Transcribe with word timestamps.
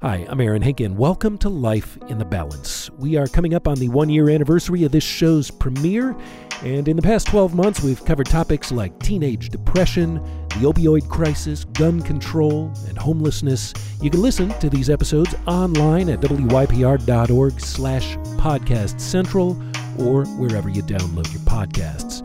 Hi, 0.00 0.24
I'm 0.28 0.40
Aaron 0.40 0.62
Henkin. 0.62 0.94
Welcome 0.94 1.38
to 1.38 1.48
Life 1.48 1.98
in 2.06 2.18
the 2.18 2.24
Balance. 2.24 2.88
We 2.98 3.16
are 3.16 3.26
coming 3.26 3.52
up 3.52 3.66
on 3.66 3.78
the 3.78 3.88
one 3.88 4.08
year 4.08 4.30
anniversary 4.30 4.84
of 4.84 4.92
this 4.92 5.02
show's 5.02 5.50
premiere, 5.50 6.16
and 6.62 6.86
in 6.86 6.94
the 6.94 7.02
past 7.02 7.26
12 7.26 7.52
months, 7.52 7.82
we've 7.82 8.04
covered 8.04 8.26
topics 8.26 8.70
like 8.70 8.96
teenage 9.00 9.48
depression, 9.48 10.22
the 10.50 10.72
opioid 10.72 11.08
crisis, 11.08 11.64
gun 11.64 12.00
control, 12.00 12.72
and 12.86 12.96
homelessness. 12.96 13.74
You 14.00 14.08
can 14.08 14.22
listen 14.22 14.50
to 14.60 14.70
these 14.70 14.88
episodes 14.88 15.34
online 15.48 16.10
at 16.10 16.20
wypr.org 16.20 17.60
slash 17.60 18.16
podcast 18.38 19.00
central 19.00 19.60
or 19.98 20.26
wherever 20.36 20.68
you 20.68 20.84
download 20.84 21.32
your 21.32 21.42
podcasts. 21.42 22.24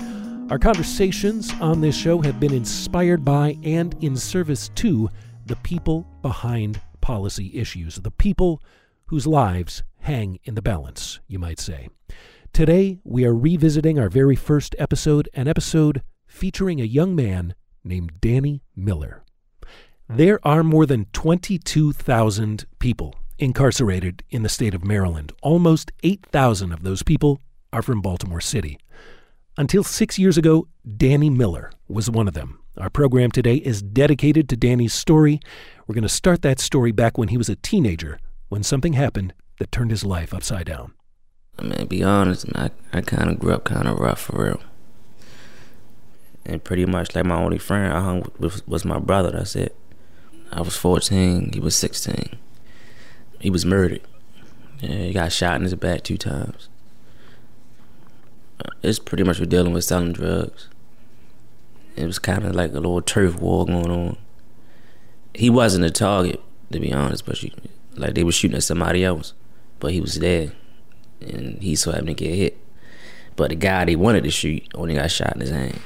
Our 0.52 0.60
conversations 0.60 1.52
on 1.60 1.82
this 1.82 1.98
show 1.98 2.22
have 2.22 2.40
been 2.40 2.54
inspired 2.54 3.26
by 3.26 3.58
and 3.64 3.96
in 4.04 4.16
service 4.16 4.70
to 4.76 5.10
the 5.48 5.56
people 5.56 6.08
behind 6.22 6.80
policy 7.04 7.52
issues, 7.54 7.98
the 7.98 8.10
people 8.10 8.64
whose 9.08 9.28
lives 9.28 9.84
hang 10.00 10.40
in 10.46 10.56
the 10.56 10.62
balance, 10.62 11.20
you 11.28 11.38
might 11.38 11.60
say. 11.60 11.90
Today, 12.54 13.00
we 13.04 13.26
are 13.26 13.36
revisiting 13.36 14.00
our 14.00 14.10
very 14.10 14.38
first 14.38 14.74
episode, 14.80 15.28
an 15.34 15.50
episode 15.50 16.02
featuring 16.26 16.80
a 16.80 16.86
young 16.86 17.14
man 17.14 17.56
named 17.84 18.22
Danny 18.22 18.64
Miller. 18.74 19.22
There 20.08 20.40
are 20.48 20.64
more 20.64 20.86
than 20.86 21.08
22,000 21.12 22.66
people 22.80 23.16
incarcerated 23.38 24.24
in 24.30 24.44
the 24.44 24.50
state 24.50 24.74
of 24.74 24.86
Maryland. 24.86 25.34
Almost 25.42 25.92
8,000 26.04 26.72
of 26.72 26.84
those 26.84 27.04
people 27.04 27.42
are 27.74 27.82
from 27.82 28.02
Baltimore 28.02 28.40
City. 28.40 28.80
Until 29.58 29.84
six 29.84 30.18
years 30.18 30.38
ago, 30.38 30.70
Danny 30.98 31.30
Miller 31.30 31.70
was 31.90 32.10
one 32.10 32.30
of 32.30 32.34
them. 32.34 32.60
Our 32.78 32.90
program 32.90 33.30
today 33.30 33.58
is 33.58 33.84
dedicated 33.84 34.50
to 34.50 34.58
Danny's 34.58 34.94
story. 34.94 35.40
We're 35.88 35.96
going 35.96 36.04
to 36.04 36.10
start 36.10 36.42
that 36.42 36.60
story 36.60 36.92
back 36.92 37.18
when 37.18 37.30
he 37.30 37.38
was 37.38 37.50
a 37.50 37.56
teenager, 37.56 38.20
when 38.50 38.64
something 38.64 38.94
happened 38.94 39.34
that 39.60 39.72
turned 39.72 39.92
his 39.92 40.04
life 40.04 40.34
upside 40.34 40.66
down. 40.66 40.94
I 41.60 41.64
mean, 41.64 41.88
be 41.88 42.04
honest, 42.04 42.46
I, 42.56 42.72
I 42.92 43.02
kind 43.02 43.30
of 43.30 43.40
grew 43.40 43.54
up 43.54 43.64
kind 43.64 43.88
of 43.88 44.00
rough 44.00 44.22
for 44.22 44.44
real. 44.44 44.62
And 46.46 46.64
pretty 46.64 46.86
much 46.86 47.16
like 47.16 47.26
my 47.26 47.36
only 47.36 47.58
friend 47.58 47.94
I 47.94 48.02
hung 48.02 48.26
with 48.40 48.68
was 48.68 48.86
my 48.86 49.00
brother, 49.00 49.32
that's 49.32 49.56
it. 49.56 49.76
I 50.52 50.62
was 50.62 50.76
14, 50.76 51.52
he 51.54 51.60
was 51.60 51.76
16. 51.76 52.38
He 53.40 53.50
was 53.50 53.66
murdered. 53.66 54.02
Yeah, 54.80 54.96
he 54.96 55.14
got 55.14 55.32
shot 55.32 55.56
in 55.56 55.64
his 55.64 55.76
back 55.76 56.04
two 56.04 56.18
times. 56.18 56.70
Uh, 58.60 58.70
it's 58.82 59.00
pretty 59.00 59.24
much 59.24 59.40
we're 59.40 59.46
dealing 59.46 59.74
with 59.74 59.84
selling 59.84 60.14
drugs 60.14 60.70
it 61.96 62.06
was 62.06 62.20
kind 62.20 62.46
of 62.46 62.56
like 62.56 62.72
a 62.72 62.76
little 62.76 63.02
turf 63.02 63.40
war 63.40 63.66
going 63.66 63.92
on. 63.92 64.18
He 65.34 65.50
wasn't 65.50 65.86
a 65.86 65.92
target, 65.92 66.42
to 66.72 66.80
be 66.80 66.94
honest, 66.94 67.26
but 67.26 67.38
she, 67.38 67.54
like 67.96 68.16
they 68.16 68.24
were 68.24 68.32
shooting 68.32 68.58
at 68.58 68.64
somebody 68.64 69.04
else, 69.04 69.34
but 69.80 69.92
he 69.92 70.02
was 70.02 70.20
there, 70.20 70.52
and 71.22 71.62
he 71.62 71.76
so 71.76 71.92
happened 71.92 72.10
to 72.10 72.14
get 72.14 72.36
hit. 72.36 72.58
But 73.36 73.50
the 73.50 73.56
guy 73.56 73.86
they 73.86 73.96
wanted 73.96 74.24
to 74.26 74.30
shoot 74.30 74.68
only 74.76 74.96
got 74.96 75.10
shot 75.12 75.34
in 75.34 75.42
his 75.42 75.50
hand, 75.50 75.80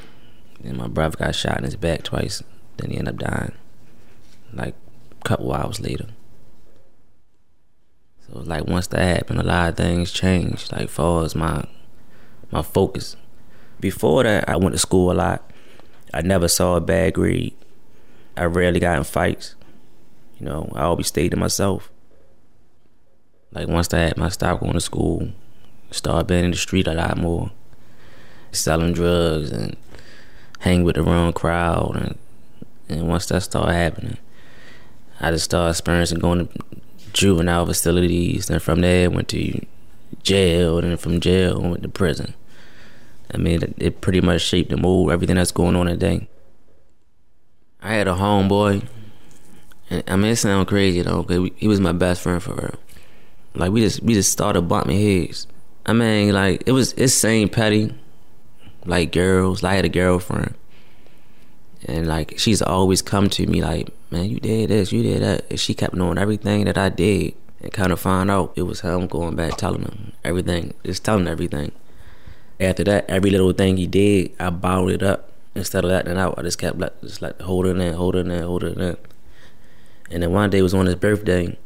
and 0.63 0.77
my 0.77 0.87
brother 0.87 1.17
got 1.17 1.35
shot 1.35 1.57
in 1.57 1.63
his 1.63 1.75
back 1.75 2.03
twice. 2.03 2.43
Then 2.77 2.91
he 2.91 2.97
ended 2.97 3.21
up 3.21 3.29
dying, 3.29 3.53
like 4.53 4.75
a 5.11 5.27
couple 5.27 5.53
hours 5.53 5.79
later. 5.79 6.07
So 8.27 8.39
like 8.39 8.65
once 8.65 8.87
that 8.87 9.17
happened, 9.17 9.39
a 9.39 9.43
lot 9.43 9.69
of 9.69 9.77
things 9.77 10.11
changed. 10.11 10.71
Like 10.71 10.89
far 10.89 11.23
as 11.23 11.35
my 11.35 11.65
my 12.51 12.61
focus. 12.61 13.15
Before 13.79 14.23
that, 14.23 14.49
I 14.49 14.57
went 14.57 14.73
to 14.73 14.79
school 14.79 15.11
a 15.11 15.13
lot 15.13 15.51
I 16.13 16.21
never 16.21 16.47
saw 16.47 16.75
a 16.75 16.81
bad 16.81 17.13
grade. 17.13 17.53
I 18.37 18.45
rarely 18.45 18.79
got 18.79 18.97
in 18.97 19.03
fights. 19.03 19.55
You 20.39 20.45
know, 20.45 20.71
I 20.75 20.83
always 20.83 21.07
stayed 21.07 21.31
to 21.31 21.37
myself. 21.37 21.91
Like 23.51 23.67
once 23.67 23.93
I 23.93 23.99
had 23.99 24.17
my 24.17 24.29
stop 24.29 24.59
going 24.59 24.73
to 24.73 24.81
school, 24.81 25.29
started 25.91 26.27
being 26.27 26.45
in 26.45 26.51
the 26.51 26.57
street 26.57 26.87
a 26.87 26.93
lot 26.93 27.17
more, 27.17 27.51
selling 28.51 28.93
drugs 28.93 29.51
and 29.51 29.75
hang 30.59 30.83
with 30.83 30.95
the 30.95 31.03
wrong 31.03 31.33
crowd, 31.33 31.95
and 31.95 32.17
and 32.89 33.07
once 33.07 33.25
that 33.27 33.43
started 33.43 33.73
happening, 33.73 34.17
I 35.19 35.31
just 35.31 35.45
started 35.45 35.71
experiencing 35.71 36.19
going 36.19 36.47
to 36.47 36.59
juvenile 37.13 37.65
facilities. 37.65 38.49
And 38.49 38.61
from 38.61 38.81
there, 38.81 39.09
went 39.09 39.27
to 39.29 39.65
jail, 40.23 40.79
and 40.79 40.99
from 40.99 41.19
jail, 41.19 41.59
went 41.59 41.83
to 41.83 41.89
prison. 41.89 42.33
I 43.33 43.37
mean, 43.37 43.63
it, 43.63 43.73
it 43.77 44.01
pretty 44.01 44.21
much 44.21 44.41
shaped 44.41 44.69
the 44.69 44.77
mood, 44.77 45.11
everything 45.11 45.35
that's 45.35 45.51
going 45.51 45.75
on 45.75 45.87
today. 45.87 46.27
I 47.87 47.93
had 47.93 48.07
a 48.07 48.13
homeboy. 48.13 48.85
And, 49.89 50.03
I 50.07 50.15
mean, 50.17 50.31
it 50.31 50.35
sounds 50.35 50.67
crazy 50.67 51.01
though, 51.01 51.23
cause 51.23 51.49
he 51.55 51.67
was 51.67 51.79
my 51.79 51.93
best 51.93 52.21
friend 52.21 52.43
for 52.43 52.53
real. 52.53 52.75
Like 53.55 53.71
we 53.71 53.81
just 53.81 54.03
we 54.03 54.13
just 54.13 54.31
started 54.31 54.63
bumping 54.63 54.99
heads. 54.99 55.47
I 55.85 55.93
mean, 55.93 56.33
like 56.33 56.63
it 56.65 56.73
was 56.73 56.91
it's 56.93 57.13
same 57.13 57.47
petty, 57.47 57.93
like 58.85 59.13
girls. 59.13 59.63
Like, 59.63 59.71
I 59.71 59.75
had 59.77 59.85
a 59.85 59.89
girlfriend, 59.89 60.55
and 61.85 62.07
like 62.07 62.37
she's 62.37 62.61
always 62.61 63.01
come 63.01 63.29
to 63.29 63.47
me 63.47 63.61
like, 63.61 63.89
man, 64.11 64.29
you 64.29 64.39
did 64.39 64.69
this, 64.69 64.91
you 64.91 65.01
did 65.01 65.21
that. 65.21 65.45
And 65.49 65.59
she 65.59 65.73
kept 65.73 65.95
knowing 65.95 66.17
everything 66.17 66.65
that 66.65 66.77
I 66.77 66.89
did, 66.89 67.35
and 67.61 67.71
kind 67.71 67.93
of 67.93 68.01
find 68.01 68.29
out 68.29 68.51
it 68.55 68.63
was 68.63 68.81
him 68.81 69.07
going 69.07 69.35
back 69.35 69.55
telling 69.55 69.83
him 69.83 70.11
everything, 70.25 70.73
just 70.83 71.05
telling 71.05 71.27
everything 71.27 71.71
after 72.59 72.83
that, 72.83 73.09
every 73.09 73.29
little 73.29 73.53
thing 73.53 73.77
he 73.77 73.87
did, 73.87 74.33
I 74.39 74.49
bottled 74.49 74.91
it 74.91 75.03
up. 75.03 75.31
Instead 75.57 75.83
of 75.83 75.91
it 75.91 76.07
out, 76.07 76.37
I 76.37 76.43
just 76.43 76.59
kept 76.59 76.77
like, 76.77 77.01
just 77.01 77.21
like 77.21 77.41
holding 77.41 77.81
it, 77.81 77.95
holding 77.95 78.29
it, 78.29 78.43
holding 78.43 78.79
it. 78.79 79.03
And 80.11 80.21
then 80.21 80.31
one 80.31 80.51
day 80.51 80.61
was 80.61 80.75
on 80.75 80.85
his 80.85 80.95
birthday. 80.95 81.57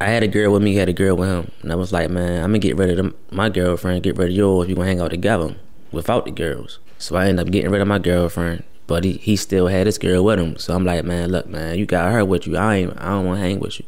I 0.00 0.06
had 0.06 0.22
a 0.22 0.28
girl 0.28 0.54
with 0.54 0.62
me, 0.62 0.72
he 0.72 0.78
had 0.78 0.88
a 0.88 0.94
girl 0.94 1.16
with 1.16 1.28
him. 1.28 1.50
And 1.60 1.70
I 1.70 1.74
was 1.74 1.92
like, 1.92 2.08
man, 2.08 2.42
I'm 2.42 2.50
gonna 2.50 2.60
get 2.60 2.78
rid 2.78 2.88
of 2.88 2.96
them, 2.96 3.14
my 3.30 3.50
girlfriend, 3.50 4.02
get 4.02 4.16
rid 4.16 4.30
of 4.30 4.34
yours. 4.34 4.68
We 4.68 4.74
gonna 4.74 4.86
hang 4.86 5.00
out 5.00 5.10
together 5.10 5.54
without 5.92 6.24
the 6.24 6.30
girls. 6.30 6.78
So 6.96 7.16
I 7.16 7.26
ended 7.26 7.46
up 7.46 7.52
getting 7.52 7.70
rid 7.70 7.82
of 7.82 7.88
my 7.88 7.98
girlfriend. 7.98 8.64
But 8.86 9.04
he, 9.04 9.12
he 9.12 9.36
still 9.36 9.66
had 9.66 9.86
his 9.86 9.98
girl 9.98 10.24
with 10.24 10.40
him. 10.40 10.56
So 10.56 10.74
I'm 10.74 10.86
like, 10.86 11.04
man, 11.04 11.30
look, 11.30 11.46
man, 11.46 11.78
you 11.78 11.84
got 11.84 12.10
her 12.12 12.24
with 12.24 12.46
you. 12.46 12.56
I 12.56 12.76
ain't 12.76 12.98
I 12.98 13.10
don't 13.10 13.26
wanna 13.26 13.40
hang 13.40 13.60
with 13.60 13.78
you. 13.78 13.86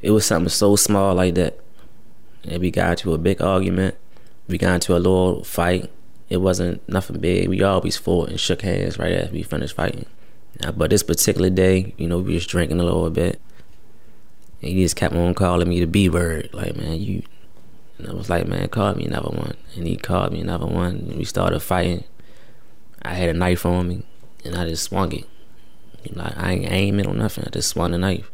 It 0.00 0.12
was 0.12 0.24
something 0.24 0.48
so 0.48 0.76
small 0.76 1.14
like 1.14 1.34
that. 1.34 1.60
And 2.44 2.62
we 2.62 2.70
got 2.70 2.92
into 2.92 3.12
a 3.12 3.18
big 3.18 3.42
argument. 3.42 3.96
We 4.48 4.56
got 4.56 4.76
into 4.76 4.96
a 4.96 4.98
little 4.98 5.44
fight. 5.44 5.90
It 6.30 6.38
wasn't 6.38 6.88
nothing 6.88 7.18
big. 7.18 7.48
We 7.48 7.62
always 7.62 7.96
fought 7.96 8.28
and 8.28 8.40
shook 8.40 8.62
hands 8.62 8.98
right 8.98 9.12
after 9.12 9.34
we 9.34 9.42
finished 9.42 9.76
fighting. 9.76 10.06
But 10.76 10.90
this 10.90 11.02
particular 11.02 11.50
day, 11.50 11.94
you 11.98 12.06
know, 12.06 12.18
we 12.18 12.34
was 12.34 12.46
drinking 12.46 12.80
a 12.80 12.84
little 12.84 13.10
bit. 13.10 13.40
And 14.62 14.72
he 14.72 14.82
just 14.82 14.96
kept 14.96 15.14
on 15.14 15.34
calling 15.34 15.68
me 15.68 15.80
the 15.80 15.86
B 15.86 16.08
word. 16.08 16.50
Like, 16.52 16.76
man, 16.76 17.00
you. 17.00 17.22
And 17.98 18.08
I 18.08 18.12
was 18.12 18.30
like, 18.30 18.46
man, 18.46 18.68
call 18.68 18.94
me 18.94 19.06
another 19.06 19.30
one. 19.30 19.56
And 19.76 19.86
he 19.86 19.96
called 19.96 20.32
me 20.32 20.40
another 20.40 20.66
one. 20.66 20.96
And 21.08 21.16
we 21.16 21.24
started 21.24 21.60
fighting. 21.60 22.04
I 23.02 23.14
had 23.14 23.30
a 23.30 23.34
knife 23.34 23.66
on 23.66 23.88
me. 23.88 24.02
And 24.44 24.56
I 24.56 24.68
just 24.68 24.84
swung 24.84 25.12
it. 25.12 25.26
You 26.04 26.14
know, 26.16 26.32
I 26.36 26.52
ain't 26.52 26.72
aiming 26.72 27.06
on 27.06 27.18
nothing. 27.18 27.44
I 27.46 27.50
just 27.50 27.68
swung 27.70 27.90
the 27.90 27.98
knife. 27.98 28.30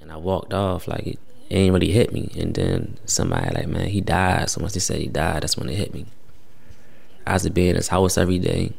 And 0.00 0.12
I 0.12 0.16
walked 0.16 0.52
off 0.52 0.86
like 0.86 1.06
it 1.06 1.18
it 1.48 1.56
ain't 1.56 1.72
really 1.72 1.92
hit 1.92 2.12
me. 2.12 2.30
And 2.36 2.54
then 2.54 2.98
somebody 3.04 3.54
like, 3.54 3.68
man, 3.68 3.88
he 3.88 4.00
died. 4.00 4.50
So 4.50 4.60
once 4.60 4.74
they 4.74 4.80
said 4.80 4.98
he 4.98 5.06
died, 5.06 5.42
that's 5.42 5.56
when 5.56 5.68
it 5.68 5.76
hit 5.76 5.94
me. 5.94 6.06
Was 7.26 7.42
to 7.42 7.50
be 7.50 7.68
in 7.68 7.76
his 7.76 7.88
house 7.88 8.16
every 8.16 8.38
day. 8.38 8.72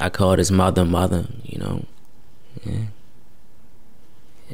I 0.00 0.08
called 0.08 0.38
his 0.38 0.50
mother, 0.50 0.84
mother, 0.84 1.26
you 1.44 1.58
know. 1.58 1.84
Yeah. 2.64 2.86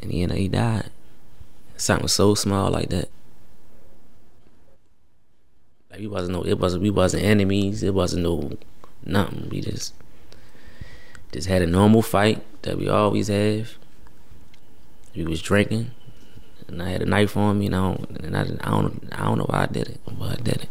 And 0.01 0.13
you 0.13 0.27
know, 0.27 0.35
he 0.35 0.47
died. 0.47 0.89
Something 1.75 2.07
so 2.07 2.35
small 2.35 2.69
like 2.71 2.89
that. 2.89 3.09
Like 5.89 5.99
we 5.99 6.07
wasn't 6.07 6.33
no, 6.33 6.45
it 6.45 6.59
wasn't 6.59 6.83
we 6.83 6.89
wasn't 6.89 7.23
enemies. 7.23 7.81
It 7.81 7.93
wasn't 7.93 8.23
no 8.23 8.57
nothing. 9.03 9.49
We 9.49 9.61
just 9.61 9.93
just 11.31 11.47
had 11.47 11.61
a 11.61 11.67
normal 11.67 12.01
fight 12.01 12.43
that 12.61 12.77
we 12.77 12.87
always 12.87 13.29
have. 13.29 13.75
We 15.15 15.23
was 15.23 15.41
drinking 15.41 15.91
and 16.69 16.83
I 16.83 16.89
had 16.89 17.01
a 17.01 17.05
knife 17.05 17.35
on 17.35 17.59
me, 17.59 17.65
and 17.67 17.75
I 17.75 17.79
don't, 17.79 18.09
and 18.23 18.37
I, 18.37 18.41
I 18.41 18.69
don't, 18.69 19.09
I 19.11 19.25
don't 19.25 19.37
know 19.39 19.45
why 19.45 19.63
I 19.63 19.65
did 19.65 19.89
it, 19.89 19.99
but 20.05 20.31
I 20.31 20.35
did 20.35 20.61
it. 20.63 20.69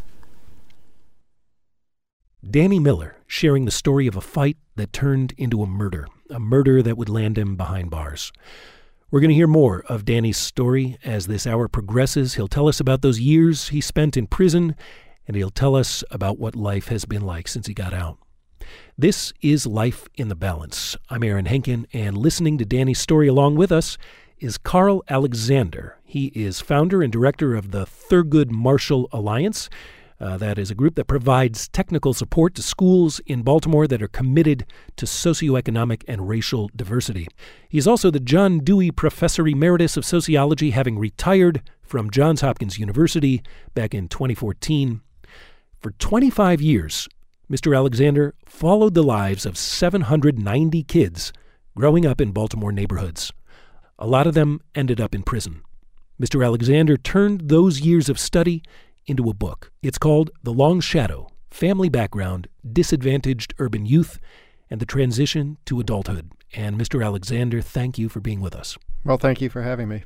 Danny 2.49 2.79
Miller 2.79 3.17
sharing 3.27 3.65
the 3.65 3.71
story 3.71 4.07
of 4.07 4.15
a 4.15 4.21
fight 4.21 4.57
that 4.77 4.93
turned 4.93 5.35
into 5.37 5.63
a 5.63 5.67
murder, 5.67 6.07
a 6.31 6.39
murder 6.39 6.83
that 6.83 6.97
would 6.97 7.09
land 7.09 7.37
him 7.37 7.57
behind 7.57 7.91
bars. 7.91 8.31
We're 9.11 9.21
going 9.21 9.31
to 9.31 9.35
hear 9.35 9.49
more 9.49 9.83
of 9.89 10.05
Danny's 10.05 10.37
story 10.37 10.99
as 11.03 11.27
this 11.27 11.49
hour 11.49 11.67
progresses. 11.67 12.35
He'll 12.35 12.47
tell 12.47 12.69
us 12.69 12.79
about 12.79 13.03
those 13.03 13.19
years 13.19 13.71
he 13.71 13.81
spent 13.81 14.17
in 14.17 14.29
prison, 14.29 14.77
and 15.27 15.37
he'll 15.37 15.51
tell 15.51 15.75
us 15.75 16.05
about 16.13 16.39
what 16.39 16.55
life 16.55 16.89
has 16.89 17.05
been 17.05 17.23
like 17.23 17.49
since 17.49 17.67
he 17.67 17.75
got 17.75 17.93
out. 17.93 18.19
This 18.97 19.33
is 19.41 19.67
Life 19.67 20.07
in 20.15 20.29
the 20.29 20.37
Balance. 20.37 20.97
I'm 21.11 21.25
Aaron 21.25 21.47
Henkin, 21.47 21.87
and 21.93 22.17
listening 22.17 22.57
to 22.59 22.65
Danny's 22.65 23.01
story 23.01 23.27
along 23.27 23.57
with 23.57 23.73
us 23.73 23.99
is 24.39 24.59
Karl 24.59 25.03
Alexander. 25.09 25.99
He 26.05 26.27
is 26.29 26.61
founder 26.61 27.03
and 27.03 27.13
director 27.13 27.57
of 27.57 27.73
the 27.73 27.85
Thurgood 27.85 28.51
Marshall 28.51 29.09
Alliance. 29.11 29.69
Uh, 30.21 30.37
that 30.37 30.59
is 30.59 30.71
a 30.71 30.75
group 30.75 30.97
that 30.97 31.07
provides 31.07 31.69
technical 31.69 32.13
support 32.13 32.55
to 32.55 32.63
schools 32.63 33.21
in 33.27 33.43
Baltimore 33.43 33.87
that 33.87 34.03
are 34.03 34.09
committed 34.09 34.67
to 34.97 35.07
socioeconomic 35.07 36.03
and 36.09 36.29
racial 36.29 36.71
diversity. 36.75 37.29
He's 37.69 37.87
also 37.87 38.11
the 38.11 38.19
John 38.19 38.59
Dewey 38.59 38.91
Professor 38.91 39.47
Emeritus 39.47 39.97
of 39.97 40.05
Sociology, 40.05 40.71
having 40.71 40.99
retired 40.99 41.63
from 41.83 42.11
Johns 42.11 42.41
Hopkins 42.41 42.79
University 42.79 43.43
back 43.75 43.95
in 43.95 44.09
2014. 44.09 45.03
For 45.81 45.93
25 45.93 46.61
years, 46.61 47.09
Mr. 47.49 47.77
Alexander 47.77 48.35
followed 48.45 48.95
the 48.95 49.05
lives 49.05 49.47
of 49.47 49.57
790 49.57 50.83
kids 50.83 51.33
growing 51.77 52.05
up 52.05 52.21
in 52.21 52.33
Baltimore 52.33 52.73
neighborhoods. 52.73 53.33
A 54.01 54.07
lot 54.07 54.27
of 54.27 54.35
them 54.35 54.61
ended 54.75 55.01
up 55.01 55.15
in 55.15 55.23
prison. 55.23 55.63
Mr. 56.21 56.45
Alexander 56.45 56.97
turned 56.97 57.49
those 57.49 57.81
years 57.81 58.09
of 58.09 58.19
study 58.19 58.63
into 59.09 59.31
a 59.31 59.35
book. 59.35 59.73
It's 59.83 59.99
called 59.99 60.31
The 60.43 60.53
Long 60.53 60.81
Shadow 60.81 61.29
Family 61.51 61.89
Background, 61.89 62.49
Disadvantaged 62.71 63.55
Urban 63.59 63.87
Youth, 63.87 64.19
and 64.71 64.81
the 64.81 64.87
Transition 64.87 65.57
to 65.65 65.81
Adulthood. 65.81 66.31
And 66.55 66.79
Mr. 66.79 67.05
Alexander, 67.05 67.61
thank 67.61 67.99
you 67.99 68.09
for 68.09 68.21
being 68.21 68.41
with 68.41 68.55
us. 68.55 68.77
Well, 69.05 69.19
thank 69.19 69.41
you 69.41 69.49
for 69.49 69.63
having 69.63 69.89
me. 69.89 70.05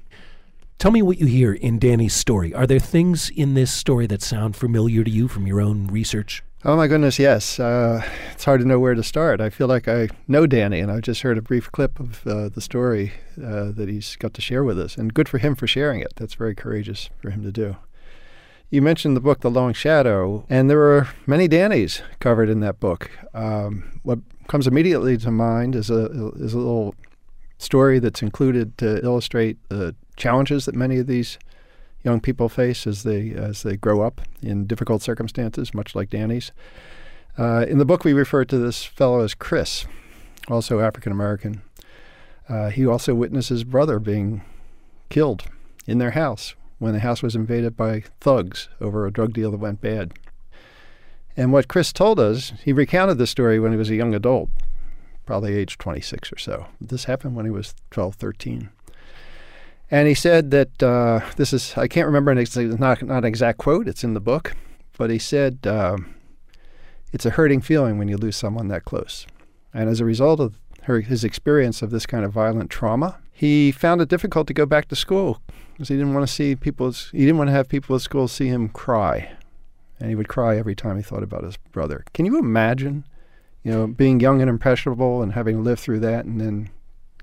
Tell 0.79 0.91
me 0.91 1.03
what 1.03 1.19
you 1.19 1.27
hear 1.27 1.53
in 1.53 1.79
Danny's 1.79 2.15
story. 2.15 2.53
Are 2.55 2.67
there 2.67 2.79
things 2.79 3.31
in 3.31 3.55
this 3.55 3.73
story 3.73 4.07
that 4.09 4.23
sound 4.23 4.57
familiar 4.57 5.05
to 5.05 5.11
you 5.11 5.29
from 5.29 5.47
your 5.47 5.61
own 5.61 5.87
research? 5.89 6.43
Oh 6.65 6.77
my 6.77 6.87
goodness, 6.87 7.19
yes. 7.19 7.59
Uh, 7.59 8.03
it's 8.33 8.45
hard 8.45 8.61
to 8.61 8.67
know 8.67 8.79
where 8.79 8.95
to 8.95 9.03
start. 9.03 9.41
I 9.41 9.51
feel 9.51 9.67
like 9.67 9.89
I 9.89 10.09
know 10.29 10.47
Danny, 10.47 10.79
and 10.79 10.93
I've 10.93 11.03
just 11.03 11.23
heard 11.23 11.39
a 11.39 11.43
brief 11.43 11.71
clip 11.73 11.99
of 11.99 12.27
uh, 12.27 12.49
the 12.49 12.61
story 12.61 13.13
uh, 13.37 13.73
that 13.73 13.89
he's 13.89 14.15
got 14.17 14.33
to 14.35 14.41
share 14.41 14.63
with 14.63 14.79
us. 14.79 14.97
And 14.97 15.13
good 15.13 15.29
for 15.29 15.39
him 15.39 15.57
for 15.57 15.67
sharing 15.67 16.01
it. 16.01 16.13
That's 16.17 16.35
very 16.35 16.55
courageous 16.55 17.11
for 17.21 17.31
him 17.31 17.43
to 17.43 17.51
do. 17.51 17.77
You 18.73 18.81
mentioned 18.81 19.15
the 19.15 19.21
book, 19.21 19.41
The 19.41 19.51
Long 19.51 19.75
Shadow, 19.75 20.47
and 20.49 20.71
there 20.71 20.81
are 20.81 21.11
many 21.27 21.47
Dannys 21.47 22.01
covered 22.21 22.49
in 22.49 22.61
that 22.61 22.81
book. 22.81 23.11
Um, 23.35 24.01
what 24.03 24.21
comes 24.49 24.67
immediately 24.67 25.19
to 25.19 25.31
mind 25.31 25.77
is 25.77 25.91
a 25.91 26.07
is 26.37 26.55
a 26.55 26.59
little 26.59 26.95
story 27.59 27.99
that's 27.99 28.23
included 28.23 28.79
to 28.79 29.05
illustrate 29.05 29.59
the 29.69 29.95
challenges 30.17 30.65
that 30.65 30.75
many 30.75 30.97
of 30.97 31.07
these 31.07 31.39
young 32.03 32.19
people 32.19 32.49
face 32.49 32.87
as 32.87 33.03
they 33.03 33.33
as 33.33 33.63
they 33.63 33.77
grow 33.77 34.01
up 34.01 34.23
in 34.41 34.67
difficult 34.67 35.03
circumstances, 35.03 35.75
much 35.75 35.95
like 35.95 36.09
Danny's. 36.09 36.51
Uh, 37.37 37.67
in 37.69 37.77
the 37.77 37.85
book, 37.85 38.05
we 38.05 38.15
refer 38.15 38.47
to 38.47 38.57
this 38.57 38.85
fellow 38.85 39.21
as 39.21 39.35
Chris, 39.35 39.85
also 40.49 40.81
African 40.81 41.13
American. 41.13 41.61
Uh, 42.49 42.71
he 42.71 42.87
also 42.87 43.15
witnessed 43.15 43.51
his 43.51 43.65
brother 43.65 43.99
being 43.99 44.41
killed 45.11 45.45
in 45.87 45.99
their 45.99 46.13
house 46.13 46.55
when 46.83 46.95
the 46.95 47.01
house 47.01 47.23
was 47.23 47.37
invaded 47.37 47.77
by 47.77 48.03
thugs 48.21 48.69
over 48.81 49.07
a 49.07 49.13
drug 49.13 49.33
deal 49.33 49.53
that 49.53 49.59
went 49.59 49.81
bad. 49.81 50.13
And 51.37 51.53
what 51.53 51.69
Chris 51.69 51.93
told 51.93 52.19
us, 52.19 52.53
he 52.65 52.73
recounted 52.73 53.19
the 53.19 53.27
story 53.27 53.61
when 53.61 53.71
he 53.71 53.79
was 53.79 53.89
a 53.89 53.95
young 53.95 54.15
adult, 54.15 54.51
probably 55.25 55.55
age 55.55 55.79
26 55.79 56.33
or 56.33 56.39
so. 56.39 56.67
This 56.81 57.05
happened 57.05 57.37
when 57.37 57.45
he 57.45 57.53
was 57.53 57.77
12, 57.93 58.17
13. 58.17 58.69
And 59.93 60.09
he 60.09 60.15
said 60.15 60.51
that 60.51 60.83
uh, 60.83 61.21
this 61.37 61.53
is, 61.53 61.73
I 61.77 61.87
can't 61.87 62.07
remember, 62.07 62.33
an 62.33 62.39
ex- 62.39 62.57
not, 62.57 63.01
not 63.01 63.19
an 63.19 63.25
exact 63.27 63.59
quote, 63.59 63.87
it's 63.87 64.03
in 64.03 64.15
the 64.15 64.21
book, 64.21 64.57
but 64.99 65.09
he 65.09 65.21
said, 65.21 65.61
uh, 65.65 65.99
it's 67.13 67.27
a 67.27 67.31
hurting 67.31 67.61
feeling 67.61 67.97
when 67.97 68.09
you 68.09 68.17
lose 68.17 68.37
someone 68.37 68.67
that 68.69 68.85
close. 68.85 69.25
And 69.73 69.89
as 69.89 70.01
a 70.01 70.05
result 70.05 70.41
of 70.41 70.59
her, 70.83 71.01
his 71.01 71.23
experience 71.23 71.81
of 71.81 71.91
this 71.91 72.07
kind 72.07 72.25
of 72.25 72.33
violent 72.33 72.71
trauma, 72.71 73.21
he 73.43 73.73
found 73.73 74.01
it 74.01 74.09
difficult 74.09 74.47
to 74.47 74.55
go 74.55 74.65
back 74.67 74.87
to 74.87 74.95
school 74.95 75.43
because 75.73 75.89
he 75.89 75.97
didn't 75.97 76.15
want 76.15 76.25
to 76.25 76.33
see 76.33 76.55
people, 76.55 76.93
he 76.93 77.19
didn't 77.19 77.39
want 77.39 77.49
to 77.49 77.53
have 77.53 77.69
people 77.69 77.97
at 77.97 78.03
school 78.03 78.29
see 78.29 78.47
him 78.47 78.69
cry. 78.69 79.33
And 79.99 80.09
he 80.09 80.15
would 80.15 80.29
cry 80.29 80.57
every 80.57 80.77
time 80.77 80.97
he 80.97 81.03
thought 81.03 81.25
about 81.25 81.43
his 81.43 81.57
brother. 81.57 82.05
Can 82.15 82.25
you 82.25 82.39
imagine, 82.39 83.05
you 83.65 83.73
know, 83.73 83.89
being 83.89 84.21
young 84.21 84.41
and 84.41 84.49
impressionable 84.49 85.23
and 85.23 85.33
having 85.33 85.65
lived 85.65 85.81
through 85.81 85.99
that 85.99 86.25
and 86.25 86.41
then 86.41 86.71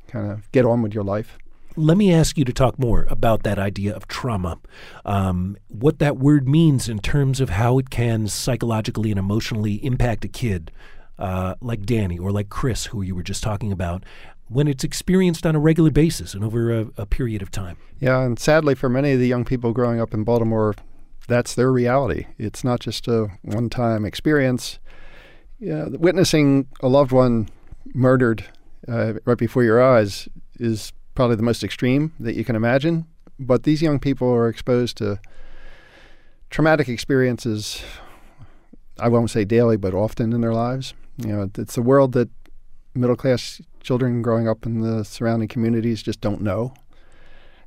kind 0.09 0.29
of 0.29 0.51
get 0.51 0.65
on 0.65 0.81
with 0.81 0.93
your 0.93 1.05
life? 1.05 1.37
let 1.77 1.95
me 1.95 2.11
ask 2.11 2.37
you 2.37 2.43
to 2.43 2.51
talk 2.51 2.77
more 2.77 3.07
about 3.09 3.43
that 3.43 3.57
idea 3.57 3.95
of 3.95 4.05
trauma, 4.05 4.59
um, 5.05 5.55
what 5.69 5.99
that 5.99 6.17
word 6.17 6.49
means 6.49 6.89
in 6.89 6.99
terms 6.99 7.39
of 7.39 7.51
how 7.51 7.79
it 7.79 7.89
can 7.89 8.27
psychologically 8.27 9.11
and 9.11 9.19
emotionally 9.19 9.75
impact 9.85 10.25
a 10.25 10.27
kid 10.27 10.71
uh, 11.19 11.55
like 11.61 11.85
Danny 11.85 12.17
or 12.17 12.31
like 12.31 12.49
Chris, 12.49 12.87
who 12.87 13.01
you 13.01 13.13
were 13.15 13.23
just 13.23 13.43
talking 13.43 13.71
about, 13.71 14.03
when 14.49 14.67
it's 14.67 14.83
experienced 14.83 15.45
on 15.45 15.55
a 15.55 15.59
regular 15.59 15.91
basis 15.91 16.33
and 16.33 16.43
over 16.43 16.71
a, 16.71 16.87
a 16.97 17.05
period 17.05 17.41
of 17.41 17.51
time. 17.51 17.77
Yeah, 17.99 18.21
and 18.21 18.37
sadly, 18.37 18.75
for 18.75 18.89
many 18.89 19.13
of 19.13 19.19
the 19.19 19.27
young 19.27 19.45
people 19.45 19.71
growing 19.71 20.01
up 20.01 20.13
in 20.13 20.23
Baltimore, 20.23 20.75
that's 21.27 21.53
their 21.53 21.71
reality. 21.71 22.25
It's 22.37 22.63
not 22.63 22.79
just 22.79 23.07
a 23.07 23.27
one 23.43 23.69
time 23.69 24.03
experience. 24.03 24.79
Yeah, 25.59 25.85
witnessing 25.89 26.67
a 26.81 26.87
loved 26.87 27.11
one 27.11 27.49
murdered 27.93 28.45
uh, 28.87 29.13
right 29.25 29.37
before 29.37 29.63
your 29.63 29.81
eyes 29.81 30.27
is 30.59 30.91
probably 31.15 31.35
the 31.35 31.43
most 31.43 31.63
extreme 31.63 32.13
that 32.19 32.35
you 32.35 32.43
can 32.43 32.55
imagine. 32.55 33.05
But 33.37 33.63
these 33.63 33.81
young 33.81 33.99
people 33.99 34.29
are 34.29 34.49
exposed 34.49 34.97
to 34.97 35.19
traumatic 36.49 36.89
experiences. 36.89 37.83
I 38.99 39.09
won't 39.09 39.29
say 39.29 39.45
daily, 39.45 39.77
but 39.77 39.93
often 39.93 40.33
in 40.33 40.41
their 40.41 40.53
lives. 40.53 40.93
You 41.17 41.27
know, 41.27 41.49
it's 41.57 41.77
a 41.77 41.81
world 41.81 42.13
that 42.13 42.29
middle 42.93 43.15
class 43.15 43.61
children 43.81 44.21
growing 44.21 44.47
up 44.47 44.65
in 44.65 44.81
the 44.81 45.03
surrounding 45.03 45.47
communities 45.47 46.03
just 46.03 46.21
don't 46.21 46.41
know. 46.41 46.73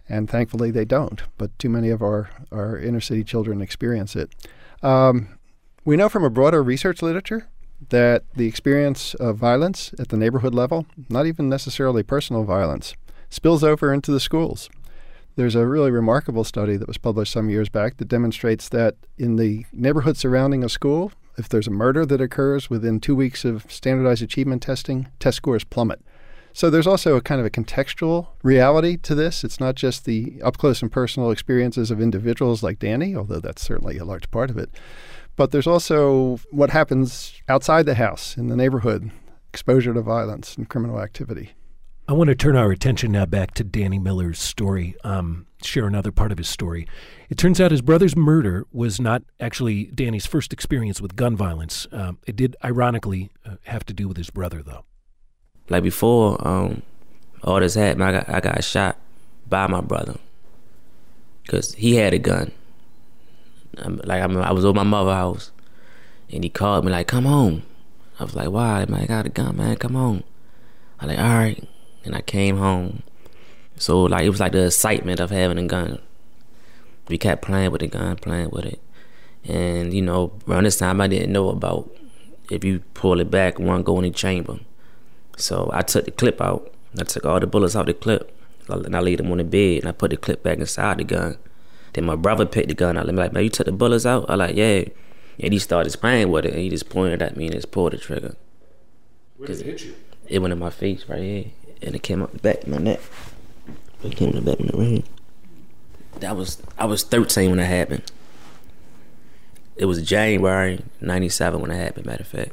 And 0.09 0.29
thankfully, 0.29 0.71
they 0.71 0.85
don't. 0.85 1.23
But 1.39 1.57
too 1.59 1.69
many 1.69 1.89
of 1.89 2.03
our, 2.03 2.31
our 2.51 2.79
inner 2.79 3.01
city 3.01 3.25
children 3.25 3.61
experience 3.61 4.17
it. 4.17 4.35
Um, 4.83 5.39
we 5.85 5.97
know 5.97 6.09
from 6.09 6.25
a 6.25 6.31
broader 6.31 6.63
research 6.63 7.03
literature 7.03 7.49
that 7.91 8.25
the 8.35 8.47
experience 8.47 9.15
of 9.15 9.37
violence 9.37 9.95
at 9.99 10.09
the 10.09 10.17
neighborhood 10.17 10.55
level, 10.55 10.87
not 11.09 11.27
even 11.27 11.49
necessarily 11.49 12.03
personal 12.03 12.45
violence, 12.45 12.95
spills 13.31 13.65
over 13.65 13.93
into 13.93 14.13
the 14.13 14.21
schools. 14.21 14.69
There's 15.35 15.55
a 15.55 15.67
really 15.67 15.91
remarkable 15.91 16.45
study 16.45 16.77
that 16.77 16.87
was 16.87 16.99
published 16.99 17.33
some 17.33 17.49
years 17.49 17.69
back 17.69 17.97
that 17.97 18.09
demonstrates 18.09 18.69
that 18.69 18.97
in 19.17 19.37
the 19.37 19.65
neighborhood 19.73 20.17
surrounding 20.17 20.63
a 20.63 20.69
school, 20.69 21.11
if 21.37 21.49
there's 21.49 21.69
a 21.69 21.73
murder 21.73 22.05
that 22.07 22.21
occurs 22.21 22.69
within 22.69 23.01
two 23.01 23.17
weeks 23.17 23.45
of 23.45 23.71
standardized 23.71 24.23
achievement 24.23 24.63
testing, 24.63 25.09
test 25.19 25.39
scores 25.39 25.65
plummet. 25.65 26.01
So 26.55 26.69
there's 26.69 26.87
also 26.87 27.17
a 27.17 27.23
kind 27.23 27.41
of 27.41 27.47
a 27.47 27.51
contextual 27.51 28.29
reality 28.43 28.99
to 28.99 29.15
this. 29.15 29.43
It's 29.43 29.59
not 29.59 29.75
just 29.75 30.05
the 30.05 30.41
up 30.45 30.59
close 30.59 30.83
and 30.83 30.93
personal 30.93 31.31
experiences 31.31 31.91
of 31.91 32.01
individuals 32.01 32.63
like 32.63 32.79
Danny, 32.79 33.17
although 33.17 33.41
that's 33.41 33.63
certainly 33.63 33.97
a 33.97 34.05
large 34.05 34.31
part 34.31 34.51
of 34.51 34.59
it. 34.59 34.71
But 35.35 35.51
there's 35.51 35.67
also 35.67 36.41
what 36.51 36.71
happens 36.71 37.41
outside 37.49 37.87
the 37.87 37.95
house 37.95 38.37
in 38.37 38.49
the 38.49 38.57
neighborhood, 38.57 39.11
exposure 39.49 39.95
to 39.95 40.03
violence 40.03 40.57
and 40.57 40.69
criminal 40.69 41.01
activity. 41.01 41.53
I 42.13 42.15
want 42.15 42.29
to 42.29 42.35
turn 42.35 42.57
our 42.57 42.71
attention 42.71 43.13
now 43.13 43.25
back 43.25 43.55
to 43.55 43.65
Danny 43.65 43.99
Miller's 43.99 44.39
story, 44.39 44.95
um, 45.03 45.47
share 45.63 45.87
another 45.87 46.13
part 46.13 46.31
of 46.31 46.37
his 46.37 46.47
story. 46.47 46.87
It 47.31 47.39
turns 47.39 47.59
out 47.59 47.71
his 47.71 47.81
brother's 47.81 48.15
murder 48.15 48.67
was 48.71 49.01
not 49.01 49.23
actually 49.41 49.85
Danny's 49.85 50.27
first 50.27 50.53
experience 50.53 51.01
with 51.01 51.17
gun 51.17 51.37
violence. 51.37 51.87
Um, 51.91 52.19
it 52.27 52.37
did, 52.37 52.55
ironically, 52.63 53.31
uh, 53.47 53.55
have 53.63 53.87
to 53.87 53.95
do 53.95 54.09
with 54.09 54.19
his 54.19 54.29
brother, 54.29 54.63
though. 54.63 54.85
Like 55.71 55.85
before 55.85 56.37
um, 56.47 56.83
all 57.45 57.61
this 57.61 57.77
happened, 57.77 58.05
I 58.05 58.13
got, 58.13 58.29
I 58.29 58.41
got 58.41 58.63
shot 58.63 58.99
by 59.49 59.67
my 59.67 59.81
brother 59.81 60.19
because 61.45 61.73
he 61.77 61.95
had 61.95 62.13
a 62.13 62.19
gun. 62.19 62.53
like 63.75 64.21
I, 64.21 64.27
I 64.27 64.53
was 64.53 64.67
over 64.67 64.77
my 64.77 64.83
mother's 64.83 65.15
house, 65.15 65.51
and 66.31 66.45
he 66.45 66.51
called 66.51 66.85
me 66.85 66.93
like, 66.93 67.07
"Come 67.07 67.25
home." 67.25 67.63
I 68.21 68.25
was 68.25 68.35
like, 68.35 68.51
"Why, 68.51 68.85
man? 68.87 69.01
I 69.01 69.07
got 69.07 69.25
a 69.25 69.31
gun, 69.31 69.57
man. 69.57 69.77
Come 69.77 69.97
on." 69.97 70.25
I'm 71.01 71.09
like, 71.09 71.19
"All 71.19 71.25
right." 71.25 71.69
And 72.05 72.15
I 72.15 72.21
came 72.21 72.59
home. 72.59 73.03
So 73.77 74.03
like 74.03 74.25
it 74.25 74.31
was 74.31 74.41
like 74.41 74.53
the 74.53 74.67
excitement 74.67 75.21
of 75.21 75.31
having 75.31 75.59
a 75.59 75.67
gun. 75.67 76.01
We 77.09 77.19
kept 77.19 77.43
playing 77.43 77.73
with 77.73 77.81
the 77.81 77.89
gun, 77.89 78.17
playing 78.17 78.51
with 78.51 78.65
it, 78.65 78.81
and 79.45 79.93
you 79.93 80.03
know 80.03 80.33
around 80.47 80.65
this 80.65 80.79
time 80.79 81.01
I 81.01 81.09
didn't 81.09 81.33
know 81.33 81.49
about 81.49 81.91
if 82.51 82.65
you 82.65 82.81
pull 82.95 83.21
it 83.21 83.31
back, 83.31 83.59
one 83.59 83.83
go 83.83 83.99
in 83.99 84.05
the 84.05 84.11
chamber. 84.11 84.61
So 85.37 85.71
I 85.73 85.83
took 85.83 86.05
the 86.05 86.11
clip 86.11 86.41
out. 86.41 86.73
I 86.99 87.05
took 87.05 87.25
all 87.25 87.41
the 87.41 87.47
bullets 87.47 87.75
out 87.75 87.87
the 87.87 87.95
clip, 87.95 88.37
and 88.69 88.95
I 88.95 89.01
laid 89.01 89.19
them 89.19 89.33
on 89.33 89.39
the 89.39 89.45
bed, 89.45 89.81
and 89.81 89.89
I 89.89 89.93
put 89.93 90.11
the 90.11 90.17
clip 90.17 90.43
back 90.43 90.59
inside 90.59 90.99
the 90.99 91.05
gun. 91.05 91.39
Then 91.95 92.05
my 92.05 92.17
brother 92.17 92.47
picked 92.47 92.69
the 92.69 92.75
gun 92.75 92.99
out. 92.99 93.09
I'm 93.09 93.17
like, 93.17 93.33
man, 93.33 93.45
you 93.45 93.51
took 93.51 93.67
the 93.67 93.73
bullets 93.73 94.07
out? 94.07 94.29
I 94.29 94.35
like, 94.35 94.57
yeah. 94.57 94.85
And 95.41 95.53
he 95.53 95.59
started 95.59 95.99
playing 95.99 96.31
with 96.31 96.45
it, 96.45 96.53
and 96.53 96.61
he 96.61 96.69
just 96.69 96.91
pointed 96.91 97.23
at 97.23 97.37
me 97.37 97.47
and 97.47 97.55
just 97.55 97.71
pulled 97.71 97.93
the 97.93 97.99
trigger. 97.99 98.37
Where 99.39 99.47
did 99.47 99.61
it 99.61 99.67
hit 99.67 99.85
you? 99.85 99.95
It 100.29 100.39
went 100.41 100.53
in 100.53 100.59
my 100.59 100.71
face 100.71 101.07
right 101.09 101.23
here 101.23 101.45
and 101.83 101.95
it 101.95 102.03
came 102.03 102.23
out 102.23 102.33
the 102.33 102.39
back 102.39 102.63
of 102.63 102.69
my 102.69 102.79
neck. 102.79 103.01
It 104.03 104.17
came 104.17 104.31
in 104.31 104.45
the 104.45 104.51
back 104.51 104.61
of 104.61 104.75
my 104.75 104.85
neck. 104.85 105.05
That 106.21 106.37
was 106.37 106.63
I 106.79 106.87
was 106.87 107.03
13 107.03 107.51
when 107.51 107.59
that 107.59 107.67
happened. 107.67 108.11
It 109.77 109.87
was 109.87 110.03
January 110.03 110.85
97 111.01 111.61
when 111.61 111.71
it 111.71 111.77
happened, 111.77 112.07
matter 112.07 112.23
of 112.23 112.29
fact. 112.29 112.53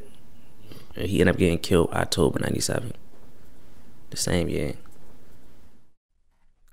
And 0.95 1.07
he 1.07 1.19
ended 1.19 1.35
up 1.35 1.39
getting 1.39 1.59
killed 1.59 1.89
October 1.91 2.39
97. 2.39 2.93
The 4.09 4.17
same 4.17 4.49
year. 4.49 4.73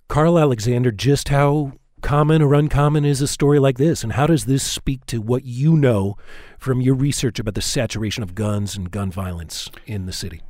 Karl 0.09 0.39
Alexander, 0.39 0.91
just 0.91 1.29
how 1.29 1.73
common 2.01 2.41
or 2.41 2.55
uncommon 2.55 3.05
is 3.05 3.21
a 3.21 3.27
story 3.27 3.59
like 3.59 3.79
this? 3.79 4.05
And 4.05 4.13
how 4.13 4.27
does 4.27 4.45
this 4.45 4.63
speak 4.63 5.05
to 5.07 5.21
what 5.21 5.45
you 5.45 5.77
know 5.77 6.17
from 6.59 6.81
your 6.81 6.95
research 6.95 7.39
about 7.39 7.55
the 7.55 7.63
saturation 7.63 8.23
of 8.23 8.35
guns 8.35 8.77
and 8.77 8.91
gun 8.91 9.11
violence 9.11 9.71
in 9.87 10.07
the 10.07 10.13
city? 10.13 10.41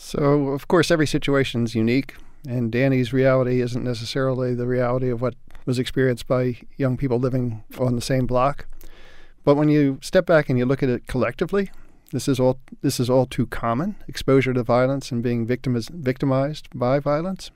So, 0.00 0.50
of 0.50 0.68
course, 0.68 0.92
every 0.92 1.08
situation 1.08 1.64
is 1.64 1.74
unique, 1.74 2.14
and 2.48 2.70
Danny's 2.70 3.12
reality 3.12 3.60
isn't 3.60 3.82
necessarily 3.82 4.54
the 4.54 4.68
reality 4.68 5.10
of 5.10 5.20
what 5.20 5.34
was 5.66 5.80
experienced 5.80 6.28
by 6.28 6.58
young 6.76 6.96
people 6.96 7.18
living 7.18 7.64
on 7.80 7.96
the 7.96 8.00
same 8.00 8.24
block. 8.24 8.66
But 9.42 9.56
when 9.56 9.68
you 9.68 9.98
step 10.00 10.24
back 10.24 10.48
and 10.48 10.56
you 10.56 10.66
look 10.66 10.84
at 10.84 10.88
it 10.88 11.08
collectively, 11.08 11.72
this 12.12 12.28
is 12.28 12.38
all 12.38 12.60
this 12.80 13.00
is 13.00 13.10
all 13.10 13.26
too 13.26 13.48
common: 13.48 13.96
exposure 14.06 14.54
to 14.54 14.62
violence 14.62 15.10
and 15.10 15.20
being 15.20 15.44
victimiz- 15.44 15.90
victimized 15.90 16.68
by 16.72 17.00
violence. 17.00 17.50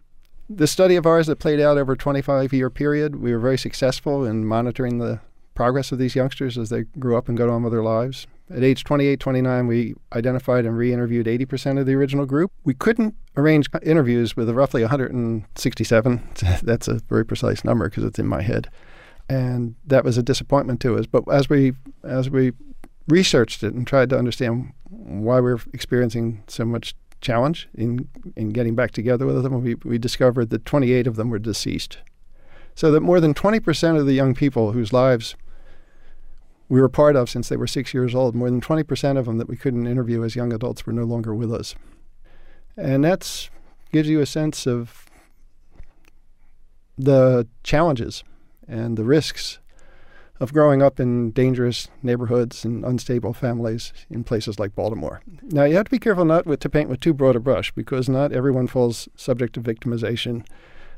The 0.50 0.66
study 0.66 0.96
of 0.96 1.06
ours 1.06 1.28
that 1.28 1.38
played 1.38 1.60
out 1.60 1.78
over 1.78 1.92
a 1.92 1.96
25 1.96 2.52
year 2.52 2.70
period, 2.70 3.22
we 3.22 3.32
were 3.32 3.38
very 3.38 3.56
successful 3.56 4.24
in 4.24 4.44
monitoring 4.44 4.98
the 4.98 5.20
progress 5.54 5.92
of 5.92 5.98
these 5.98 6.16
youngsters 6.16 6.58
as 6.58 6.70
they 6.70 6.82
grew 6.98 7.16
up 7.16 7.28
and 7.28 7.38
got 7.38 7.48
on 7.48 7.62
with 7.62 7.72
their 7.72 7.84
lives. 7.84 8.26
At 8.54 8.62
age 8.62 8.84
28, 8.84 9.18
29, 9.18 9.66
we 9.66 9.94
identified 10.12 10.66
and 10.66 10.76
re 10.76 10.92
interviewed 10.92 11.26
80% 11.26 11.78
of 11.78 11.86
the 11.86 11.94
original 11.94 12.26
group. 12.26 12.52
We 12.64 12.74
couldn't 12.74 13.14
arrange 13.36 13.68
interviews 13.82 14.36
with 14.36 14.50
roughly 14.50 14.82
167. 14.82 16.28
That's 16.62 16.88
a 16.88 17.00
very 17.08 17.24
precise 17.24 17.64
number 17.64 17.88
because 17.88 18.04
it's 18.04 18.18
in 18.18 18.26
my 18.26 18.42
head. 18.42 18.68
And 19.28 19.76
that 19.86 20.04
was 20.04 20.18
a 20.18 20.22
disappointment 20.22 20.80
to 20.82 20.98
us. 20.98 21.06
But 21.06 21.24
as 21.30 21.48
we, 21.48 21.72
as 22.04 22.28
we 22.28 22.52
researched 23.08 23.62
it 23.62 23.72
and 23.72 23.86
tried 23.86 24.10
to 24.10 24.18
understand 24.18 24.72
why 24.90 25.36
we 25.36 25.54
we're 25.54 25.60
experiencing 25.72 26.42
so 26.46 26.64
much 26.64 26.94
challenge 27.22 27.68
in, 27.74 28.08
in 28.36 28.50
getting 28.50 28.74
back 28.74 28.90
together 28.90 29.24
with 29.24 29.42
them, 29.42 29.62
we, 29.62 29.76
we 29.76 29.96
discovered 29.96 30.50
that 30.50 30.66
28 30.66 31.06
of 31.06 31.16
them 31.16 31.30
were 31.30 31.38
deceased. 31.38 31.98
So 32.74 32.90
that 32.90 33.00
more 33.00 33.20
than 33.20 33.32
20% 33.32 33.98
of 33.98 34.06
the 34.06 34.12
young 34.12 34.34
people 34.34 34.72
whose 34.72 34.92
lives 34.92 35.36
we 36.72 36.80
were 36.80 36.88
part 36.88 37.16
of 37.16 37.28
since 37.28 37.50
they 37.50 37.56
were 37.58 37.66
six 37.66 37.92
years 37.92 38.14
old, 38.14 38.34
more 38.34 38.48
than 38.48 38.58
20% 38.58 39.18
of 39.18 39.26
them 39.26 39.36
that 39.36 39.46
we 39.46 39.58
couldn't 39.58 39.86
interview 39.86 40.24
as 40.24 40.34
young 40.34 40.54
adults 40.54 40.86
were 40.86 40.92
no 40.94 41.04
longer 41.04 41.34
with 41.34 41.52
us. 41.52 41.74
And 42.78 43.04
that 43.04 43.50
gives 43.92 44.08
you 44.08 44.22
a 44.22 44.26
sense 44.26 44.66
of 44.66 45.04
the 46.96 47.46
challenges 47.62 48.24
and 48.66 48.96
the 48.96 49.04
risks 49.04 49.58
of 50.40 50.54
growing 50.54 50.80
up 50.80 50.98
in 50.98 51.32
dangerous 51.32 51.88
neighborhoods 52.02 52.64
and 52.64 52.86
unstable 52.86 53.34
families 53.34 53.92
in 54.08 54.24
places 54.24 54.58
like 54.58 54.74
Baltimore. 54.74 55.20
Now, 55.42 55.64
you 55.64 55.76
have 55.76 55.84
to 55.84 55.90
be 55.90 55.98
careful 55.98 56.24
not 56.24 56.46
with, 56.46 56.60
to 56.60 56.70
paint 56.70 56.88
with 56.88 57.00
too 57.00 57.12
broad 57.12 57.36
a 57.36 57.40
brush 57.40 57.70
because 57.72 58.08
not 58.08 58.32
everyone 58.32 58.66
falls 58.66 59.10
subject 59.14 59.52
to 59.56 59.60
victimization. 59.60 60.46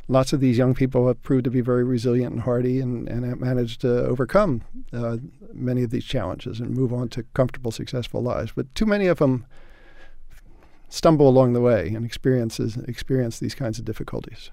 Lots 0.06 0.32
of 0.32 0.40
these 0.40 0.58
young 0.58 0.74
people 0.74 1.08
have 1.08 1.22
proved 1.22 1.44
to 1.44 1.50
be 1.50 1.62
very 1.62 1.82
resilient 1.82 2.32
and 2.32 2.42
hardy 2.42 2.80
and, 2.80 3.08
and 3.08 3.24
have 3.24 3.40
managed 3.40 3.80
to 3.82 4.04
overcome 4.04 4.62
uh, 4.92 5.16
many 5.52 5.82
of 5.82 5.90
these 5.90 6.04
challenges 6.04 6.60
and 6.60 6.76
move 6.76 6.92
on 6.92 7.08
to 7.10 7.22
comfortable, 7.34 7.70
successful 7.70 8.22
lives. 8.22 8.52
But 8.54 8.74
too 8.74 8.84
many 8.84 9.06
of 9.06 9.18
them 9.18 9.46
stumble 10.90 11.28
along 11.28 11.54
the 11.54 11.60
way 11.60 11.88
and 11.88 12.04
experiences 12.04 12.76
experience 12.86 13.38
these 13.38 13.54
kinds 13.54 13.78
of 13.78 13.84
difficulties. 13.84 14.50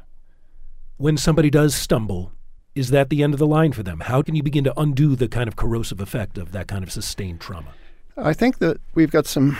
When 0.97 1.17
somebody 1.17 1.49
does 1.49 1.75
stumble, 1.75 2.31
is 2.73 2.89
that 2.91 3.09
the 3.09 3.21
end 3.21 3.33
of 3.33 3.39
the 3.39 3.47
line 3.47 3.73
for 3.73 3.83
them? 3.83 3.99
How 4.01 4.21
can 4.21 4.35
you 4.35 4.43
begin 4.43 4.63
to 4.63 4.79
undo 4.79 5.15
the 5.15 5.27
kind 5.27 5.47
of 5.47 5.55
corrosive 5.55 5.99
effect 5.99 6.37
of 6.37 6.53
that 6.53 6.67
kind 6.67 6.83
of 6.83 6.91
sustained 6.91 7.41
trauma? 7.41 7.73
I 8.15 8.33
think 8.33 8.59
that 8.59 8.77
we've 8.95 9.11
got 9.11 9.25
some 9.25 9.57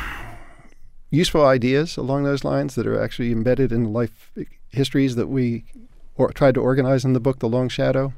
useful 1.09 1.45
ideas 1.45 1.97
along 1.97 2.23
those 2.23 2.43
lines 2.43 2.75
that 2.75 2.87
are 2.87 3.01
actually 3.01 3.31
embedded 3.31 3.71
in 3.71 3.83
the 3.83 3.89
life 3.89 4.31
histories 4.69 5.15
that 5.15 5.27
we 5.27 5.65
or, 6.15 6.31
tried 6.31 6.55
to 6.55 6.61
organize 6.61 7.05
in 7.05 7.13
the 7.13 7.19
book, 7.19 7.39
The 7.39 7.49
Long 7.49 7.69
Shadow. 7.69 8.13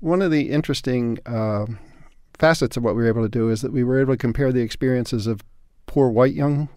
One 0.00 0.22
of 0.22 0.30
the 0.30 0.50
interesting 0.50 1.18
uh, 1.26 1.66
facets 2.38 2.76
of 2.76 2.82
what 2.82 2.96
we 2.96 3.02
were 3.02 3.08
able 3.08 3.22
to 3.22 3.28
do 3.28 3.50
is 3.50 3.62
that 3.62 3.72
we 3.72 3.84
were 3.84 4.00
able 4.00 4.14
to 4.14 4.18
compare 4.18 4.52
the 4.52 4.62
experiences 4.62 5.26
of 5.26 5.42
poor 5.86 6.08
white 6.08 6.34
young 6.34 6.68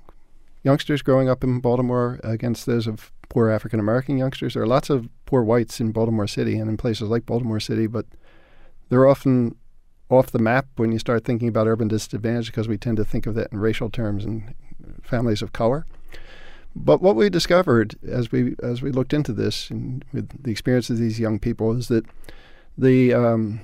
youngsters 0.64 1.02
growing 1.02 1.30
up 1.30 1.44
in 1.44 1.60
Baltimore 1.60 2.20
against 2.24 2.66
those 2.66 2.88
of 2.88 3.12
poor 3.30 3.50
African 3.50 3.80
American 3.80 4.18
youngsters. 4.18 4.54
There 4.54 4.64
are 4.64 4.68
lots 4.68 4.90
of 4.90 5.10
poor 5.26 5.44
whites 5.44 5.80
in 5.80 5.92
Baltimore 5.92 6.28
City 6.28 6.58
and 6.58 6.70
in 6.70 6.78
places 6.78 7.10
like 7.10 7.26
Baltimore 7.26 7.60
City, 7.60 7.88
but 7.88 8.06
they're 8.90 9.08
often 9.08 9.56
off 10.10 10.32
the 10.32 10.40
map 10.40 10.68
when 10.76 10.92
you 10.92 11.00
start 11.00 11.26
thinking 11.26 11.48
about 11.48 11.68
urban 11.68 11.88
disadvantage 11.88 12.48
because 12.48 12.68
we 12.68 12.78
tend 12.78 12.98
to 12.98 13.06
think 13.06 13.26
of 13.26 13.36
that 13.36 13.52
in 13.52 13.60
racial 13.60 13.90
terms 13.90 14.24
and 14.26 14.54
families 15.02 15.42
of 15.42 15.54
color. 15.54 15.86
But 16.76 17.02
what 17.02 17.16
we 17.16 17.30
discovered 17.30 17.96
as 18.08 18.32
we 18.32 18.56
as 18.64 18.82
we 18.82 18.92
looked 18.92 19.14
into 19.14 19.34
this 19.34 19.70
and 19.70 20.04
with 20.12 20.44
the 20.44 20.52
experience 20.52 20.90
of 20.90 20.98
these 20.98 21.20
young 21.20 21.40
people 21.40 21.78
is 21.78 21.88
that 21.88 22.06
the 22.78 23.14
um, 23.14 23.62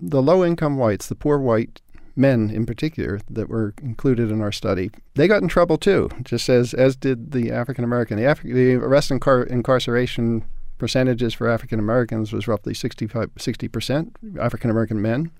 the 0.00 0.22
low 0.22 0.44
income 0.44 0.76
whites, 0.76 1.06
the 1.06 1.14
poor 1.14 1.38
white 1.38 1.80
men 2.14 2.50
in 2.50 2.66
particular 2.66 3.20
that 3.30 3.48
were 3.48 3.72
included 3.82 4.30
in 4.30 4.42
our 4.42 4.52
study, 4.52 4.90
they 5.14 5.26
got 5.26 5.42
in 5.42 5.48
trouble 5.48 5.78
too, 5.78 6.10
just 6.22 6.48
as 6.48 6.74
as 6.74 6.94
did 6.94 7.32
the 7.32 7.50
African 7.50 7.84
American. 7.84 8.18
The, 8.18 8.24
Afri- 8.24 8.52
the 8.52 8.74
arrest 8.74 9.10
and 9.10 9.20
incar- 9.20 9.46
incarceration 9.46 10.44
percentages 10.76 11.32
for 11.32 11.48
African 11.48 11.78
Americans 11.78 12.32
was 12.32 12.48
roughly 12.48 12.74
65, 12.74 13.34
60% 13.36 14.38
African 14.40 14.68
American 14.68 15.00
men. 15.00 15.30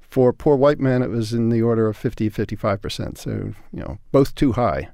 For 0.00 0.32
poor 0.32 0.54
white 0.54 0.78
men, 0.78 1.02
it 1.02 1.10
was 1.10 1.32
in 1.32 1.50
the 1.50 1.60
order 1.60 1.88
of 1.88 1.96
50, 1.96 2.30
55%. 2.30 3.18
So, 3.18 3.30
you 3.72 3.80
know, 3.80 3.98
both 4.12 4.34
too 4.36 4.52
high. 4.52 4.88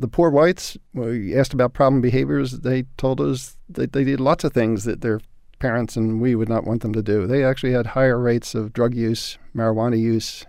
The 0.00 0.08
poor 0.08 0.30
whites, 0.30 0.76
we 0.94 1.36
asked 1.36 1.54
about 1.54 1.72
problem 1.72 2.00
behaviors. 2.00 2.60
They 2.60 2.84
told 2.96 3.20
us 3.20 3.56
that 3.68 3.92
they 3.92 4.04
did 4.04 4.20
lots 4.20 4.44
of 4.44 4.52
things 4.52 4.84
that 4.84 5.00
their 5.00 5.20
parents 5.58 5.96
and 5.96 6.20
we 6.20 6.34
would 6.34 6.48
not 6.48 6.64
want 6.64 6.82
them 6.82 6.92
to 6.92 7.02
do. 7.02 7.26
They 7.26 7.44
actually 7.44 7.72
had 7.72 7.86
higher 7.86 8.18
rates 8.18 8.54
of 8.54 8.72
drug 8.72 8.94
use, 8.94 9.38
marijuana 9.54 9.98
use, 9.98 10.46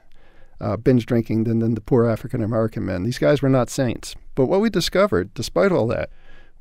uh, 0.62 0.78
binge 0.78 1.06
drinking 1.06 1.46
than, 1.46 1.60
than 1.60 1.74
the 1.74 1.82
poor 1.82 2.06
African 2.06 2.44
American 2.44 2.86
men. 2.86 3.04
These 3.04 3.18
guys 3.18 3.42
were 3.42 3.50
not 3.50 3.70
saints. 3.70 4.16
But 4.36 4.46
what 4.46 4.62
we 4.62 4.70
discovered, 4.70 5.34
despite 5.34 5.72
all 5.72 5.88
that, 5.88 6.10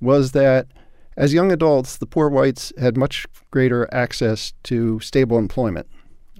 was 0.00 0.33
that 0.33 0.68
as 1.16 1.35
young 1.35 1.50
adults, 1.50 1.97
the 1.97 2.07
poor 2.07 2.28
whites 2.28 2.73
had 2.78 2.97
much 2.97 3.26
greater 3.50 3.92
access 3.92 4.52
to 4.64 5.00
stable 5.00 5.37
employment 5.37 5.88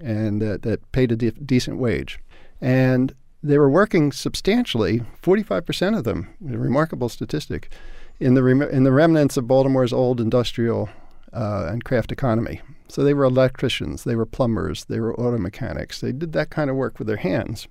and 0.01 0.41
uh, 0.41 0.57
that 0.61 0.89
paid 0.93 1.11
a 1.11 1.15
de- 1.15 1.31
decent 1.31 1.77
wage. 1.77 2.19
And 2.61 3.13
they 3.41 3.57
were 3.57 3.69
working 3.69 4.11
substantially, 4.11 5.01
45% 5.21 5.97
of 5.97 6.03
them, 6.03 6.29
a 6.49 6.57
remarkable 6.57 7.09
statistic, 7.09 7.71
in 8.19 8.33
the, 8.33 8.43
rem- 8.43 8.61
in 8.61 8.83
the 8.83 8.91
remnants 8.91 9.37
of 9.37 9.47
Baltimore's 9.47 9.93
old 9.93 10.19
industrial 10.19 10.89
uh, 11.31 11.67
and 11.71 11.83
craft 11.83 12.11
economy. 12.11 12.61
So 12.89 13.03
they 13.03 13.13
were 13.13 13.23
electricians, 13.23 14.03
they 14.03 14.15
were 14.15 14.25
plumbers, 14.25 14.85
they 14.85 14.99
were 14.99 15.17
auto 15.19 15.37
mechanics. 15.37 16.01
They 16.01 16.11
did 16.11 16.33
that 16.33 16.49
kind 16.49 16.69
of 16.69 16.75
work 16.75 16.97
with 16.97 17.07
their 17.07 17.17
hands. 17.17 17.67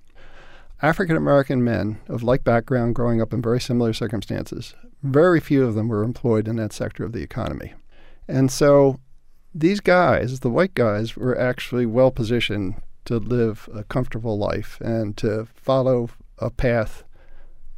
African 0.81 1.17
American 1.17 1.61
men 1.63 1.99
of 2.07 2.23
like 2.23 2.45
background 2.45 2.95
growing 2.95 3.21
up 3.21 3.33
in 3.33 3.41
very 3.41 3.59
similar 3.59 3.91
circumstances, 3.91 4.73
very 5.03 5.41
few 5.41 5.65
of 5.65 5.75
them 5.75 5.89
were 5.89 6.03
employed 6.03 6.47
in 6.47 6.55
that 6.55 6.71
sector 6.71 7.03
of 7.03 7.11
the 7.11 7.21
economy. 7.21 7.73
And 8.29 8.49
so 8.49 8.99
these 9.53 9.81
guys, 9.81 10.39
the 10.39 10.49
white 10.49 10.73
guys, 10.73 11.17
were 11.17 11.37
actually 11.37 11.85
well 11.85 12.11
positioned 12.11 12.75
to 13.09 13.17
live 13.17 13.67
a 13.73 13.83
comfortable 13.85 14.37
life 14.37 14.79
and 14.81 15.17
to 15.17 15.47
follow 15.55 16.09
a 16.37 16.51
path 16.51 17.03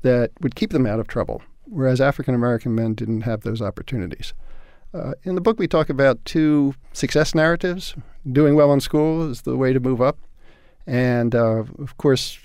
that 0.01 0.31
would 0.41 0.55
keep 0.55 0.71
them 0.71 0.85
out 0.85 0.99
of 0.99 1.07
trouble, 1.07 1.41
whereas 1.63 2.01
African 2.01 2.35
American 2.35 2.75
men 2.75 2.95
didn't 2.95 3.21
have 3.21 3.41
those 3.41 3.61
opportunities. 3.61 4.33
Uh, 4.93 5.13
in 5.23 5.35
the 5.35 5.41
book, 5.41 5.57
we 5.57 5.69
talk 5.69 5.89
about 5.89 6.23
two 6.25 6.75
success 6.91 7.33
narratives. 7.33 7.95
Doing 8.29 8.55
well 8.55 8.73
in 8.73 8.81
school 8.81 9.29
is 9.29 9.43
the 9.43 9.55
way 9.55 9.71
to 9.71 9.79
move 9.79 10.01
up. 10.01 10.17
And 10.85 11.33
uh, 11.33 11.63
of 11.79 11.95
course, 11.97 12.37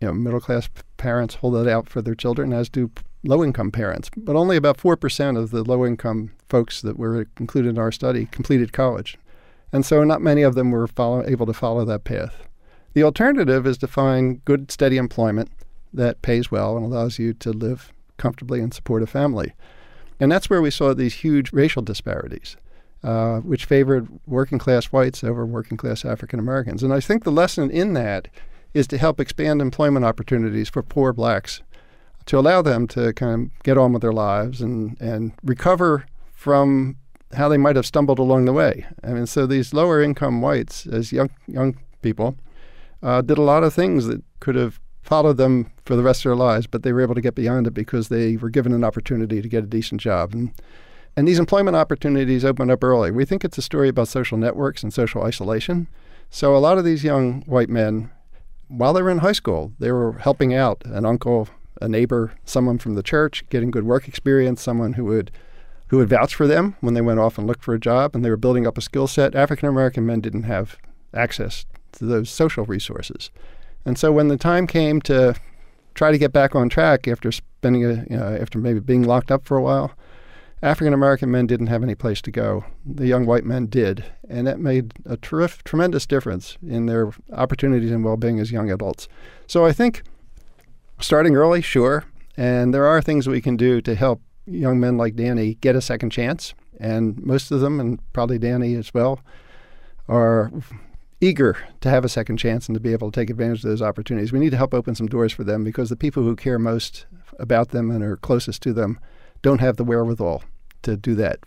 you 0.00 0.08
know, 0.08 0.14
middle 0.14 0.40
class 0.40 0.70
parents 0.96 1.34
hold 1.34 1.54
that 1.56 1.68
out 1.68 1.90
for 1.90 2.00
their 2.00 2.14
children, 2.14 2.54
as 2.54 2.70
do 2.70 2.90
low 3.22 3.44
income 3.44 3.70
parents. 3.70 4.08
But 4.16 4.34
only 4.34 4.56
about 4.56 4.78
4% 4.78 5.36
of 5.36 5.50
the 5.50 5.62
low 5.62 5.84
income 5.84 6.32
folks 6.48 6.80
that 6.80 6.98
were 6.98 7.26
included 7.38 7.68
in 7.68 7.78
our 7.78 7.92
study 7.92 8.24
completed 8.26 8.72
college. 8.72 9.18
And 9.72 9.86
so 9.86 10.04
not 10.04 10.20
many 10.20 10.42
of 10.42 10.54
them 10.54 10.70
were 10.70 10.86
follow, 10.86 11.24
able 11.26 11.46
to 11.46 11.52
follow 11.52 11.84
that 11.84 12.04
path. 12.04 12.46
The 12.92 13.04
alternative 13.04 13.66
is 13.66 13.78
to 13.78 13.86
find 13.86 14.44
good, 14.44 14.70
steady 14.70 14.96
employment 14.96 15.50
that 15.92 16.22
pays 16.22 16.50
well 16.50 16.76
and 16.76 16.84
allows 16.84 17.18
you 17.18 17.34
to 17.34 17.50
live 17.52 17.92
comfortably 18.16 18.60
and 18.60 18.74
support 18.74 19.02
a 19.02 19.06
family. 19.06 19.54
And 20.18 20.30
that's 20.30 20.50
where 20.50 20.60
we 20.60 20.70
saw 20.70 20.92
these 20.92 21.14
huge 21.14 21.52
racial 21.52 21.82
disparities, 21.82 22.56
uh, 23.02 23.38
which 23.38 23.64
favored 23.64 24.08
working 24.26 24.58
class 24.58 24.86
whites 24.86 25.24
over 25.24 25.46
working 25.46 25.76
class 25.76 26.04
African 26.04 26.38
Americans. 26.38 26.82
And 26.82 26.92
I 26.92 27.00
think 27.00 27.24
the 27.24 27.32
lesson 27.32 27.70
in 27.70 27.94
that 27.94 28.28
is 28.74 28.86
to 28.88 28.98
help 28.98 29.18
expand 29.18 29.60
employment 29.60 30.04
opportunities 30.04 30.68
for 30.68 30.82
poor 30.82 31.12
blacks 31.12 31.62
to 32.26 32.38
allow 32.38 32.62
them 32.62 32.86
to 32.88 33.12
kind 33.14 33.46
of 33.46 33.62
get 33.62 33.78
on 33.78 33.92
with 33.92 34.02
their 34.02 34.12
lives 34.12 34.60
and, 34.60 35.00
and 35.00 35.32
recover 35.42 36.06
from 36.32 36.96
how 37.32 37.48
they 37.48 37.56
might 37.56 37.76
have 37.76 37.86
stumbled 37.86 38.18
along 38.18 38.44
the 38.44 38.52
way. 38.52 38.86
I 39.04 39.08
mean, 39.08 39.26
so 39.26 39.46
these 39.46 39.72
lower 39.72 40.02
income 40.02 40.42
whites, 40.42 40.86
as 40.86 41.12
young 41.12 41.30
young 41.46 41.76
people, 42.02 42.36
uh, 43.02 43.22
did 43.22 43.38
a 43.38 43.42
lot 43.42 43.64
of 43.64 43.74
things 43.74 44.06
that 44.06 44.22
could 44.40 44.56
have 44.56 44.80
followed 45.02 45.36
them 45.36 45.70
for 45.84 45.96
the 45.96 46.02
rest 46.02 46.20
of 46.20 46.30
their 46.30 46.36
lives, 46.36 46.66
but 46.66 46.82
they 46.82 46.92
were 46.92 47.00
able 47.00 47.14
to 47.14 47.20
get 47.20 47.34
beyond 47.34 47.66
it 47.66 47.74
because 47.74 48.08
they 48.08 48.36
were 48.36 48.50
given 48.50 48.72
an 48.72 48.84
opportunity 48.84 49.40
to 49.40 49.48
get 49.48 49.64
a 49.64 49.66
decent 49.66 50.00
job. 50.00 50.32
And 50.32 50.52
And 51.16 51.26
these 51.26 51.38
employment 51.38 51.76
opportunities 51.76 52.44
opened 52.44 52.70
up 52.70 52.84
early. 52.84 53.10
We 53.10 53.24
think 53.24 53.44
it's 53.44 53.58
a 53.58 53.62
story 53.62 53.88
about 53.88 54.08
social 54.08 54.38
networks 54.38 54.82
and 54.82 54.92
social 54.92 55.22
isolation. 55.22 55.88
So 56.30 56.54
a 56.54 56.58
lot 56.58 56.78
of 56.78 56.84
these 56.84 57.02
young 57.02 57.42
white 57.46 57.68
men, 57.68 58.10
while 58.68 58.92
they 58.92 59.02
were 59.02 59.10
in 59.10 59.18
high 59.18 59.32
school, 59.32 59.72
they 59.80 59.90
were 59.90 60.12
helping 60.12 60.54
out 60.54 60.82
an 60.84 61.04
uncle, 61.04 61.48
a 61.80 61.88
neighbor, 61.88 62.32
someone 62.44 62.78
from 62.78 62.94
the 62.94 63.02
church, 63.02 63.44
getting 63.50 63.72
good 63.72 63.84
work 63.84 64.06
experience, 64.06 64.62
someone 64.62 64.92
who 64.92 65.04
would 65.06 65.32
who 65.90 65.96
would 65.96 66.08
vouch 66.08 66.36
for 66.36 66.46
them 66.46 66.76
when 66.80 66.94
they 66.94 67.00
went 67.00 67.18
off 67.18 67.36
and 67.36 67.48
looked 67.48 67.64
for 67.64 67.74
a 67.74 67.80
job, 67.80 68.14
and 68.14 68.24
they 68.24 68.30
were 68.30 68.36
building 68.36 68.64
up 68.64 68.78
a 68.78 68.80
skill 68.80 69.08
set. 69.08 69.34
African 69.34 69.68
American 69.68 70.06
men 70.06 70.20
didn't 70.20 70.44
have 70.44 70.76
access 71.12 71.66
to 71.92 72.04
those 72.04 72.30
social 72.30 72.64
resources. 72.64 73.30
And 73.84 73.98
so 73.98 74.12
when 74.12 74.28
the 74.28 74.36
time 74.36 74.68
came 74.68 75.00
to 75.02 75.34
try 75.94 76.12
to 76.12 76.18
get 76.18 76.32
back 76.32 76.54
on 76.54 76.68
track 76.68 77.08
after 77.08 77.32
spending 77.32 77.84
a, 77.84 78.06
you 78.08 78.16
know, 78.16 78.38
after 78.40 78.58
maybe 78.58 78.78
being 78.78 79.02
locked 79.02 79.32
up 79.32 79.44
for 79.44 79.56
a 79.56 79.62
while, 79.62 79.92
African 80.62 80.94
American 80.94 81.28
men 81.28 81.48
didn't 81.48 81.66
have 81.66 81.82
any 81.82 81.96
place 81.96 82.22
to 82.22 82.30
go. 82.30 82.64
The 82.86 83.08
young 83.08 83.26
white 83.26 83.44
men 83.44 83.66
did, 83.66 84.04
and 84.28 84.46
that 84.46 84.60
made 84.60 84.92
a 85.04 85.16
terrific, 85.16 85.64
tremendous 85.64 86.06
difference 86.06 86.56
in 86.64 86.86
their 86.86 87.10
opportunities 87.32 87.90
and 87.90 88.04
well-being 88.04 88.38
as 88.38 88.52
young 88.52 88.70
adults. 88.70 89.08
So 89.48 89.66
I 89.66 89.72
think 89.72 90.04
starting 91.00 91.34
early, 91.34 91.62
sure, 91.62 92.04
and 92.36 92.72
there 92.72 92.86
are 92.86 93.02
things 93.02 93.26
we 93.26 93.40
can 93.40 93.56
do 93.56 93.80
to 93.80 93.96
help 93.96 94.20
young 94.50 94.80
men 94.80 94.96
like 94.96 95.16
Danny 95.16 95.54
get 95.54 95.76
a 95.76 95.80
second 95.80 96.10
chance, 96.10 96.54
and 96.78 97.18
most 97.24 97.50
of 97.50 97.60
them, 97.60 97.80
and 97.80 98.00
probably 98.12 98.38
Danny 98.38 98.74
as 98.74 98.92
well, 98.92 99.20
are 100.08 100.50
eager 101.20 101.56
to 101.80 101.90
have 101.90 102.04
a 102.04 102.08
second 102.08 102.38
chance 102.38 102.68
and 102.68 102.74
to 102.74 102.80
be 102.80 102.92
able 102.92 103.10
to 103.10 103.20
take 103.20 103.30
advantage 103.30 103.62
of 103.64 103.70
those 103.70 103.82
opportunities. 103.82 104.32
We 104.32 104.38
need 104.38 104.50
to 104.50 104.56
help 104.56 104.74
open 104.74 104.94
some 104.94 105.06
doors 105.06 105.32
for 105.32 105.44
them 105.44 105.64
because 105.64 105.90
the 105.90 105.96
people 105.96 106.22
who 106.22 106.34
care 106.34 106.58
most 106.58 107.06
about 107.38 107.68
them 107.68 107.90
and 107.90 108.02
are 108.02 108.16
closest 108.16 108.62
to 108.62 108.72
them 108.72 108.98
don't 109.42 109.60
have 109.60 109.76
the 109.76 109.84
wherewithal 109.84 110.42
to 110.82 110.96
do 110.96 111.14
that 111.16 111.40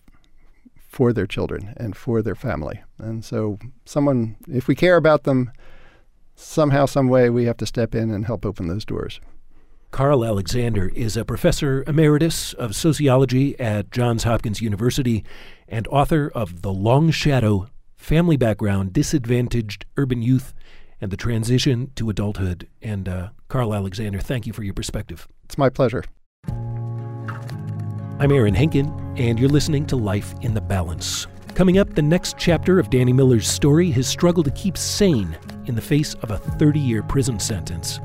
for 0.76 1.12
their 1.12 1.26
children 1.26 1.74
and 1.76 1.96
for 1.96 2.22
their 2.22 2.36
family. 2.36 2.82
And 2.98 3.24
so, 3.24 3.58
someone, 3.84 4.36
if 4.48 4.68
we 4.68 4.76
care 4.76 4.96
about 4.96 5.24
them, 5.24 5.50
somehow, 6.36 6.86
some 6.86 7.08
way, 7.08 7.30
we 7.30 7.44
have 7.44 7.56
to 7.58 7.66
step 7.66 7.94
in 7.94 8.10
and 8.10 8.26
help 8.26 8.46
open 8.46 8.68
those 8.68 8.84
doors. 8.84 9.20
Karl 9.94 10.24
Alexander 10.24 10.90
is 10.96 11.16
a 11.16 11.24
professor 11.24 11.84
emeritus 11.86 12.52
of 12.54 12.74
sociology 12.74 13.56
at 13.60 13.92
Johns 13.92 14.24
Hopkins 14.24 14.60
University 14.60 15.24
and 15.68 15.86
author 15.86 16.32
of 16.34 16.62
The 16.62 16.72
Long 16.72 17.12
Shadow 17.12 17.68
Family 17.96 18.36
Background, 18.36 18.92
Disadvantaged 18.92 19.86
Urban 19.96 20.20
Youth, 20.20 20.52
and 21.00 21.12
the 21.12 21.16
Transition 21.16 21.92
to 21.94 22.10
Adulthood. 22.10 22.66
And 22.82 23.08
uh, 23.08 23.28
Karl 23.46 23.72
Alexander, 23.72 24.18
thank 24.18 24.48
you 24.48 24.52
for 24.52 24.64
your 24.64 24.74
perspective. 24.74 25.28
It's 25.44 25.56
my 25.56 25.70
pleasure. 25.70 26.02
I'm 28.18 28.32
Aaron 28.32 28.56
Henkin, 28.56 28.88
and 29.16 29.38
you're 29.38 29.48
listening 29.48 29.86
to 29.86 29.94
Life 29.94 30.34
in 30.40 30.54
the 30.54 30.60
Balance. 30.60 31.28
Coming 31.54 31.78
up, 31.78 31.94
the 31.94 32.02
next 32.02 32.36
chapter 32.36 32.80
of 32.80 32.90
Danny 32.90 33.12
Miller's 33.12 33.46
story 33.46 33.92
his 33.92 34.08
struggle 34.08 34.42
to 34.42 34.50
keep 34.50 34.76
sane 34.76 35.38
in 35.66 35.76
the 35.76 35.80
face 35.80 36.14
of 36.14 36.32
a 36.32 36.38
30 36.38 36.80
year 36.80 37.04
prison 37.04 37.38
sentence. 37.38 38.00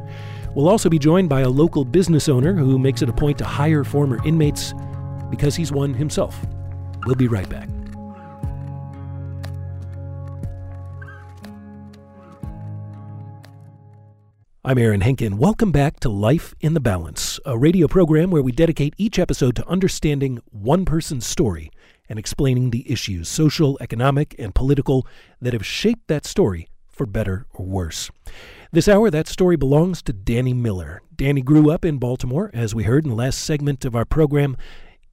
We'll 0.55 0.67
also 0.67 0.89
be 0.89 0.97
joined 0.97 1.29
by 1.29 1.41
a 1.41 1.49
local 1.49 1.85
business 1.85 2.27
owner 2.27 2.53
who 2.53 2.79
makes 2.79 3.03
it 3.03 3.09
a 3.09 3.13
point 3.13 3.37
to 3.37 3.45
hire 3.45 3.83
former 3.83 4.17
inmates 4.25 4.73
because 5.29 5.55
he's 5.55 5.71
one 5.71 5.93
himself. 5.93 6.35
We'll 7.05 7.15
be 7.15 7.27
right 7.27 7.47
back. 7.47 7.69
I'm 14.65 14.77
Aaron 14.77 15.01
Henkin. 15.01 15.35
Welcome 15.35 15.71
back 15.71 15.99
to 16.01 16.09
Life 16.09 16.55
in 16.59 16.73
the 16.73 16.79
Balance, 16.79 17.39
a 17.45 17.57
radio 17.57 17.87
program 17.87 18.31
where 18.31 18.43
we 18.43 18.51
dedicate 18.51 18.93
each 18.97 19.19
episode 19.19 19.55
to 19.55 19.67
understanding 19.67 20.39
one 20.51 20.83
person's 20.83 21.27
story 21.27 21.71
and 22.09 22.17
explaining 22.17 22.71
the 22.71 22.91
issues, 22.91 23.29
social, 23.29 23.77
economic, 23.81 24.35
and 24.39 24.53
political, 24.55 25.05
that 25.41 25.53
have 25.53 25.65
shaped 25.65 26.07
that 26.07 26.25
story 26.25 26.67
for 26.87 27.05
better 27.05 27.45
or 27.53 27.65
worse. 27.65 28.09
This 28.71 28.87
hour, 28.87 29.09
that 29.09 29.27
story 29.27 29.55
belongs 29.55 30.03
to 30.03 30.13
Danny 30.13 30.53
Miller. 30.53 31.01
Danny 31.15 31.41
grew 31.41 31.71
up 31.71 31.83
in 31.83 31.97
Baltimore, 31.97 32.51
as 32.53 32.75
we 32.75 32.83
heard 32.83 33.03
in 33.03 33.09
the 33.09 33.15
last 33.15 33.39
segment 33.39 33.83
of 33.83 33.95
our 33.95 34.05
program, 34.05 34.55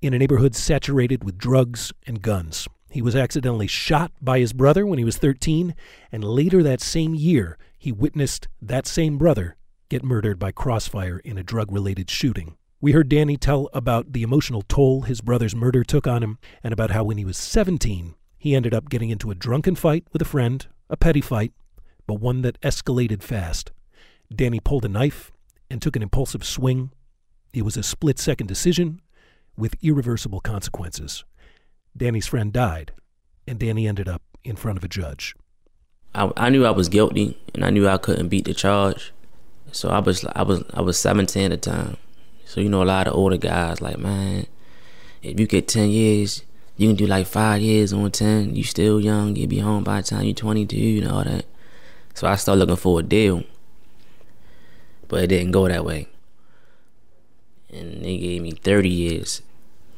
in 0.02 0.12
a 0.12 0.18
neighborhood 0.18 0.54
saturated 0.54 1.24
with 1.24 1.38
drugs 1.38 1.90
and 2.06 2.20
guns. 2.20 2.68
He 2.90 3.00
was 3.00 3.16
accidentally 3.16 3.66
shot 3.66 4.12
by 4.20 4.40
his 4.40 4.52
brother 4.52 4.84
when 4.84 4.98
he 4.98 5.06
was 5.06 5.16
13, 5.16 5.74
and 6.12 6.22
later 6.22 6.62
that 6.62 6.82
same 6.82 7.14
year, 7.14 7.56
he 7.78 7.92
witnessed 7.92 8.46
that 8.60 8.86
same 8.86 9.16
brother 9.16 9.56
get 9.88 10.04
murdered 10.04 10.38
by 10.38 10.52
crossfire 10.52 11.20
in 11.20 11.38
a 11.38 11.42
drug 11.42 11.72
related 11.72 12.10
shooting. 12.10 12.58
We 12.82 12.92
heard 12.92 13.08
Danny 13.08 13.38
tell 13.38 13.70
about 13.72 14.12
the 14.12 14.22
emotional 14.22 14.64
toll 14.68 15.02
his 15.02 15.22
brother's 15.22 15.56
murder 15.56 15.82
took 15.82 16.06
on 16.06 16.22
him, 16.22 16.38
and 16.62 16.74
about 16.74 16.90
how 16.90 17.04
when 17.04 17.16
he 17.16 17.24
was 17.24 17.38
17, 17.38 18.16
he 18.36 18.54
ended 18.54 18.74
up 18.74 18.90
getting 18.90 19.08
into 19.08 19.30
a 19.30 19.34
drunken 19.34 19.76
fight 19.76 20.04
with 20.12 20.20
a 20.20 20.26
friend, 20.26 20.66
a 20.90 20.96
petty 20.98 21.22
fight, 21.22 21.54
but 22.06 22.20
one 22.20 22.42
that 22.42 22.60
escalated 22.60 23.22
fast. 23.22 23.72
Danny 24.34 24.60
pulled 24.60 24.84
a 24.84 24.88
knife 24.88 25.32
and 25.70 25.80
took 25.80 25.96
an 25.96 26.02
impulsive 26.02 26.44
swing. 26.44 26.90
It 27.52 27.62
was 27.62 27.76
a 27.76 27.82
split 27.82 28.18
second 28.18 28.46
decision 28.46 29.00
with 29.56 29.74
irreversible 29.82 30.40
consequences. 30.40 31.24
Danny's 31.96 32.26
friend 32.26 32.52
died, 32.52 32.92
and 33.46 33.58
Danny 33.58 33.88
ended 33.88 34.08
up 34.08 34.22
in 34.44 34.56
front 34.56 34.78
of 34.78 34.84
a 34.84 34.88
judge. 34.88 35.34
I, 36.14 36.30
I 36.36 36.50
knew 36.50 36.64
I 36.64 36.70
was 36.70 36.88
guilty, 36.88 37.38
and 37.54 37.64
I 37.64 37.70
knew 37.70 37.88
I 37.88 37.98
couldn't 37.98 38.28
beat 38.28 38.44
the 38.44 38.54
charge. 38.54 39.12
So 39.72 39.88
I 39.88 39.98
was 39.98 40.24
I 40.34 40.42
was 40.42 40.62
I 40.72 40.80
was 40.80 40.98
17 40.98 41.52
at 41.52 41.62
the 41.62 41.70
time. 41.70 41.96
So 42.44 42.60
you 42.60 42.68
know 42.68 42.82
a 42.82 42.84
lot 42.84 43.08
of 43.08 43.14
older 43.14 43.36
guys 43.36 43.80
like, 43.80 43.98
man, 43.98 44.46
if 45.22 45.40
you 45.40 45.46
get 45.46 45.68
10 45.68 45.90
years, 45.90 46.42
you 46.76 46.88
can 46.88 46.96
do 46.96 47.06
like 47.06 47.26
five 47.26 47.60
years 47.60 47.92
on 47.92 48.10
10. 48.10 48.54
You 48.54 48.62
still 48.62 49.00
young. 49.00 49.34
You'll 49.34 49.48
be 49.48 49.58
home 49.58 49.82
by 49.82 50.00
the 50.00 50.06
time 50.06 50.24
you're 50.24 50.34
22 50.34 51.02
and 51.02 51.10
all 51.10 51.24
that. 51.24 51.46
So 52.16 52.26
I 52.26 52.36
started 52.36 52.60
looking 52.60 52.76
for 52.76 53.00
a 53.00 53.02
deal. 53.02 53.44
But 55.06 55.24
it 55.24 55.26
didn't 55.26 55.52
go 55.52 55.68
that 55.68 55.84
way. 55.84 56.08
And 57.70 58.02
they 58.02 58.16
gave 58.16 58.40
me 58.40 58.52
30 58.52 58.88
years, 58.88 59.42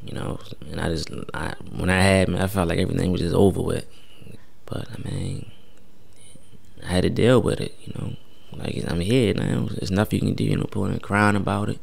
you 0.03 0.13
know. 0.13 0.37
And 0.69 0.81
I 0.81 0.89
just, 0.89 1.09
I, 1.33 1.53
when 1.71 1.89
I 1.89 2.01
had 2.01 2.29
I 2.35 2.47
felt 2.47 2.67
like 2.67 2.77
everything 2.77 3.13
was 3.13 3.21
just 3.21 3.33
over 3.33 3.61
with. 3.61 3.85
But 4.65 4.89
I 4.91 5.09
mean, 5.09 5.49
I 6.83 6.87
had 6.87 7.03
to 7.03 7.09
deal 7.09 7.41
with 7.41 7.61
it, 7.61 7.73
you 7.85 7.93
know. 7.97 8.17
Like 8.51 8.83
I'm 8.85 8.99
here 8.99 9.33
now. 9.33 9.69
There's 9.71 9.89
nothing 9.89 10.19
you 10.19 10.25
can 10.27 10.35
do. 10.35 10.43
You 10.43 10.57
know, 10.57 10.65
pulling 10.65 10.99
crying 10.99 11.37
about 11.37 11.69
it. 11.69 11.79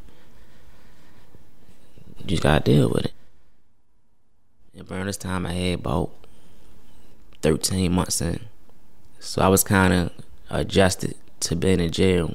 You 2.18 2.26
just 2.26 2.42
gotta 2.42 2.62
deal 2.62 2.90
with 2.90 3.06
it. 3.06 3.14
And 4.76 4.90
around 4.90 5.06
this 5.06 5.16
time, 5.16 5.46
I 5.46 5.54
had 5.54 5.78
about 5.78 6.10
13 7.40 7.90
months 7.90 8.20
in, 8.20 8.40
so 9.18 9.42
I 9.42 9.48
was 9.48 9.64
kind 9.64 9.92
of 9.92 10.12
adjusted 10.50 11.16
to 11.40 11.56
being 11.56 11.80
in 11.80 11.90
jail. 11.90 12.34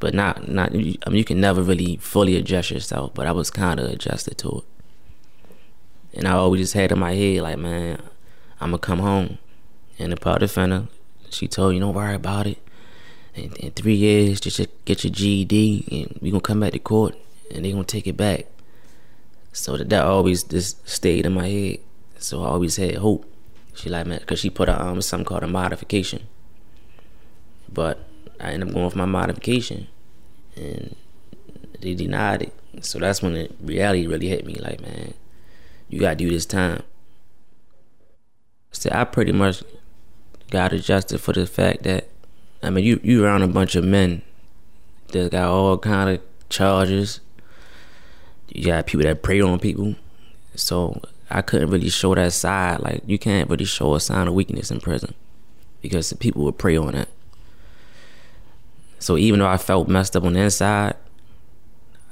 But 0.00 0.14
not 0.14 0.48
not 0.48 0.70
I 0.70 0.74
mean 0.76 0.96
you 1.06 1.24
can 1.24 1.40
never 1.40 1.62
really 1.62 1.96
fully 1.96 2.36
adjust 2.36 2.70
yourself, 2.70 3.14
but 3.14 3.26
I 3.26 3.32
was 3.32 3.50
kind 3.50 3.80
of 3.80 3.90
adjusted 3.90 4.38
to 4.38 4.58
it. 4.58 4.64
And 6.14 6.26
I 6.26 6.32
always 6.32 6.62
just 6.62 6.74
had 6.74 6.92
in 6.92 6.98
my 6.98 7.14
head 7.14 7.42
like, 7.42 7.58
man, 7.58 8.00
I'm 8.60 8.70
gonna 8.70 8.78
come 8.78 9.00
home. 9.00 9.38
And 9.98 10.12
the 10.12 10.16
part 10.16 10.40
defender, 10.40 10.86
she 11.30 11.48
told 11.48 11.74
you 11.74 11.80
don't 11.80 11.94
worry 11.94 12.14
about 12.14 12.46
it. 12.46 12.58
In, 13.34 13.52
in 13.56 13.70
three 13.72 13.94
years, 13.94 14.40
just 14.40 14.60
get 14.84 15.04
your 15.04 15.12
GED, 15.12 15.86
and 15.90 16.18
we 16.20 16.30
gonna 16.30 16.40
come 16.40 16.60
back 16.60 16.72
to 16.72 16.78
court, 16.78 17.14
and 17.52 17.64
they 17.64 17.72
gonna 17.72 17.84
take 17.84 18.06
it 18.06 18.16
back. 18.16 18.46
So 19.52 19.76
that 19.76 19.90
that 19.90 20.04
always 20.04 20.42
just 20.44 20.88
stayed 20.88 21.26
in 21.26 21.34
my 21.34 21.48
head. 21.48 21.78
So 22.18 22.42
I 22.42 22.48
always 22.48 22.76
had 22.76 22.96
hope. 22.96 23.26
She 23.74 23.88
like 23.88 24.06
man, 24.06 24.20
cause 24.26 24.40
she 24.40 24.50
put 24.50 24.68
a, 24.68 24.80
um 24.80 25.00
something 25.02 25.24
called 25.24 25.44
a 25.44 25.48
modification. 25.48 26.26
But 27.72 28.00
I 28.40 28.52
ended 28.52 28.68
up 28.68 28.74
going 28.74 28.86
with 28.86 28.96
my 28.96 29.04
modification, 29.04 29.88
and 30.56 30.96
they 31.80 31.94
denied 31.94 32.42
it. 32.42 32.54
So 32.80 32.98
that's 32.98 33.22
when 33.22 33.34
the 33.34 33.50
reality 33.60 34.06
really 34.06 34.28
hit 34.28 34.46
me. 34.46 34.54
Like, 34.54 34.80
man, 34.80 35.14
you 35.88 36.00
gotta 36.00 36.16
do 36.16 36.30
this 36.30 36.46
time. 36.46 36.82
So 38.72 38.90
I 38.92 39.04
pretty 39.04 39.32
much 39.32 39.62
got 40.50 40.72
adjusted 40.72 41.18
for 41.18 41.32
the 41.32 41.46
fact 41.46 41.82
that 41.82 42.08
I 42.62 42.70
mean 42.70 42.84
you 42.84 43.00
you 43.02 43.24
around 43.24 43.42
a 43.42 43.48
bunch 43.48 43.74
of 43.76 43.84
men 43.84 44.22
that 45.12 45.32
got 45.32 45.48
all 45.48 45.78
kind 45.78 46.10
of 46.10 46.20
charges. 46.48 47.20
You 48.48 48.66
got 48.66 48.86
people 48.86 49.04
that 49.04 49.22
prey 49.22 49.40
on 49.40 49.58
people. 49.58 49.96
So 50.54 51.00
I 51.30 51.42
couldn't 51.42 51.70
really 51.70 51.90
show 51.90 52.14
that 52.14 52.32
side. 52.32 52.80
Like 52.80 53.02
you 53.06 53.18
can't 53.18 53.50
really 53.50 53.64
show 53.64 53.94
a 53.94 54.00
sign 54.00 54.28
of 54.28 54.34
weakness 54.34 54.70
in 54.70 54.80
prison 54.80 55.14
because 55.82 56.12
people 56.14 56.42
would 56.44 56.58
prey 56.58 56.76
on 56.76 56.94
it. 56.94 57.08
So 58.98 59.16
even 59.16 59.40
though 59.40 59.48
I 59.48 59.58
felt 59.58 59.88
messed 59.88 60.16
up 60.16 60.24
on 60.24 60.32
the 60.32 60.40
inside, 60.40 60.96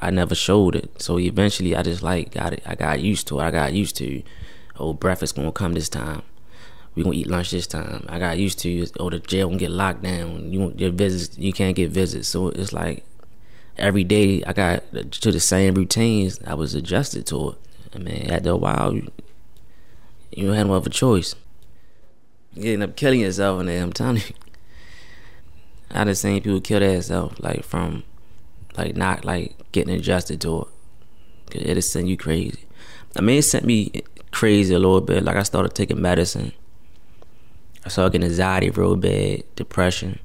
I 0.00 0.10
never 0.10 0.34
showed 0.34 0.76
it. 0.76 1.02
So 1.02 1.18
eventually, 1.18 1.74
I 1.74 1.82
just 1.82 2.02
like 2.02 2.32
got 2.32 2.52
it. 2.52 2.62
I 2.66 2.74
got 2.74 3.00
used 3.00 3.26
to 3.28 3.40
it. 3.40 3.44
I 3.44 3.50
got 3.50 3.72
used 3.72 3.96
to, 3.96 4.22
oh, 4.78 4.92
breakfast 4.92 5.36
gonna 5.36 5.52
come 5.52 5.72
this 5.72 5.88
time. 5.88 6.22
We 6.94 7.02
gonna 7.02 7.16
eat 7.16 7.26
lunch 7.26 7.50
this 7.50 7.66
time. 7.66 8.04
I 8.08 8.18
got 8.18 8.38
used 8.38 8.58
to, 8.60 8.86
oh, 9.00 9.10
the 9.10 9.18
jail 9.18 9.48
gonna 9.48 9.58
get 9.58 9.70
locked 9.70 10.02
down. 10.02 10.52
You 10.52 10.72
your 10.76 10.90
visits, 10.90 11.36
you 11.38 11.52
can't 11.52 11.76
get 11.76 11.90
visits. 11.90 12.28
So 12.28 12.48
it's 12.48 12.72
like 12.72 13.04
every 13.76 14.04
day 14.04 14.42
I 14.44 14.52
got 14.52 14.84
to 14.92 15.32
the 15.32 15.40
same 15.40 15.74
routines. 15.74 16.38
I 16.46 16.54
was 16.54 16.74
adjusted 16.74 17.26
to 17.26 17.50
it, 17.50 17.58
I 17.96 17.98
mean, 17.98 18.30
after 18.30 18.50
a 18.50 18.56
while, 18.56 18.94
you, 18.94 19.10
you 20.30 20.46
don't 20.46 20.56
have 20.56 20.66
no 20.66 20.74
other 20.74 20.90
choice. 20.90 21.34
You 22.54 22.74
end 22.74 22.82
up 22.82 22.94
killing 22.96 23.20
yourself 23.20 23.60
in 23.60 23.66
there. 23.66 23.82
I'm 23.82 23.92
telling 23.92 24.18
you. 24.18 24.22
I 25.90 26.04
done 26.04 26.14
seen 26.14 26.42
people 26.42 26.60
kill 26.60 26.80
themselves 26.80 27.38
like 27.40 27.64
from 27.64 28.02
like 28.76 28.96
not 28.96 29.24
like 29.24 29.54
getting 29.72 29.94
adjusted 29.94 30.40
to 30.42 30.62
it. 30.62 30.68
Cause 31.50 31.62
It'll 31.64 31.82
send 31.82 32.08
you 32.08 32.16
crazy. 32.16 32.66
I 33.16 33.22
mean, 33.22 33.38
it 33.38 33.42
sent 33.42 33.64
me 33.64 34.02
crazy 34.30 34.74
a 34.74 34.78
little 34.78 35.00
bit. 35.00 35.22
Like 35.22 35.36
I 35.36 35.42
started 35.42 35.74
taking 35.74 36.02
medicine. 36.02 36.52
I 37.84 37.88
started 37.88 38.12
getting 38.12 38.28
anxiety 38.28 38.68
real 38.70 38.96
bad, 38.96 39.44
depression. 39.54 40.18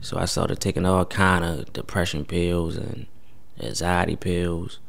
So 0.00 0.18
I 0.18 0.24
started 0.24 0.60
taking 0.60 0.84
all 0.84 1.04
kind 1.04 1.44
of 1.44 1.72
depression 1.72 2.24
pills 2.24 2.76
and 2.76 3.06
anxiety 3.60 4.16
pills, 4.16 4.80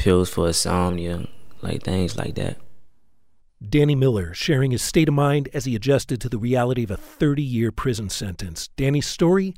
pills 0.00 0.30
for 0.30 0.46
insomnia, 0.46 1.28
like 1.60 1.82
things 1.82 2.16
like 2.16 2.34
that. 2.34 2.56
Danny 3.68 3.94
Miller 3.94 4.32
sharing 4.32 4.70
his 4.70 4.80
state 4.80 5.08
of 5.08 5.14
mind 5.14 5.50
as 5.52 5.66
he 5.66 5.76
adjusted 5.76 6.22
to 6.22 6.30
the 6.30 6.38
reality 6.38 6.84
of 6.84 6.90
a 6.90 6.96
30 6.96 7.42
year 7.42 7.70
prison 7.70 8.08
sentence. 8.08 8.68
Danny's 8.78 9.06
story 9.06 9.54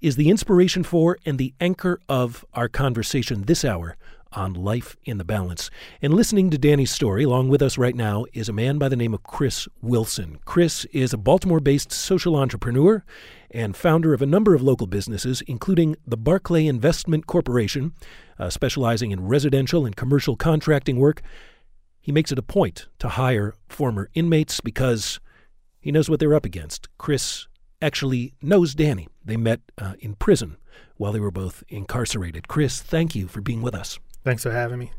is 0.00 0.16
the 0.16 0.30
inspiration 0.30 0.82
for 0.82 1.16
and 1.24 1.38
the 1.38 1.54
anchor 1.60 2.00
of 2.08 2.44
our 2.54 2.68
conversation 2.68 3.42
this 3.42 3.64
hour 3.64 3.96
on 4.34 4.54
Life 4.54 4.96
in 5.04 5.18
the 5.18 5.24
Balance. 5.24 5.70
And 6.02 6.14
listening 6.14 6.50
to 6.50 6.58
Danny's 6.58 6.90
story, 6.90 7.24
along 7.24 7.48
with 7.48 7.62
us 7.62 7.78
right 7.78 7.94
now, 7.94 8.24
is 8.32 8.48
a 8.48 8.52
man 8.52 8.78
by 8.78 8.88
the 8.88 8.96
name 8.96 9.14
of 9.14 9.22
Chris 9.22 9.68
Wilson. 9.80 10.38
Chris 10.44 10.84
is 10.86 11.12
a 11.12 11.18
Baltimore 11.18 11.60
based 11.60 11.92
social 11.92 12.36
entrepreneur 12.36 13.04
and 13.50 13.76
founder 13.76 14.12
of 14.12 14.22
a 14.22 14.26
number 14.26 14.54
of 14.54 14.62
local 14.62 14.86
businesses, 14.86 15.40
including 15.42 15.96
the 16.06 16.16
Barclay 16.16 16.66
Investment 16.66 17.26
Corporation, 17.26 17.92
uh, 18.38 18.50
specializing 18.50 19.12
in 19.12 19.26
residential 19.26 19.86
and 19.86 19.96
commercial 19.96 20.36
contracting 20.36 20.98
work. 20.98 21.22
He 22.00 22.12
makes 22.12 22.32
it 22.32 22.38
a 22.38 22.42
point 22.42 22.88
to 22.98 23.10
hire 23.10 23.54
former 23.68 24.10
inmates 24.14 24.60
because 24.60 25.20
he 25.80 25.92
knows 25.92 26.10
what 26.10 26.20
they're 26.20 26.34
up 26.34 26.44
against. 26.44 26.88
Chris 26.98 27.46
actually 27.80 28.34
knows 28.42 28.74
Danny. 28.74 29.08
They 29.24 29.36
met 29.36 29.60
uh, 29.78 29.94
in 30.00 30.14
prison 30.14 30.56
while 30.96 31.12
they 31.12 31.20
were 31.20 31.30
both 31.30 31.62
incarcerated. 31.68 32.48
Chris, 32.48 32.80
thank 32.80 33.14
you 33.14 33.28
for 33.28 33.40
being 33.40 33.62
with 33.62 33.74
us. 33.74 33.98
Thanks 34.24 34.42
for 34.42 34.50
having 34.50 34.78
me. 34.78 34.90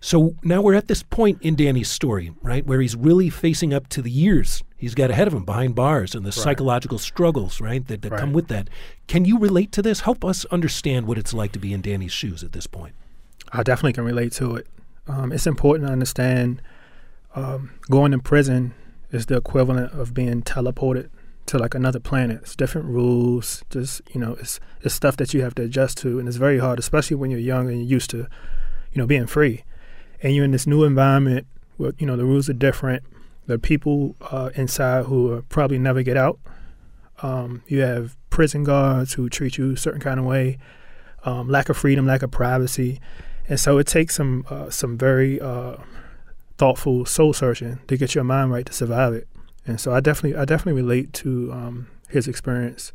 So 0.00 0.34
now 0.42 0.62
we're 0.62 0.74
at 0.74 0.88
this 0.88 1.02
point 1.02 1.38
in 1.42 1.54
Danny's 1.54 1.90
story, 1.90 2.32
right, 2.42 2.66
where 2.66 2.80
he's 2.80 2.96
really 2.96 3.30
facing 3.30 3.72
up 3.72 3.88
to 3.90 4.02
the 4.02 4.10
years 4.10 4.64
he's 4.82 4.96
got 4.96 5.12
ahead 5.12 5.28
of 5.28 5.32
him 5.32 5.44
behind 5.44 5.76
bars 5.76 6.12
and 6.12 6.24
the 6.24 6.30
right. 6.30 6.34
psychological 6.34 6.98
struggles, 6.98 7.60
right, 7.60 7.86
that, 7.86 8.02
that 8.02 8.10
right. 8.10 8.18
come 8.18 8.32
with 8.32 8.48
that. 8.48 8.68
Can 9.06 9.24
you 9.24 9.38
relate 9.38 9.70
to 9.72 9.80
this? 9.80 10.00
Help 10.00 10.24
us 10.24 10.44
understand 10.46 11.06
what 11.06 11.18
it's 11.18 11.32
like 11.32 11.52
to 11.52 11.60
be 11.60 11.72
in 11.72 11.82
Danny's 11.82 12.10
shoes 12.10 12.42
at 12.42 12.50
this 12.50 12.66
point. 12.66 12.96
I 13.52 13.62
definitely 13.62 13.92
can 13.92 14.04
relate 14.04 14.32
to 14.32 14.56
it. 14.56 14.66
Um, 15.06 15.30
it's 15.30 15.46
important 15.46 15.86
to 15.86 15.92
understand 15.92 16.60
um, 17.36 17.70
going 17.88 18.12
in 18.12 18.20
prison 18.20 18.74
is 19.12 19.26
the 19.26 19.36
equivalent 19.36 19.92
of 19.92 20.14
being 20.14 20.42
teleported 20.42 21.10
to 21.52 21.58
like 21.58 21.74
another 21.74 22.00
planet. 22.00 22.40
It's 22.42 22.56
different 22.56 22.88
rules, 22.88 23.62
just 23.68 24.00
you 24.12 24.20
know, 24.20 24.36
it's 24.40 24.58
it's 24.80 24.94
stuff 24.94 25.18
that 25.18 25.34
you 25.34 25.42
have 25.42 25.54
to 25.56 25.62
adjust 25.62 25.98
to, 25.98 26.18
and 26.18 26.26
it's 26.26 26.38
very 26.38 26.58
hard, 26.58 26.78
especially 26.78 27.16
when 27.16 27.30
you're 27.30 27.40
young 27.40 27.68
and 27.68 27.78
you're 27.78 27.90
used 27.90 28.10
to, 28.10 28.26
you 28.92 28.96
know, 28.96 29.06
being 29.06 29.26
free, 29.26 29.62
and 30.22 30.34
you're 30.34 30.46
in 30.46 30.50
this 30.50 30.66
new 30.66 30.82
environment 30.82 31.46
where 31.76 31.92
you 31.98 32.06
know 32.06 32.16
the 32.16 32.24
rules 32.24 32.48
are 32.48 32.54
different. 32.54 33.02
There 33.46 33.56
are 33.56 33.58
people 33.58 34.16
uh, 34.22 34.48
inside 34.54 35.04
who 35.04 35.30
are 35.30 35.42
probably 35.42 35.78
never 35.78 36.02
get 36.02 36.16
out. 36.16 36.38
Um, 37.22 37.62
you 37.66 37.80
have 37.80 38.16
prison 38.30 38.64
guards 38.64 39.14
who 39.14 39.28
treat 39.28 39.58
you 39.58 39.72
a 39.72 39.76
certain 39.76 40.00
kind 40.00 40.18
of 40.18 40.24
way, 40.24 40.58
um, 41.24 41.48
lack 41.48 41.68
of 41.68 41.76
freedom, 41.76 42.06
lack 42.06 42.22
of 42.22 42.30
privacy, 42.30 42.98
and 43.46 43.60
so 43.60 43.76
it 43.76 43.86
takes 43.86 44.14
some 44.14 44.46
uh, 44.48 44.70
some 44.70 44.96
very 44.96 45.38
uh, 45.38 45.76
thoughtful 46.56 47.04
soul 47.04 47.34
searching 47.34 47.80
to 47.88 47.98
get 47.98 48.14
your 48.14 48.24
mind 48.24 48.50
right 48.50 48.64
to 48.64 48.72
survive 48.72 49.12
it. 49.12 49.28
And 49.66 49.80
so 49.80 49.94
I 49.94 50.00
definitely 50.00 50.38
I 50.38 50.44
definitely 50.44 50.80
relate 50.80 51.12
to 51.14 51.52
um, 51.52 51.88
his 52.08 52.28
experience. 52.28 52.92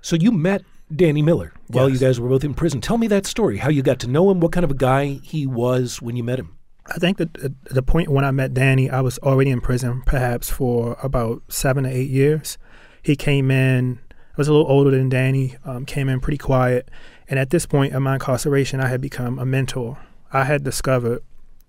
So 0.00 0.16
you 0.16 0.30
met 0.30 0.62
Danny 0.94 1.22
Miller 1.22 1.52
while 1.68 1.88
yes. 1.88 2.00
you 2.00 2.06
guys 2.06 2.20
were 2.20 2.28
both 2.28 2.44
in 2.44 2.54
prison. 2.54 2.80
Tell 2.80 2.98
me 2.98 3.06
that 3.08 3.26
story. 3.26 3.58
How 3.58 3.68
you 3.68 3.82
got 3.82 3.98
to 4.00 4.06
know 4.06 4.30
him? 4.30 4.40
What 4.40 4.52
kind 4.52 4.64
of 4.64 4.70
a 4.70 4.74
guy 4.74 5.20
he 5.22 5.46
was 5.46 6.00
when 6.00 6.16
you 6.16 6.24
met 6.24 6.38
him? 6.38 6.56
I 6.86 6.98
think 6.98 7.18
that 7.18 7.36
at 7.38 7.52
the 7.64 7.82
point 7.82 8.08
when 8.08 8.24
I 8.24 8.30
met 8.30 8.54
Danny, 8.54 8.88
I 8.88 9.02
was 9.02 9.18
already 9.18 9.50
in 9.50 9.60
prison, 9.60 10.02
perhaps 10.06 10.48
for 10.48 10.96
about 11.02 11.42
seven 11.48 11.84
to 11.84 11.90
eight 11.90 12.08
years. 12.08 12.56
He 13.02 13.14
came 13.14 13.50
in. 13.50 14.00
I 14.10 14.36
was 14.36 14.48
a 14.48 14.52
little 14.52 14.70
older 14.70 14.90
than 14.90 15.08
Danny. 15.08 15.56
Um, 15.64 15.84
came 15.84 16.08
in 16.08 16.20
pretty 16.20 16.38
quiet, 16.38 16.90
and 17.28 17.38
at 17.38 17.50
this 17.50 17.66
point 17.66 17.92
in 17.92 18.02
my 18.02 18.14
incarceration, 18.14 18.80
I 18.80 18.88
had 18.88 19.00
become 19.00 19.38
a 19.38 19.44
mentor. 19.44 19.98
I 20.32 20.44
had 20.44 20.64
discovered 20.64 21.22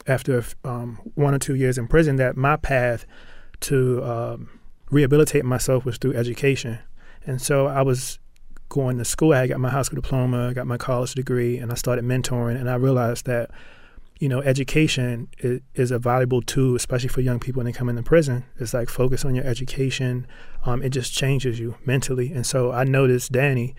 after 0.07 0.43
um, 0.63 0.99
one 1.15 1.33
or 1.33 1.39
two 1.39 1.55
years 1.55 1.77
in 1.77 1.87
prison 1.87 2.15
that 2.17 2.37
my 2.37 2.55
path 2.55 3.05
to 3.61 4.03
um, 4.03 4.59
rehabilitate 4.89 5.45
myself 5.45 5.85
was 5.85 5.97
through 5.97 6.15
education. 6.15 6.79
And 7.25 7.41
so 7.41 7.67
I 7.67 7.81
was 7.81 8.19
going 8.69 8.97
to 8.97 9.05
school. 9.05 9.33
I 9.33 9.47
got 9.47 9.59
my 9.59 9.69
high 9.69 9.81
school 9.81 9.99
diploma, 10.01 10.49
I 10.49 10.53
got 10.53 10.67
my 10.67 10.77
college 10.77 11.15
degree, 11.15 11.57
and 11.57 11.71
I 11.71 11.75
started 11.75 12.05
mentoring. 12.05 12.59
And 12.59 12.69
I 12.69 12.75
realized 12.75 13.25
that, 13.25 13.49
you 14.19 14.29
know, 14.29 14.41
education 14.41 15.27
is, 15.39 15.61
is 15.75 15.91
a 15.91 15.99
valuable 15.99 16.41
tool, 16.41 16.75
especially 16.75 17.09
for 17.09 17.21
young 17.21 17.39
people 17.39 17.59
when 17.59 17.65
they 17.65 17.73
come 17.73 17.89
into 17.89 18.03
prison. 18.03 18.45
It's 18.59 18.73
like 18.73 18.89
focus 18.89 19.25
on 19.25 19.35
your 19.35 19.45
education. 19.45 20.27
Um, 20.65 20.83
it 20.83 20.89
just 20.89 21.13
changes 21.13 21.59
you 21.59 21.75
mentally. 21.85 22.31
And 22.31 22.45
so 22.45 22.71
I 22.71 22.83
noticed 22.83 23.31
Danny, 23.31 23.75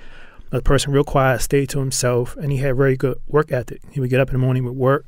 a 0.51 0.61
person 0.61 0.93
real 0.93 1.05
quiet, 1.05 1.41
stayed 1.41 1.69
to 1.71 1.79
himself, 1.79 2.37
and 2.37 2.51
he 2.51 2.59
had 2.59 2.77
very 2.77 2.97
good 2.97 3.21
work 3.29 3.53
ethic. 3.53 3.81
He 3.91 4.01
would 4.01 4.11
get 4.11 4.21
up 4.21 4.29
in 4.29 4.35
the 4.35 4.39
morning 4.39 4.65
would 4.65 4.77
work 4.77 5.07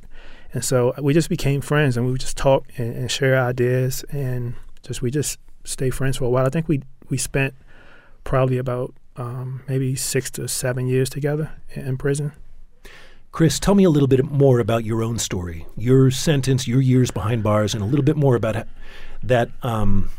and 0.53 0.65
so 0.65 0.95
we 1.01 1.15
just 1.15 1.29
became 1.29 1.61
friends 1.61 1.97
and 1.97 2.05
we 2.07 2.13
would 2.13 2.21
just 2.21 2.37
talk 2.37 2.67
and, 2.77 2.95
and 2.95 3.11
share 3.11 3.39
ideas 3.39 4.05
and 4.11 4.55
just 4.83 5.03
we 5.03 5.11
just 5.11 5.39
stay 5.65 5.91
friends 5.91 6.17
for 6.17 6.25
a 6.25 6.31
while. 6.31 6.47
I 6.47 6.51
think 6.51 6.69
we 6.69 6.83
we 7.09 7.19
spent 7.19 7.55
probably 8.25 8.59
about 8.59 8.95
um, 9.17 9.63
maybe 9.69 9.95
six 9.95 10.31
to 10.33 10.49
seven 10.49 10.87
years 10.87 11.11
together 11.11 11.53
in, 11.71 11.97
prison. 11.99 12.33
Chris, 13.31 13.59
tell 13.59 13.75
me 13.75 13.85
a 13.85 13.91
little 13.91 14.09
bit 14.09 14.25
more 14.25 14.59
about 14.59 14.85
your 14.85 15.03
own 15.03 15.19
story, 15.19 15.67
your 15.77 16.11
sentence, 16.11 16.67
your 16.67 16.81
years 16.81 17.11
behind 17.11 17.43
bars, 17.43 17.75
and 17.75 17.83
a 17.83 17.87
little 17.87 18.05
bit 18.05 18.17
more 18.17 18.35
about 18.35 18.67
that 19.23 19.51
um, 19.63 20.11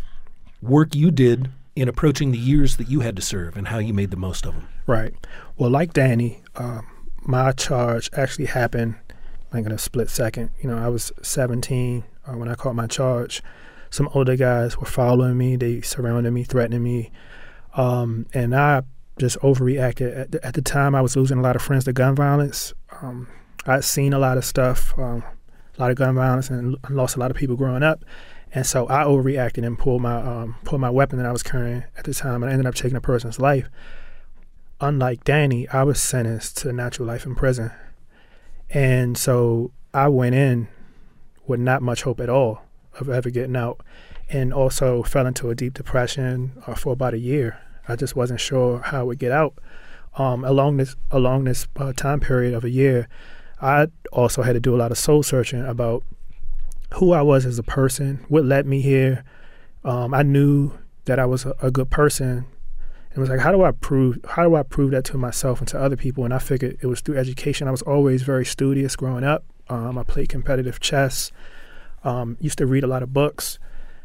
work 0.62 0.96
you 0.96 1.12
did 1.12 1.50
in 1.76 1.88
approaching 1.88 2.32
the 2.32 2.38
years 2.38 2.78
that 2.78 2.88
you 2.88 3.00
had 3.00 3.16
to 3.16 3.22
serve 3.22 3.58
and 3.58 3.68
how 3.68 3.80
you 3.80 3.94
made 3.94 4.12
the 4.12 4.18
most 4.18 4.46
of 4.46 4.54
them. 4.54 4.68
Right. 4.86 5.14
Well, 5.58 5.70
like 5.70 5.94
Danny, 5.94 6.42
uh, 6.56 6.82
my 7.22 7.52
charge 7.52 8.10
actually 8.14 8.46
happened 8.46 8.96
like 9.54 9.66
in 9.66 9.72
a 9.72 9.78
split 9.78 10.10
second. 10.10 10.50
You 10.62 10.70
know, 10.70 10.78
I 10.78 10.90
was 10.90 11.12
17 11.22 12.04
uh, 12.28 12.32
when 12.34 12.50
I 12.50 12.56
caught 12.56 12.76
my 12.76 12.88
charge. 12.88 13.42
Some 13.90 14.10
older 14.14 14.36
guys 14.36 14.78
were 14.78 14.86
following 14.86 15.38
me. 15.38 15.56
They 15.56 15.82
surrounded 15.82 16.32
me, 16.32 16.44
threatening 16.44 16.82
me, 16.82 17.12
um, 17.76 18.26
and 18.34 18.56
I 18.56 18.82
just 19.20 19.38
overreacted. 19.40 20.18
At 20.18 20.32
the, 20.32 20.46
at 20.46 20.56
the, 20.56 20.64
time, 20.64 20.96
I 20.96 21.02
was 21.02 21.16
losing 21.16 21.38
a 21.38 21.42
lot 21.42 21.56
of 21.56 21.62
friends 21.62 21.86
to 21.86 21.94
gun 21.94 22.16
violence. 22.16 22.74
Um, 23.02 23.28
I'd 23.68 23.84
seen 23.84 24.14
a 24.14 24.20
lot 24.20 24.38
of 24.38 24.46
stuff, 24.46 24.98
um, 24.98 25.24
a 25.78 25.82
lot 25.82 25.92
of 25.92 25.98
gun 25.98 26.16
violence, 26.16 26.50
and 26.50 26.76
lost 26.90 27.16
a 27.16 27.20
lot 27.20 27.30
of 27.30 27.38
people 27.38 27.56
growing 27.56 27.84
up. 27.84 28.04
And 28.52 28.66
so 28.66 28.88
I 28.88 29.04
overreacted 29.04 29.66
and 29.66 29.78
pulled 29.78 30.02
my 30.02 30.16
um, 30.16 30.56
pulled 30.64 30.82
my 30.82 30.90
weapon 30.90 31.18
that 31.18 31.28
I 31.28 31.32
was 31.32 31.44
carrying 31.44 31.84
at 31.96 32.06
the 32.06 32.14
time, 32.14 32.42
and 32.42 32.50
I 32.50 32.54
ended 32.54 32.66
up 32.66 32.76
taking 32.76 32.98
a 32.98 33.02
person's 33.02 33.40
life. 33.40 33.70
Unlike 34.82 35.24
Danny, 35.24 35.68
I 35.70 35.84
was 35.84 36.02
sentenced 36.02 36.58
to 36.58 36.74
natural 36.74 37.08
life 37.08 37.26
in 37.26 37.36
prison. 37.36 37.72
And 38.74 39.18
so 39.18 39.72
I 39.94 40.08
went 40.08 40.34
in 40.34 40.68
with 41.46 41.60
not 41.60 41.82
much 41.84 42.02
hope 42.02 42.20
at 42.20 42.30
all 42.30 42.64
of 43.00 43.10
ever 43.10 43.30
getting 43.30 43.56
out, 43.56 43.82
and 44.30 44.54
also 44.54 45.04
fell 45.04 45.28
into 45.28 45.50
a 45.50 45.56
deep 45.56 45.74
depression 45.74 46.54
uh, 46.66 46.76
for 46.76 46.94
about 46.94 47.14
a 47.14 47.20
year. 47.20 47.60
I 47.88 47.96
just 47.96 48.16
wasn't 48.16 48.40
sure 48.40 48.80
how 48.80 49.02
I 49.02 49.04
would 49.04 49.20
get 49.20 49.32
out. 49.32 49.54
Um, 50.16 50.44
along 50.44 50.78
this 50.78 50.96
along 51.12 51.46
this 51.46 51.68
uh, 51.76 51.92
time 51.94 52.20
period 52.20 52.54
of 52.54 52.64
a 52.64 52.70
year, 52.70 53.08
I 53.62 53.88
also 54.12 54.42
had 54.44 54.54
to 54.54 54.60
do 54.60 54.76
a 54.76 54.78
lot 54.78 54.92
of 54.92 54.98
soul 54.98 55.24
searching 55.24 55.64
about 55.66 56.04
who 56.96 57.14
I 57.14 57.22
was 57.22 57.46
as 57.46 57.58
a 57.58 57.64
person, 57.64 58.24
what 58.28 58.46
led 58.46 58.66
me 58.66 58.82
here. 58.82 59.24
Um, 59.84 60.14
I 60.14 60.22
knew 60.24 60.72
that 61.06 61.20
I 61.20 61.26
was 61.26 61.46
a, 61.46 61.56
a 61.62 61.72
good 61.72 61.90
person 61.90 62.46
it 63.16 63.20
was 63.20 63.30
like, 63.30 63.40
how 63.40 63.52
do 63.52 63.64
I 63.64 63.72
prove 63.72 64.18
how 64.28 64.44
do 64.44 64.56
I 64.56 64.64
prove 64.64 64.92
that 64.92 65.06
to 65.06 65.18
myself 65.18 65.60
and 65.60 65.68
to 65.70 65.80
other 65.80 65.96
people? 65.96 66.26
And 66.26 66.34
I 66.34 66.40
figured 66.40 66.78
it 66.82 66.88
was 66.88 67.02
through 67.02 67.18
education. 67.18 67.68
I 67.68 67.72
was 67.72 67.84
always 67.84 68.24
very 68.24 68.46
studious 68.46 68.96
growing 68.96 69.24
up. 69.24 69.44
Um, 69.70 69.98
I 69.98 70.04
played 70.04 70.30
competitive 70.30 70.80
chess. 70.80 71.32
Um, 72.04 72.38
used 72.42 72.58
to 72.58 72.66
read 72.66 72.84
a 72.84 72.88
lot 72.88 73.02
of 73.02 73.14
books, 73.14 73.60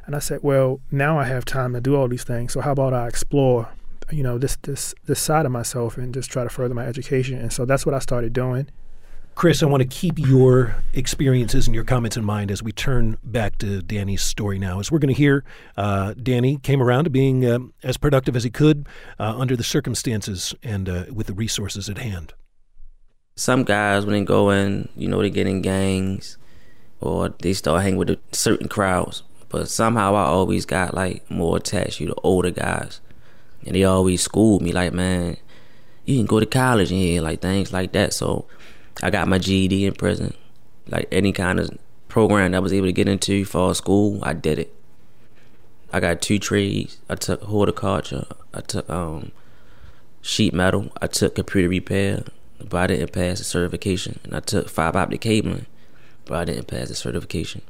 and 0.07 0.15
I 0.15 0.21
said, 0.21 0.41
well, 0.43 0.81
now 0.93 1.19
I 1.19 1.25
have 1.25 1.45
time 1.45 1.73
to 1.73 1.81
do 1.81 1.97
all 1.97 2.07
these 2.07 2.23
things. 2.23 2.53
So 2.53 2.61
how 2.61 2.73
about 2.73 2.95
I 2.95 3.09
explore, 3.09 3.69
you 4.13 4.23
know, 4.23 4.39
this 4.39 4.57
this 4.63 4.95
this 5.07 5.19
side 5.19 5.47
of 5.47 5.53
myself 5.53 5.97
and 5.97 6.15
just 6.15 6.31
try 6.31 6.45
to 6.45 6.51
further 6.51 6.75
my 6.75 6.87
education? 6.87 7.39
And 7.39 7.53
so 7.53 7.65
that's 7.65 7.85
what 7.85 7.95
I 7.95 7.99
started 7.99 8.33
doing. 8.33 8.69
Chris, 9.39 9.63
I 9.63 9.67
want 9.67 9.83
to 9.83 9.89
keep 9.89 10.19
your 10.19 10.75
experiences 10.95 11.69
and 11.69 11.75
your 11.77 11.85
comments 11.85 12.17
in 12.17 12.25
mind 12.25 12.51
as 12.51 12.61
we 12.61 12.73
turn 12.73 13.19
back 13.23 13.57
to 13.59 13.81
Danny's 13.83 14.21
story 14.21 14.59
now. 14.59 14.81
As 14.81 14.91
we're 14.91 14.99
going 14.99 15.15
to 15.15 15.17
hear, 15.17 15.45
uh, 15.77 16.15
Danny 16.21 16.57
came 16.57 16.83
around 16.83 17.05
to 17.05 17.11
being 17.11 17.47
uh, 17.47 17.61
as 17.85 17.97
productive 17.97 18.35
as 18.35 18.43
he 18.43 18.51
could 18.51 18.89
uh, 19.21 19.39
under 19.39 19.55
the 19.55 19.63
circumstances 19.63 20.57
and 20.65 20.89
uh, 20.89 21.05
with 21.13 21.29
the 21.29 21.35
resources 21.35 21.89
at 21.89 21.99
hand. 21.99 22.35
Some 23.37 23.63
guys, 23.63 24.05
when 24.05 24.15
they 24.15 24.25
go 24.25 24.51
in, 24.51 24.89
you 24.97 25.07
know, 25.07 25.23
they 25.23 25.31
get 25.31 25.47
in 25.47 25.63
gangs 25.63 26.37
or 27.01 27.29
they 27.29 27.53
start 27.53 27.83
hanging 27.83 27.97
with 27.97 28.19
certain 28.33 28.67
crowds. 28.67 29.23
But 29.51 29.69
somehow 29.69 30.17
I 30.17 30.25
always 30.25 30.67
got 30.67 30.95
like 30.95 31.31
more 31.31 31.59
attached 31.59 31.99
to 31.99 32.07
the 32.07 32.17
older 32.25 32.51
guys, 32.51 33.01
and 33.65 33.77
they 33.77 33.85
always 33.85 34.21
schooled 34.21 34.63
me 34.63 34.73
like, 34.73 34.93
man, 34.93 35.37
you 36.05 36.17
can 36.17 36.27
go 36.27 36.41
to 36.41 36.47
college 36.47 36.91
in 36.91 36.99
here, 36.99 37.23
like 37.23 37.41
things 37.41 37.73
like 37.73 37.93
that. 37.93 38.13
So 38.13 38.49
I 39.03 39.11
got 39.11 39.29
my 39.29 39.39
GED 39.39 39.87
in 39.87 39.95
prison, 39.95 40.35
like 40.89 41.09
any 41.13 41.33
kind 41.33 41.61
of 41.61 41.71
program 42.09 42.55
I 42.55 42.59
was 42.59 42.73
able 42.73 42.87
to 42.87 42.93
get 42.93 43.09
into 43.09 43.45
for 43.45 43.75
school, 43.75 44.19
I 44.23 44.33
did 44.33 44.59
it. 44.59 44.75
I 45.93 46.01
got 46.01 46.21
two 46.21 46.39
trades. 46.39 46.99
I 47.09 47.15
took 47.15 47.43
horticulture. 47.43 48.27
I 48.53 48.61
took 48.61 48.89
um, 48.91 49.33
sheet 50.21 50.53
metal. 50.53 50.91
I 51.01 51.07
took 51.07 51.35
computer 51.35 51.69
repair, 51.69 52.25
but 52.59 52.79
I 52.79 52.87
didn't 52.89 53.13
pass 53.13 53.39
the 53.39 53.45
certification. 53.45 54.21
And 54.25 54.35
I 54.35 54.41
took 54.41 54.69
fiber 54.69 54.99
optic 54.99 55.23
cabling, 55.23 55.67
but 56.25 56.39
I 56.39 56.45
didn't 56.45 56.67
pass 56.67 56.89
the 56.89 56.95
certification. 56.95 57.63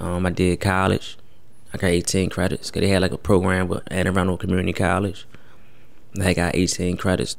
Um, 0.00 0.26
I 0.26 0.30
did 0.30 0.60
college. 0.60 1.16
I 1.72 1.78
got 1.78 1.88
18 1.88 2.30
credits 2.30 2.70
because 2.70 2.80
they 2.80 2.88
had 2.88 3.02
like 3.02 3.12
a 3.12 3.18
program 3.18 3.68
with 3.68 3.82
Anne 3.88 4.06
Arundel 4.06 4.38
Community 4.38 4.72
College. 4.72 5.26
I 6.20 6.34
got 6.34 6.54
18 6.54 6.96
credits, 6.96 7.36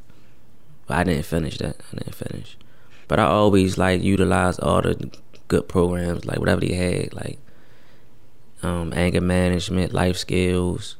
but 0.88 0.98
I 0.98 1.04
didn't 1.04 1.26
finish 1.26 1.58
that. 1.58 1.78
I 1.92 1.98
didn't 1.98 2.16
finish. 2.16 2.58
But 3.10 3.20
I 3.20 3.26
always 3.26 3.78
like 3.78 4.04
utilize 4.04 4.60
all 4.60 4.84
the 4.84 5.12
good 5.48 5.68
programs, 5.68 6.26
like 6.26 6.40
whatever 6.40 6.62
they 6.62 6.76
had, 6.76 7.14
like 7.14 7.40
um, 8.62 8.94
anger 8.94 9.20
management, 9.20 9.94
life 9.94 10.16
skills, 10.16 10.96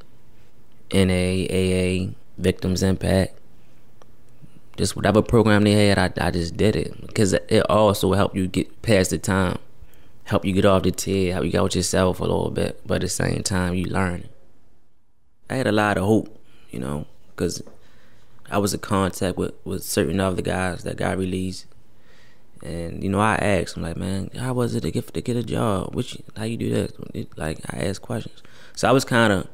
NA, 0.92 1.46
AA, 1.48 2.10
victims 2.36 2.82
impact. 2.82 3.38
Just 4.76 4.96
whatever 4.96 5.22
program 5.22 5.62
they 5.62 5.88
had, 5.88 5.98
I, 5.98 6.26
I 6.26 6.30
just 6.32 6.56
did 6.56 6.74
it 6.74 7.00
because 7.06 7.32
it 7.32 7.70
also 7.70 8.12
helped 8.12 8.34
you 8.34 8.48
get 8.48 8.82
past 8.82 9.10
the 9.10 9.18
time, 9.18 9.58
help 10.24 10.44
you 10.44 10.52
get 10.52 10.64
off 10.64 10.82
the 10.82 10.90
tier, 10.90 11.32
help 11.32 11.44
you 11.44 11.52
get 11.52 11.62
with 11.62 11.76
yourself 11.76 12.18
a 12.18 12.24
little 12.24 12.50
bit, 12.50 12.80
but 12.84 12.96
at 12.96 13.00
the 13.02 13.08
same 13.08 13.44
time 13.44 13.74
you 13.74 13.84
learn. 13.84 14.28
I 15.48 15.54
had 15.54 15.68
a 15.68 15.72
lot 15.72 15.96
of 15.96 16.04
hope, 16.04 16.40
you 16.70 16.80
know, 16.80 17.06
because 17.30 17.62
I 18.50 18.58
was 18.58 18.74
in 18.74 18.80
contact 18.80 19.36
with, 19.36 19.54
with 19.64 19.84
certain 19.84 20.18
other 20.18 20.42
guys 20.42 20.82
that 20.82 20.96
got 20.96 21.16
released 21.16 21.66
and 22.62 23.02
you 23.02 23.08
know, 23.08 23.20
I 23.20 23.34
asked 23.36 23.76
him 23.76 23.82
like, 23.82 23.96
man, 23.96 24.30
how 24.36 24.52
was 24.52 24.74
it 24.74 24.82
to 24.82 24.90
get 24.90 25.12
to 25.12 25.20
get 25.20 25.36
a 25.36 25.42
job? 25.42 25.94
Which 25.94 26.18
how 26.36 26.44
you 26.44 26.56
do 26.56 26.70
that? 26.74 27.38
Like 27.38 27.58
I 27.72 27.84
asked 27.84 28.02
questions. 28.02 28.42
So 28.74 28.88
I 28.88 28.92
was 28.92 29.04
kind 29.04 29.32
of, 29.32 29.48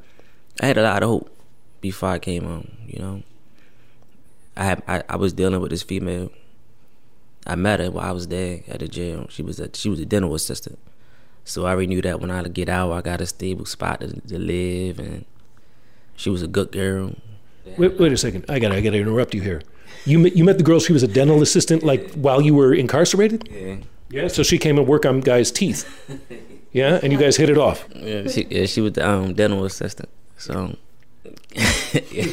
I 0.61 0.67
had 0.67 0.77
a 0.77 0.83
lot 0.83 1.03
of 1.03 1.09
hope 1.09 1.37
before 1.81 2.09
I 2.09 2.19
came 2.19 2.43
home. 2.43 2.77
You 2.85 2.99
know, 2.99 3.23
I 4.55 4.63
had 4.65 4.83
I, 4.87 5.03
I 5.09 5.15
was 5.15 5.33
dealing 5.33 5.61
with 5.61 5.71
this 5.71 5.83
female. 5.83 6.31
I 7.45 7.55
met 7.55 7.79
her 7.79 7.89
while 7.91 8.09
I 8.09 8.11
was 8.11 8.27
there 8.27 8.61
at 8.67 8.79
the 8.79 8.87
jail. 8.89 9.27
She 9.29 9.41
was 9.41 9.59
a 9.59 9.69
she 9.73 9.89
was 9.89 9.99
a 9.99 10.05
dental 10.05 10.35
assistant. 10.35 10.77
So 11.45 11.65
I 11.65 11.71
already 11.71 11.87
knew 11.87 12.01
that 12.01 12.19
when 12.19 12.29
I 12.29 12.43
get 12.43 12.67
out, 12.67 12.91
I 12.91 13.01
got 13.01 13.21
a 13.21 13.25
stable 13.25 13.65
spot 13.65 14.01
to, 14.01 14.19
to 14.19 14.37
live, 14.37 14.99
and 14.99 15.23
she 16.17 16.29
was 16.29 16.41
a 16.41 16.47
good 16.47 16.73
girl. 16.73 17.15
Wait, 17.77 17.97
wait 17.97 18.11
a 18.11 18.17
second. 18.17 18.43
I 18.49 18.59
got 18.59 18.73
I 18.73 18.81
got 18.81 18.91
to 18.91 18.99
interrupt 18.99 19.33
you 19.33 19.41
here. 19.41 19.61
You 20.05 20.19
met, 20.19 20.35
you 20.35 20.43
met 20.43 20.57
the 20.57 20.63
girl. 20.63 20.79
She 20.79 20.93
was 20.93 21.03
a 21.03 21.07
dental 21.07 21.41
assistant, 21.41 21.83
like 21.83 22.11
while 22.13 22.41
you 22.41 22.55
were 22.55 22.73
incarcerated. 22.73 23.49
Yeah. 23.51 23.77
Yeah. 24.09 24.27
So 24.27 24.43
she 24.43 24.57
came 24.57 24.77
and 24.77 24.87
worked 24.87 25.05
on 25.05 25.19
guys' 25.19 25.51
teeth. 25.51 25.85
Yeah, 26.71 26.99
and 27.01 27.11
you 27.11 27.17
guys 27.17 27.37
hit 27.37 27.49
it 27.49 27.57
off. 27.57 27.87
Yeah, 27.95 28.27
she, 28.27 28.45
yeah, 28.49 28.65
she 28.65 28.81
was 28.81 28.93
the 28.93 29.07
um, 29.07 29.33
dental 29.33 29.65
assistant. 29.65 30.09
So, 30.37 30.75
yeah. 32.11 32.31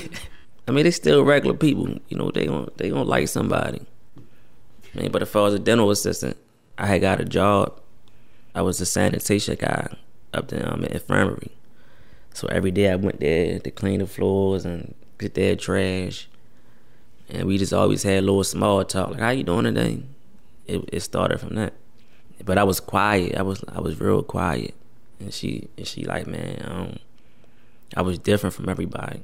I 0.69 0.71
mean, 0.71 0.85
they 0.85 0.91
still 0.91 1.25
regular 1.25 1.57
people. 1.57 1.89
You 2.09 2.19
know, 2.19 2.31
they 2.31 2.47
don't 2.47 2.77
they 2.77 2.91
don't 2.91 3.09
like 3.09 3.29
somebody. 3.29 3.81
I 4.95 5.01
mean, 5.01 5.11
but 5.11 5.23
if 5.23 5.35
I 5.35 5.41
was 5.41 5.55
a 5.55 5.59
dental 5.59 5.91
assistant, 5.91 6.37
I 6.79 6.87
had 6.87 7.01
got 7.01 7.21
a 7.21 7.25
job. 7.25 7.81
I 8.55 8.63
was 8.63 8.81
a 8.81 8.87
sanitation 8.87 9.57
guy 9.59 9.97
up 10.33 10.49
there 10.49 10.71
um, 10.71 10.85
at 10.85 10.93
infirmary. 10.93 11.53
So 12.35 12.49
every 12.49 12.71
day 12.71 12.91
I 12.91 12.97
went 12.97 13.21
there 13.21 13.59
to 13.61 13.71
clean 13.71 14.01
the 14.01 14.07
floors 14.07 14.65
and 14.65 14.95
get 15.19 15.35
their 15.35 15.57
trash 15.57 16.29
and 17.29 17.47
we 17.47 17.59
just 17.59 17.73
always 17.73 18.03
had 18.03 18.25
little 18.25 18.45
small 18.45 18.85
talk, 18.85 19.11
like 19.11 19.21
"How 19.21 19.31
you 19.31 19.45
doing 19.45 19.65
today?" 19.65 20.03
It, 20.67 20.89
it 20.93 21.01
started 21.01 21.41
from 21.41 21.55
that. 21.57 21.75
But 22.45 22.59
I 22.59 22.65
was 22.65 22.81
quiet. 22.81 23.37
I 23.37 23.43
was 23.43 23.65
I 23.69 23.81
was 23.81 24.01
real 24.01 24.23
quiet, 24.23 24.75
and 25.21 25.33
she 25.33 25.69
and 25.77 25.87
she 25.87 26.05
like, 26.05 26.27
man, 26.27 26.65
um, 26.65 26.97
I 27.97 28.03
was 28.03 28.19
different 28.19 28.55
from 28.55 28.69
everybody. 28.69 29.23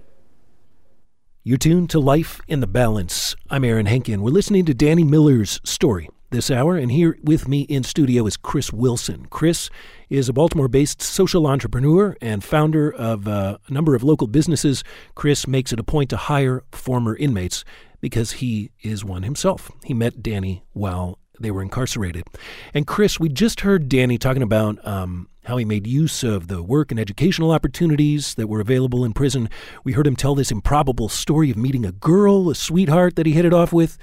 You're 1.43 1.59
tuned 1.59 1.91
to 1.91 1.99
Life 1.99 2.41
in 2.49 2.61
the 2.61 2.67
Balance. 2.67 3.35
I'm 3.49 3.65
Aaron 3.65 3.87
Henkin. 3.87 4.19
We're 4.19 4.31
listening 4.31 4.67
to 4.67 4.75
Danny 4.75 5.05
Miller's 5.05 5.61
story 5.65 6.11
this 6.31 6.51
hour, 6.51 6.77
and 6.77 6.93
here 6.93 7.19
with 7.25 7.49
me 7.49 7.63
in 7.63 7.83
studio 7.83 8.27
is 8.27 8.37
Chris 8.37 8.73
Wilson. 8.73 9.27
Chris 9.31 9.69
is 10.09 10.29
a 10.29 10.33
Baltimore 10.33 10.69
based 10.69 11.03
social 11.03 11.47
entrepreneur 11.47 12.17
and 12.21 12.45
founder 12.45 12.93
of 12.93 13.27
uh, 13.27 13.59
a 13.67 13.73
number 13.73 13.95
of 13.95 14.05
local 14.05 14.29
businesses. 14.29 14.85
Chris 15.15 15.47
makes 15.49 15.73
it 15.73 15.81
a 15.81 15.83
point 15.83 16.11
to 16.11 16.17
hire 16.17 16.63
former 16.73 17.17
inmates 17.17 17.65
because 18.01 18.33
he 18.33 18.71
is 18.83 19.05
one 19.05 19.23
himself. 19.23 19.71
He 19.85 19.95
met 19.95 20.23
Danny 20.23 20.63
while 20.73 21.19
they 21.39 21.51
were 21.51 21.63
incarcerated. 21.63 22.25
And 22.75 22.87
Chris, 22.87 23.19
we 23.19 23.29
just 23.29 23.61
heard 23.63 23.89
Danny 23.89 24.19
talking 24.19 24.43
about 24.43 24.87
um, 24.87 25.29
how 25.45 25.57
he 25.57 25.65
made 25.65 25.87
use 25.87 26.23
of 26.23 26.49
the 26.49 26.63
work 26.63 26.91
and 26.91 27.01
educational 27.01 27.51
opportunities 27.51 28.35
that 28.35 28.47
were 28.47 28.61
available 28.61 29.05
in 29.05 29.13
prison. 29.13 29.49
We 29.83 29.93
heard 29.93 30.07
him 30.07 30.17
tell 30.17 30.35
this 30.35 30.51
improbable 30.51 31.09
story 31.09 31.51
of 31.51 31.57
meeting 31.57 31.87
a 31.87 31.93
girl, 31.93 32.51
a 32.51 32.55
sweetheart 32.55 33.17
that 33.17 33.27
he 33.27 33.33
hit 33.33 33.47
it 33.47 33.55
off 33.55 33.73
with. 33.73 33.97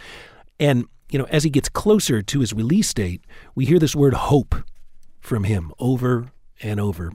And, 0.59 0.85
you 1.11 1.19
know, 1.19 1.25
as 1.25 1.43
he 1.43 1.49
gets 1.49 1.69
closer 1.69 2.21
to 2.23 2.39
his 2.39 2.53
release 2.53 2.93
date, 2.93 3.23
we 3.53 3.65
hear 3.65 3.79
this 3.79 3.95
word 3.95 4.15
hope 4.15 4.55
from 5.19 5.43
him 5.43 5.71
over 5.77 6.31
and 6.61 6.79
over. 6.79 7.11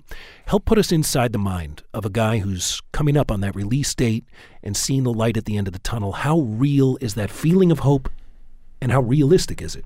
Help 0.46 0.64
put 0.64 0.78
us 0.78 0.92
inside 0.92 1.33
the 1.33 1.38
mind 1.38 1.83
of 1.92 2.05
a 2.05 2.11
guy 2.11 2.38
who's 2.38 2.81
coming 2.92 3.16
up 3.16 3.31
on 3.31 3.40
that 3.40 3.55
release 3.55 3.94
date 3.94 4.24
and 4.62 4.76
seeing 4.76 5.02
the 5.02 5.12
light 5.12 5.37
at 5.37 5.44
the 5.44 5.57
end 5.57 5.66
of 5.66 5.72
the 5.72 5.78
tunnel. 5.81 6.12
How 6.12 6.40
real 6.40 6.98
is 7.00 7.14
that 7.14 7.31
feeling 7.31 7.72
of 7.72 7.81
hope 7.81 8.09
and 8.81 8.92
how 8.92 9.00
realistic 9.00 9.62
is 9.62 9.76
it? 9.76 9.85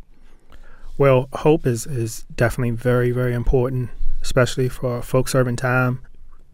Well, 0.99 1.29
hope 1.33 1.67
is, 1.67 1.87
is 1.87 2.25
definitely 2.35 2.71
very, 2.71 3.11
very 3.11 3.35
important, 3.35 3.91
especially 4.23 4.69
for 4.69 5.03
folks 5.03 5.33
serving 5.33 5.57
time. 5.57 6.01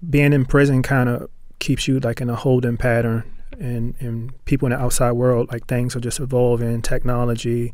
Being 0.09 0.33
in 0.33 0.47
prison 0.47 0.83
kind 0.83 1.09
of 1.09 1.31
keeps 1.61 1.87
you 1.87 2.01
like 2.01 2.21
in 2.21 2.29
a 2.29 2.35
holding 2.35 2.77
pattern 2.77 3.25
and, 3.61 3.95
and 4.01 4.45
people 4.45 4.67
in 4.67 4.73
the 4.73 4.79
outside 4.79 5.13
world, 5.13 5.49
like 5.53 5.67
things 5.67 5.95
are 5.95 6.01
just 6.01 6.19
evolving, 6.19 6.83
technology, 6.83 7.73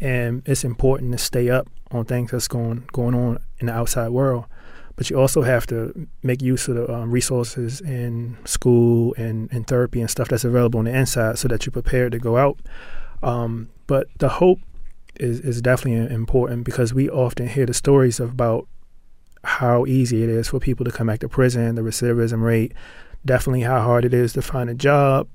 and 0.00 0.42
it's 0.46 0.64
important 0.64 1.12
to 1.12 1.18
stay 1.18 1.50
up 1.50 1.68
on 1.90 2.04
things 2.04 2.30
that's 2.30 2.48
going 2.48 2.88
going 2.92 3.14
on 3.14 3.38
in 3.58 3.66
the 3.66 3.72
outside 3.72 4.08
world 4.08 4.44
but 4.96 5.10
you 5.10 5.18
also 5.18 5.42
have 5.42 5.66
to 5.66 6.08
make 6.22 6.42
use 6.42 6.68
of 6.68 6.74
the 6.74 6.92
um, 6.92 7.10
resources 7.10 7.80
in 7.82 8.36
school 8.44 9.14
and, 9.16 9.52
and 9.52 9.66
therapy 9.66 10.00
and 10.00 10.10
stuff 10.10 10.28
that's 10.28 10.44
available 10.44 10.78
on 10.78 10.86
the 10.86 10.96
inside 10.96 11.38
so 11.38 11.48
that 11.48 11.64
you're 11.64 11.72
prepared 11.72 12.12
to 12.12 12.18
go 12.18 12.36
out. 12.36 12.58
Um, 13.22 13.68
but 13.86 14.08
the 14.18 14.28
hope 14.28 14.58
is, 15.20 15.40
is 15.40 15.60
definitely 15.60 16.12
important 16.14 16.64
because 16.64 16.92
we 16.92 17.08
often 17.08 17.48
hear 17.48 17.66
the 17.66 17.74
stories 17.74 18.18
about 18.20 18.66
how 19.44 19.86
easy 19.86 20.22
it 20.22 20.28
is 20.28 20.48
for 20.48 20.58
people 20.58 20.84
to 20.84 20.90
come 20.90 21.06
back 21.06 21.20
to 21.20 21.28
prison, 21.28 21.76
the 21.76 21.82
recidivism 21.82 22.42
rate, 22.42 22.72
definitely 23.24 23.62
how 23.62 23.80
hard 23.80 24.04
it 24.04 24.14
is 24.14 24.32
to 24.32 24.42
find 24.42 24.68
a 24.68 24.74
job. 24.74 25.28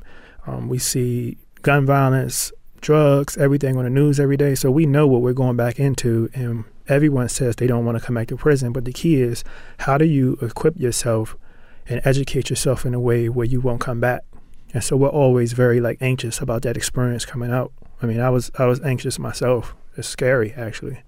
Um, 0.48 0.68
we 0.70 0.80
see 0.80 1.38
gun 1.62 1.86
violence, 1.86 2.52
drugs, 2.82 3.38
everything 3.38 3.78
on 3.78 3.84
the 3.84 3.90
news 3.90 4.20
every 4.20 4.38
day. 4.38 4.56
So 4.56 4.72
we 4.72 4.86
know 4.86 5.08
what 5.08 5.22
we're 5.22 5.34
going 5.34 5.56
back 5.56 5.80
into, 5.80 6.30
and 6.34 6.66
everyone 6.88 7.30
says 7.30 7.56
they 7.56 7.68
don't 7.68 7.86
want 7.86 7.98
to 7.98 8.04
come 8.04 8.16
back 8.16 8.28
to 8.28 8.38
prison, 8.38 8.72
but 8.72 8.86
the 8.86 8.94
key 8.94 9.22
is 9.22 9.44
how 9.80 9.98
do 9.98 10.06
you 10.06 10.38
equip 10.42 10.78
yourself 10.78 11.36
and 11.88 12.02
educate 12.04 12.50
yourself 12.50 12.86
in 12.86 12.94
a 12.94 13.00
way 13.00 13.30
where 13.30 13.46
you 13.46 13.62
won't 13.62 13.82
come 13.82 14.00
back? 14.00 14.24
And 14.74 14.84
so 14.84 14.96
we're 14.96 15.10
always 15.10 15.54
very 15.54 15.82
like 15.82 15.98
anxious 16.02 16.40
about 16.40 16.62
that 16.64 16.78
experience 16.78 17.26
coming 17.26 17.52
out. 17.52 17.74
I 18.02 18.06
mean, 18.06 18.20
I 18.20 18.30
was 18.30 18.52
I 18.58 18.66
was 18.66 18.82
anxious 18.82 19.20
myself. 19.20 19.76
It's 19.98 20.08
scary 20.08 20.54
actually. 20.54 21.02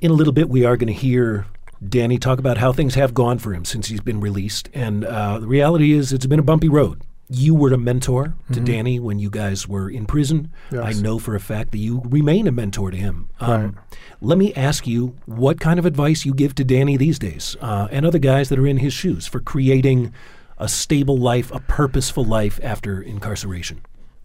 In 0.00 0.10
a 0.10 0.14
little 0.14 0.32
bit, 0.32 0.48
we 0.48 0.64
are 0.64 0.76
going 0.76 0.92
to 0.92 1.00
hear 1.00 1.46
Danny 1.86 2.18
talk 2.18 2.38
about 2.38 2.58
how 2.58 2.72
things 2.72 2.94
have 2.94 3.14
gone 3.14 3.38
for 3.38 3.52
him 3.52 3.64
since 3.64 3.88
he's 3.88 4.00
been 4.00 4.20
released, 4.20 4.68
and 4.74 5.04
uh, 5.04 5.38
the 5.38 5.46
reality 5.46 5.92
is 5.92 6.12
it's 6.12 6.26
been 6.26 6.38
a 6.38 6.42
bumpy 6.42 6.68
road 6.68 7.02
you 7.30 7.54
were 7.54 7.72
a 7.72 7.78
mentor 7.78 8.34
to 8.48 8.54
mm-hmm. 8.54 8.64
Danny 8.64 9.00
when 9.00 9.18
you 9.18 9.28
guys 9.30 9.68
were 9.68 9.90
in 9.90 10.06
prison. 10.06 10.50
Yes. 10.70 10.96
I 10.96 11.00
know 11.00 11.18
for 11.18 11.34
a 11.34 11.40
fact 11.40 11.72
that 11.72 11.78
you 11.78 12.02
remain 12.04 12.46
a 12.46 12.52
mentor 12.52 12.90
to 12.90 12.96
him. 12.96 13.28
Um, 13.40 13.62
right. 13.62 13.74
Let 14.20 14.38
me 14.38 14.54
ask 14.54 14.86
you 14.86 15.16
what 15.26 15.60
kind 15.60 15.78
of 15.78 15.84
advice 15.84 16.24
you 16.24 16.32
give 16.32 16.54
to 16.56 16.64
Danny 16.64 16.96
these 16.96 17.18
days 17.18 17.56
uh, 17.60 17.88
and 17.90 18.06
other 18.06 18.18
guys 18.18 18.48
that 18.48 18.58
are 18.58 18.66
in 18.66 18.78
his 18.78 18.92
shoes 18.92 19.26
for 19.26 19.40
creating 19.40 20.14
a 20.56 20.68
stable 20.68 21.18
life, 21.18 21.52
a 21.52 21.60
purposeful 21.60 22.24
life 22.24 22.58
after 22.62 23.00
incarceration. 23.00 23.82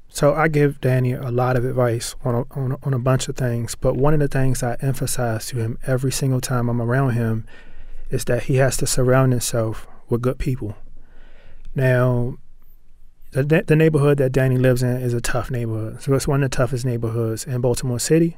So 0.07 0.33
I 0.33 0.47
give 0.47 0.79
Danny 0.79 1.13
a 1.13 1.31
lot 1.31 1.57
of 1.57 1.65
advice 1.65 2.15
on 2.23 2.35
a, 2.35 2.59
on 2.59 2.71
a, 2.73 2.77
on 2.83 2.93
a 2.93 2.99
bunch 2.99 3.27
of 3.27 3.35
things, 3.35 3.75
but 3.75 3.95
one 3.95 4.13
of 4.13 4.19
the 4.19 4.27
things 4.27 4.61
I 4.61 4.77
emphasize 4.79 5.47
to 5.47 5.57
him 5.57 5.77
every 5.85 6.11
single 6.11 6.39
time 6.39 6.69
I'm 6.69 6.81
around 6.81 7.13
him 7.13 7.45
is 8.09 8.25
that 8.25 8.43
he 8.43 8.55
has 8.57 8.77
to 8.77 8.87
surround 8.87 9.31
himself 9.31 9.87
with 10.09 10.21
good 10.21 10.37
people. 10.37 10.77
Now, 11.75 12.37
the, 13.41 13.63
the 13.65 13.75
neighborhood 13.75 14.17
that 14.19 14.31
Danny 14.31 14.57
lives 14.57 14.83
in 14.83 14.97
is 14.97 15.13
a 15.13 15.21
tough 15.21 15.49
neighborhood. 15.49 16.01
So 16.01 16.13
it's 16.13 16.27
one 16.27 16.43
of 16.43 16.51
the 16.51 16.55
toughest 16.55 16.85
neighborhoods 16.85 17.45
in 17.45 17.61
Baltimore 17.61 17.99
City, 17.99 18.37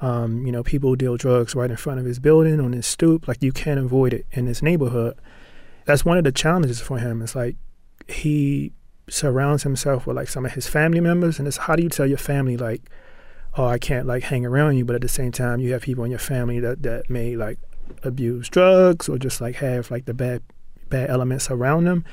Um, 0.00 0.44
you 0.44 0.52
know, 0.52 0.62
people 0.62 0.96
deal 0.96 1.16
drugs 1.16 1.54
right 1.54 1.70
in 1.70 1.76
front 1.76 2.00
of 2.00 2.06
his 2.06 2.18
building 2.18 2.60
on 2.60 2.72
his 2.72 2.86
stoop. 2.86 3.26
Like 3.26 3.42
you 3.42 3.52
can't 3.52 3.80
avoid 3.80 4.12
it 4.12 4.26
in 4.32 4.44
this 4.46 4.62
neighborhood. 4.62 5.16
That's 5.86 6.04
one 6.04 6.18
of 6.18 6.24
the 6.24 6.32
challenges 6.32 6.80
for 6.80 6.98
him. 6.98 7.22
It's 7.22 7.34
like 7.34 7.56
he 8.08 8.72
surrounds 9.08 9.62
himself 9.62 10.06
with 10.06 10.16
like 10.16 10.28
some 10.28 10.44
of 10.44 10.52
his 10.52 10.66
family 10.66 11.00
members, 11.00 11.38
and 11.38 11.48
it's 11.48 11.56
how 11.56 11.76
do 11.76 11.82
you 11.82 11.88
tell 11.88 12.06
your 12.06 12.18
family 12.18 12.56
like, 12.56 12.82
oh, 13.56 13.66
I 13.66 13.78
can't 13.78 14.06
like 14.06 14.24
hang 14.24 14.44
around 14.44 14.76
you, 14.76 14.84
but 14.84 14.94
at 14.94 15.02
the 15.02 15.08
same 15.08 15.32
time 15.32 15.60
you 15.60 15.72
have 15.72 15.82
people 15.82 16.04
in 16.04 16.10
your 16.10 16.18
family 16.18 16.60
that 16.60 16.82
that 16.82 17.08
may 17.08 17.36
like 17.36 17.58
abuse 18.02 18.48
drugs 18.48 19.08
or 19.08 19.18
just 19.18 19.40
like 19.40 19.56
have 19.56 19.90
like 19.90 20.06
the 20.06 20.14
bad 20.14 20.42
bad 20.88 21.08
elements 21.08 21.50
around 21.50 21.84
them, 21.84 22.04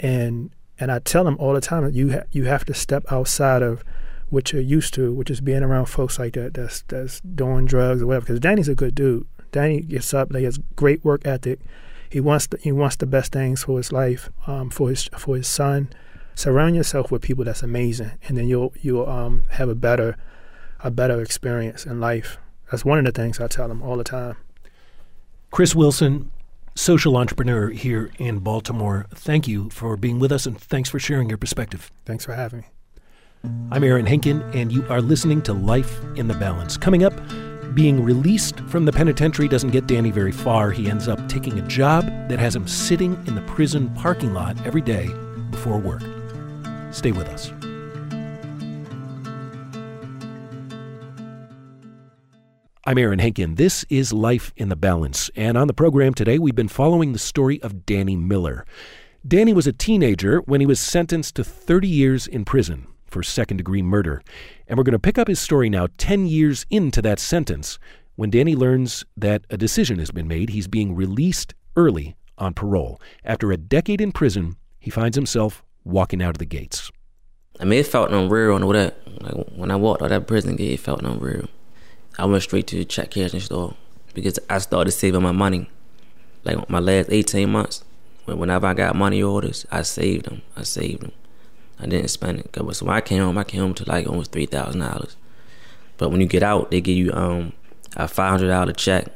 and 0.00 0.50
and 0.78 0.90
I 0.90 0.98
tell 0.98 1.24
them 1.24 1.36
all 1.38 1.54
the 1.54 1.60
time 1.60 1.84
that 1.84 1.94
you 1.94 2.12
ha- 2.12 2.24
you 2.32 2.44
have 2.44 2.64
to 2.66 2.74
step 2.74 3.04
outside 3.10 3.62
of 3.62 3.84
what 4.30 4.52
you're 4.52 4.62
used 4.62 4.94
to, 4.94 5.12
which 5.12 5.30
is 5.30 5.40
being 5.40 5.62
around 5.62 5.86
folks 5.86 6.18
like 6.18 6.34
that 6.34 6.54
that's 6.54 6.82
that's 6.88 7.20
doing 7.20 7.66
drugs 7.66 8.02
or 8.02 8.06
whatever. 8.06 8.26
Because 8.26 8.40
Danny's 8.40 8.68
a 8.68 8.74
good 8.74 8.94
dude. 8.94 9.26
Danny 9.52 9.80
gets 9.80 10.12
up, 10.12 10.34
he 10.34 10.44
has 10.44 10.58
great 10.74 11.04
work 11.04 11.26
ethic. 11.26 11.60
He 12.10 12.20
wants 12.20 12.46
the, 12.48 12.58
he 12.58 12.72
wants 12.72 12.96
the 12.96 13.06
best 13.06 13.32
things 13.32 13.64
for 13.64 13.76
his 13.76 13.92
life, 13.92 14.30
um, 14.46 14.70
for 14.70 14.90
his 14.90 15.04
for 15.16 15.36
his 15.36 15.46
son. 15.46 15.90
Surround 16.34 16.74
yourself 16.74 17.12
with 17.12 17.22
people 17.22 17.44
that's 17.44 17.62
amazing, 17.62 18.12
and 18.28 18.36
then 18.36 18.48
you'll 18.48 18.72
you'll 18.80 19.08
um, 19.08 19.44
have 19.50 19.68
a 19.68 19.74
better 19.74 20.16
a 20.82 20.90
better 20.90 21.20
experience 21.20 21.86
in 21.86 22.00
life. 22.00 22.38
That's 22.70 22.84
one 22.84 22.98
of 22.98 23.04
the 23.04 23.12
things 23.12 23.40
I 23.40 23.46
tell 23.46 23.68
them 23.68 23.82
all 23.82 23.96
the 23.96 24.04
time. 24.04 24.36
Chris 25.50 25.74
Wilson, 25.74 26.32
social 26.74 27.16
entrepreneur 27.16 27.70
here 27.70 28.10
in 28.18 28.40
Baltimore. 28.40 29.06
Thank 29.14 29.46
you 29.46 29.70
for 29.70 29.96
being 29.96 30.18
with 30.18 30.32
us 30.32 30.46
and 30.46 30.58
thanks 30.58 30.88
for 30.88 30.98
sharing 30.98 31.28
your 31.28 31.38
perspective. 31.38 31.90
Thanks 32.04 32.24
for 32.24 32.34
having 32.34 32.60
me. 32.60 32.66
I'm 33.70 33.84
Aaron 33.84 34.06
Henkin, 34.06 34.54
and 34.54 34.72
you 34.72 34.86
are 34.88 35.02
listening 35.02 35.42
to 35.42 35.52
Life 35.52 36.00
in 36.16 36.28
the 36.28 36.34
Balance. 36.34 36.78
Coming 36.78 37.04
up, 37.04 37.12
being 37.74 38.02
released 38.02 38.60
from 38.60 38.84
the 38.84 38.92
penitentiary 38.92 39.48
doesn't 39.48 39.70
get 39.70 39.86
Danny 39.86 40.10
very 40.10 40.32
far. 40.32 40.70
He 40.70 40.88
ends 40.88 41.08
up 41.08 41.28
taking 41.28 41.58
a 41.58 41.68
job 41.68 42.06
that 42.28 42.38
has 42.38 42.56
him 42.56 42.66
sitting 42.66 43.14
in 43.26 43.34
the 43.34 43.42
prison 43.42 43.90
parking 43.94 44.32
lot 44.32 44.56
every 44.66 44.80
day 44.80 45.10
before 45.50 45.78
work. 45.78 46.02
Stay 46.90 47.12
with 47.12 47.28
us. 47.28 47.52
I'm 52.86 52.98
Aaron 52.98 53.18
Henkin. 53.18 53.56
This 53.56 53.86
is 53.88 54.12
Life 54.12 54.52
in 54.58 54.68
the 54.68 54.76
Balance. 54.76 55.30
And 55.36 55.56
on 55.56 55.68
the 55.68 55.72
program 55.72 56.12
today, 56.12 56.38
we've 56.38 56.54
been 56.54 56.68
following 56.68 57.14
the 57.14 57.18
story 57.18 57.58
of 57.62 57.86
Danny 57.86 58.14
Miller. 58.14 58.66
Danny 59.26 59.54
was 59.54 59.66
a 59.66 59.72
teenager 59.72 60.40
when 60.40 60.60
he 60.60 60.66
was 60.66 60.80
sentenced 60.80 61.34
to 61.36 61.44
30 61.44 61.88
years 61.88 62.26
in 62.26 62.44
prison 62.44 62.86
for 63.06 63.22
second 63.22 63.56
degree 63.56 63.80
murder. 63.80 64.22
And 64.68 64.76
we're 64.76 64.84
going 64.84 64.92
to 64.92 64.98
pick 64.98 65.16
up 65.16 65.28
his 65.28 65.40
story 65.40 65.70
now 65.70 65.88
10 65.96 66.26
years 66.26 66.66
into 66.68 67.00
that 67.00 67.18
sentence 67.18 67.78
when 68.16 68.28
Danny 68.28 68.54
learns 68.54 69.06
that 69.16 69.46
a 69.48 69.56
decision 69.56 69.98
has 69.98 70.10
been 70.10 70.28
made. 70.28 70.50
He's 70.50 70.68
being 70.68 70.94
released 70.94 71.54
early 71.76 72.16
on 72.36 72.52
parole. 72.52 73.00
After 73.24 73.50
a 73.50 73.56
decade 73.56 74.02
in 74.02 74.12
prison, 74.12 74.56
he 74.78 74.90
finds 74.90 75.16
himself 75.16 75.64
walking 75.84 76.22
out 76.22 76.34
of 76.34 76.38
the 76.38 76.44
gates. 76.44 76.90
I 77.58 77.64
mean, 77.64 77.80
it 77.80 77.86
felt 77.86 78.10
unreal 78.10 78.56
and 78.56 78.62
all 78.62 78.74
that. 78.74 78.98
Like, 79.22 79.46
when 79.56 79.70
I 79.70 79.76
walked 79.76 80.02
out 80.02 80.10
that 80.10 80.26
prison 80.26 80.56
gate, 80.56 80.72
it 80.72 80.80
felt 80.80 81.02
unreal. 81.02 81.48
I 82.18 82.26
went 82.26 82.42
straight 82.42 82.66
to 82.68 82.76
the 82.76 82.84
check 82.84 83.10
cashing 83.10 83.40
store 83.40 83.74
because 84.14 84.38
I 84.48 84.58
started 84.58 84.92
saving 84.92 85.22
my 85.22 85.32
money. 85.32 85.68
Like 86.44 86.68
my 86.68 86.78
last 86.78 87.10
18 87.10 87.50
months, 87.50 87.84
whenever 88.26 88.66
I 88.66 88.74
got 88.74 88.94
money 88.96 89.22
orders, 89.22 89.66
I 89.70 89.82
saved 89.82 90.26
them. 90.26 90.42
I 90.56 90.62
saved 90.62 91.02
them. 91.02 91.12
I 91.80 91.86
didn't 91.86 92.08
spend 92.08 92.38
it. 92.40 92.52
Cause 92.52 92.78
so 92.78 92.86
when 92.86 92.94
I 92.96 93.00
came 93.00 93.22
home, 93.22 93.38
I 93.38 93.44
came 93.44 93.60
home 93.60 93.74
to 93.74 93.88
like 93.88 94.06
almost 94.06 94.32
three 94.32 94.46
thousand 94.46 94.80
dollars. 94.80 95.16
But 95.96 96.10
when 96.10 96.20
you 96.20 96.26
get 96.26 96.42
out, 96.42 96.70
they 96.70 96.80
give 96.80 96.96
you 96.96 97.12
um 97.12 97.52
a 97.96 98.06
five 98.06 98.30
hundred 98.30 98.48
dollar 98.48 98.72
check. 98.72 99.08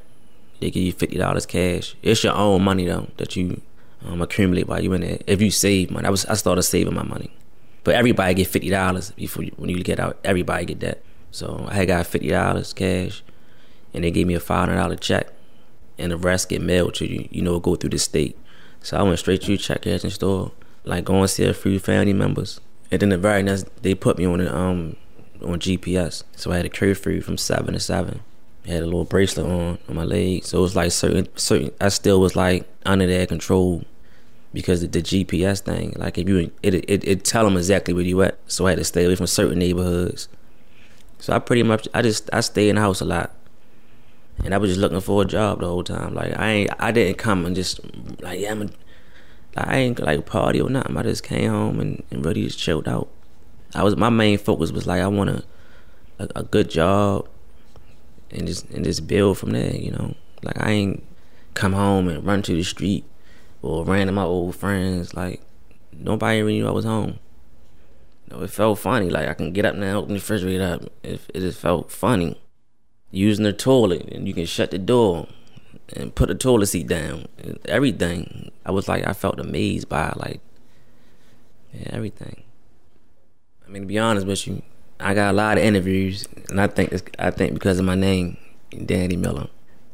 They 0.60 0.70
give 0.70 0.82
you 0.82 0.92
fifty 0.92 1.16
dollars 1.16 1.46
cash. 1.46 1.94
It's 2.02 2.24
your 2.24 2.34
own 2.34 2.62
money 2.62 2.86
though 2.86 3.08
that 3.16 3.36
you 3.36 3.60
um, 4.04 4.20
accumulate 4.22 4.66
while 4.66 4.82
you 4.82 4.92
in 4.92 5.02
there. 5.02 5.18
If 5.26 5.40
you 5.40 5.50
save 5.50 5.90
money, 5.90 6.06
I 6.06 6.10
was 6.10 6.26
I 6.26 6.34
started 6.34 6.62
saving 6.62 6.94
my 6.94 7.04
money. 7.04 7.30
But 7.84 7.94
everybody 7.94 8.34
get 8.34 8.48
fifty 8.48 8.70
dollars 8.70 9.12
before 9.12 9.44
you, 9.44 9.52
when 9.56 9.70
you 9.70 9.82
get 9.84 10.00
out. 10.00 10.18
Everybody 10.24 10.64
get 10.64 10.80
that. 10.80 11.02
So 11.30 11.66
I 11.68 11.84
got 11.84 12.06
fifty 12.06 12.28
dollars 12.28 12.72
cash, 12.72 13.22
and 13.92 14.04
they 14.04 14.10
gave 14.10 14.26
me 14.26 14.34
a 14.34 14.40
five 14.40 14.68
hundred 14.68 14.76
dollar 14.76 14.96
check, 14.96 15.28
and 15.98 16.12
the 16.12 16.16
rest 16.16 16.48
get 16.48 16.62
mailed 16.62 16.94
to 16.94 17.06
you. 17.06 17.28
You 17.30 17.42
know, 17.42 17.58
go 17.60 17.76
through 17.76 17.90
the 17.90 17.98
state. 17.98 18.36
So 18.80 18.96
I 18.96 19.02
went 19.02 19.18
straight 19.18 19.42
to 19.42 19.48
the 19.48 19.58
check 19.58 19.82
cashing 19.82 20.10
store, 20.10 20.52
like 20.84 21.04
going 21.04 21.22
to 21.22 21.28
see 21.28 21.44
a 21.44 21.54
few 21.54 21.78
family 21.78 22.12
members, 22.12 22.60
and 22.90 23.00
then 23.00 23.08
the 23.10 23.18
very 23.18 23.42
next 23.42 23.66
they 23.82 23.94
put 23.94 24.18
me 24.18 24.26
on 24.26 24.38
the 24.38 24.54
um 24.54 24.96
on 25.42 25.58
GPS. 25.58 26.24
So 26.36 26.52
I 26.52 26.56
had 26.56 26.66
a 26.66 26.70
curfew 26.70 27.20
from 27.20 27.36
seven 27.36 27.74
to 27.74 27.80
seven. 27.80 28.20
I 28.66 28.70
had 28.70 28.82
a 28.82 28.86
little 28.86 29.04
bracelet 29.04 29.46
on 29.46 29.78
on 29.88 29.96
my 29.96 30.04
leg, 30.04 30.44
so 30.44 30.58
it 30.58 30.62
was 30.62 30.76
like 30.76 30.92
certain 30.92 31.28
certain. 31.36 31.70
I 31.80 31.88
still 31.88 32.20
was 32.20 32.36
like 32.36 32.68
under 32.84 33.06
their 33.06 33.26
control 33.26 33.84
because 34.52 34.82
of 34.82 34.92
the 34.92 35.02
GPS 35.02 35.60
thing. 35.60 35.94
Like 35.96 36.18
if 36.18 36.28
you 36.28 36.50
it 36.62 36.74
it 36.74 37.04
it 37.04 37.24
tell 37.24 37.44
them 37.44 37.56
exactly 37.56 37.94
where 37.94 38.04
you 38.04 38.22
at. 38.22 38.38
So 38.46 38.66
I 38.66 38.70
had 38.70 38.78
to 38.78 38.84
stay 38.84 39.04
away 39.04 39.14
from 39.14 39.26
certain 39.26 39.58
neighborhoods. 39.58 40.28
So 41.18 41.32
I 41.32 41.38
pretty 41.38 41.62
much 41.62 41.88
I 41.92 42.02
just 42.02 42.30
I 42.32 42.40
stay 42.40 42.68
in 42.68 42.76
the 42.76 42.80
house 42.80 43.00
a 43.00 43.04
lot. 43.04 43.34
And 44.44 44.54
I 44.54 44.58
was 44.58 44.70
just 44.70 44.80
looking 44.80 45.00
for 45.00 45.22
a 45.22 45.24
job 45.24 45.60
the 45.60 45.66
whole 45.66 45.82
time. 45.82 46.14
Like 46.14 46.38
I 46.38 46.50
ain't 46.50 46.70
I 46.78 46.92
didn't 46.92 47.18
come 47.18 47.44
and 47.44 47.56
just 47.56 47.80
like 48.20 48.40
yeah 48.40 48.52
I'm 48.52 48.62
a, 48.62 48.64
like, 49.56 49.66
I 49.68 49.76
ain't 49.76 49.98
like 49.98 50.26
party 50.26 50.60
or 50.60 50.70
nothing. 50.70 50.96
I 50.96 51.02
just 51.02 51.24
came 51.24 51.50
home 51.50 51.80
and, 51.80 52.02
and 52.10 52.24
really 52.24 52.44
just 52.44 52.58
chilled 52.58 52.88
out. 52.88 53.08
I 53.74 53.82
was 53.82 53.96
my 53.96 54.10
main 54.10 54.38
focus 54.38 54.70
was 54.70 54.86
like 54.86 55.02
I 55.02 55.08
want 55.08 55.30
a, 55.30 55.44
a, 56.18 56.28
a 56.36 56.42
good 56.44 56.70
job 56.70 57.28
and 58.30 58.46
just 58.46 58.68
and 58.70 58.84
just 58.84 59.06
build 59.06 59.38
from 59.38 59.50
there, 59.50 59.74
you 59.74 59.90
know. 59.90 60.14
Like 60.42 60.62
I 60.62 60.70
ain't 60.70 61.04
come 61.54 61.72
home 61.72 62.08
and 62.08 62.24
run 62.24 62.42
to 62.42 62.54
the 62.54 62.62
street 62.62 63.04
or 63.60 63.84
ran 63.84 64.06
to 64.06 64.12
my 64.12 64.22
old 64.22 64.54
friends. 64.54 65.14
Like 65.14 65.40
nobody 65.92 66.38
even 66.38 66.52
knew 66.52 66.68
I 66.68 66.70
was 66.70 66.84
home 66.84 67.18
it 68.42 68.50
felt 68.50 68.78
funny. 68.78 69.10
Like 69.10 69.28
I 69.28 69.34
can 69.34 69.52
get 69.52 69.64
up 69.64 69.74
now, 69.74 69.98
open 69.98 70.10
the 70.10 70.14
refrigerator 70.14 70.64
up. 70.64 70.92
It, 71.02 71.20
just 71.34 71.58
felt 71.58 71.90
funny. 71.90 72.40
Using 73.10 73.44
the 73.44 73.52
toilet 73.52 74.08
and 74.12 74.28
you 74.28 74.34
can 74.34 74.46
shut 74.46 74.70
the 74.70 74.78
door 74.78 75.28
and 75.94 76.14
put 76.14 76.28
the 76.28 76.34
toilet 76.34 76.66
seat 76.66 76.86
down. 76.86 77.26
Everything. 77.66 78.50
I 78.66 78.70
was 78.70 78.88
like, 78.88 79.06
I 79.06 79.12
felt 79.12 79.40
amazed 79.40 79.88
by 79.88 80.12
like, 80.16 80.40
yeah, 81.72 81.88
everything. 81.92 82.42
I 83.66 83.70
mean, 83.70 83.82
to 83.82 83.88
be 83.88 83.98
honest 83.98 84.26
with 84.26 84.46
you, 84.46 84.62
I 85.00 85.14
got 85.14 85.30
a 85.30 85.36
lot 85.36 85.58
of 85.58 85.64
interviews, 85.64 86.26
and 86.48 86.60
I 86.60 86.66
think 86.66 86.92
it's, 86.92 87.02
I 87.18 87.30
think 87.30 87.54
because 87.54 87.78
of 87.78 87.84
my 87.84 87.94
name, 87.94 88.36
Danny 88.84 89.16
Miller. 89.16 89.48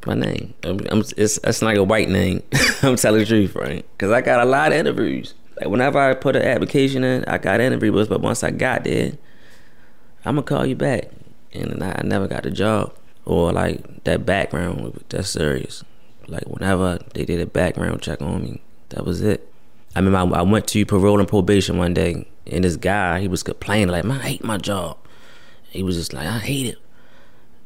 My 0.07 0.15
name. 0.15 0.55
I'm, 0.63 0.81
I'm, 0.91 1.01
it's, 1.17 1.39
it's 1.43 1.63
like 1.63 1.79
a 1.79 1.85
white 1.85 2.09
name. 2.09 2.43
I'm 2.83 2.97
telling 2.97 3.21
the 3.21 3.27
truth, 3.27 3.55
right? 3.55 3.87
Because 3.93 4.13
I 4.13 4.21
got 4.21 4.41
a 4.41 4.45
lot 4.45 4.73
of 4.73 4.79
interviews. 4.79 5.35
Like 5.57 5.69
whenever 5.69 5.99
I 5.99 6.15
put 6.15 6.37
an 6.37 6.43
application 6.43 7.05
in, 7.05 7.25
I 7.27 7.39
got 7.39 7.61
interviews, 7.61 8.09
but 8.09 8.21
once 8.21 8.43
I 8.43 8.51
got 8.51 8.85
there, 8.85 9.13
I'm 10.25 10.37
gonna 10.37 10.43
call 10.43 10.67
you 10.67 10.77
back. 10.77 11.11
And 11.53 11.83
I, 11.83 11.97
I 11.99 12.03
never 12.03 12.27
got 12.27 12.43
the 12.43 12.51
job 12.51 12.93
or 13.25 13.53
like 13.53 14.05
that 14.05 14.27
background. 14.27 15.05
That's 15.09 15.31
serious. 15.31 15.85
Like 16.27 16.45
whenever 16.45 16.99
they 17.15 17.25
did 17.25 17.41
a 17.41 17.47
background 17.47 18.03
check 18.03 18.21
on 18.23 18.43
me, 18.43 18.63
that 18.91 19.05
was 19.05 19.21
it. 19.21 19.51
I 19.95 20.01
mean, 20.01 20.15
I, 20.15 20.23
I 20.25 20.43
went 20.43 20.67
to 20.69 20.87
parole 20.87 21.21
and 21.21 21.29
probation 21.29 21.79
one 21.79 21.95
day, 21.95 22.27
and 22.47 22.65
this 22.65 22.77
guy 22.77 23.21
he 23.21 23.29
was 23.29 23.43
complaining 23.43 23.89
like, 23.89 24.05
"Man, 24.05 24.21
I 24.21 24.25
hate 24.29 24.45
my 24.45 24.57
job." 24.57 24.99
He 25.71 25.83
was 25.83 25.97
just 25.97 26.13
like, 26.13 26.27
"I 26.27 26.39
hate 26.39 26.67
it," 26.67 26.79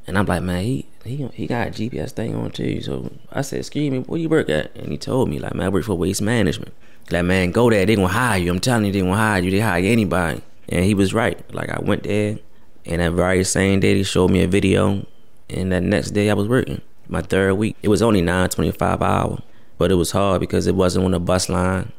and 0.08 0.18
I'm 0.18 0.26
like, 0.26 0.42
"Man, 0.42 0.64
he 0.64 0.86
he 1.04 1.28
he 1.34 1.46
got 1.46 1.68
a 1.68 1.70
GPS 1.70 2.10
thing 2.12 2.34
on 2.34 2.50
too." 2.50 2.80
So 2.80 3.12
I 3.30 3.42
said, 3.42 3.60
"Excuse 3.60 3.92
me, 3.92 4.00
where 4.00 4.18
you 4.18 4.28
work 4.28 4.48
at?" 4.50 4.74
And 4.74 4.90
he 4.90 4.98
told 4.98 5.28
me 5.28 5.38
like, 5.38 5.54
"Man, 5.54 5.66
I 5.66 5.68
work 5.68 5.84
for 5.84 5.94
waste 5.94 6.22
management." 6.22 6.72
Like, 7.10 7.24
man, 7.24 7.52
go 7.52 7.70
there. 7.70 7.86
They 7.86 7.96
gonna 7.96 8.08
hire 8.08 8.38
you. 8.38 8.50
I'm 8.50 8.60
telling 8.60 8.84
you, 8.86 8.92
they 8.92 9.00
gonna 9.00 9.16
hire 9.16 9.42
you. 9.42 9.50
They 9.50 9.60
hire 9.60 9.82
anybody. 9.82 10.42
And 10.68 10.84
he 10.84 10.94
was 10.94 11.14
right. 11.14 11.38
Like, 11.54 11.70
I 11.70 11.80
went 11.80 12.02
there, 12.02 12.38
and 12.84 13.00
that 13.00 13.12
very 13.12 13.44
same 13.44 13.80
day, 13.80 13.94
he 13.94 14.02
showed 14.02 14.30
me 14.30 14.42
a 14.42 14.48
video. 14.48 15.06
And 15.48 15.72
that 15.72 15.82
next 15.82 16.10
day, 16.10 16.28
I 16.28 16.34
was 16.34 16.48
working. 16.48 16.82
My 17.08 17.22
third 17.22 17.54
week. 17.54 17.76
It 17.82 17.88
was 17.88 18.02
only 18.02 18.20
9.25 18.20 19.00
hour, 19.00 19.38
but 19.78 19.90
it 19.90 19.94
was 19.94 20.10
hard 20.10 20.40
because 20.40 20.66
it 20.66 20.74
wasn't 20.74 21.06
on 21.06 21.12
the 21.12 21.20
bus 21.20 21.48
line. 21.48 21.92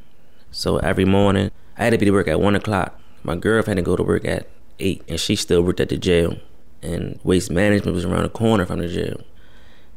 So 0.51 0.77
every 0.77 1.05
morning, 1.05 1.49
I 1.75 1.85
had 1.85 1.91
to 1.91 1.97
be 1.97 2.05
to 2.05 2.11
work 2.11 2.27
at 2.27 2.39
1 2.39 2.55
o'clock. 2.55 2.99
My 3.23 3.35
girlfriend 3.35 3.79
had 3.79 3.85
to 3.85 3.89
go 3.89 3.95
to 3.95 4.03
work 4.03 4.25
at 4.25 4.47
8, 4.79 5.01
and 5.07 5.19
she 5.19 5.35
still 5.35 5.63
worked 5.63 5.79
at 5.79 5.89
the 5.89 5.97
jail. 5.97 6.37
And 6.81 7.19
waste 7.23 7.51
management 7.51 7.95
was 7.95 8.06
around 8.06 8.23
the 8.23 8.29
corner 8.29 8.65
from 8.65 8.79
the 8.79 8.87
jail. 8.87 9.21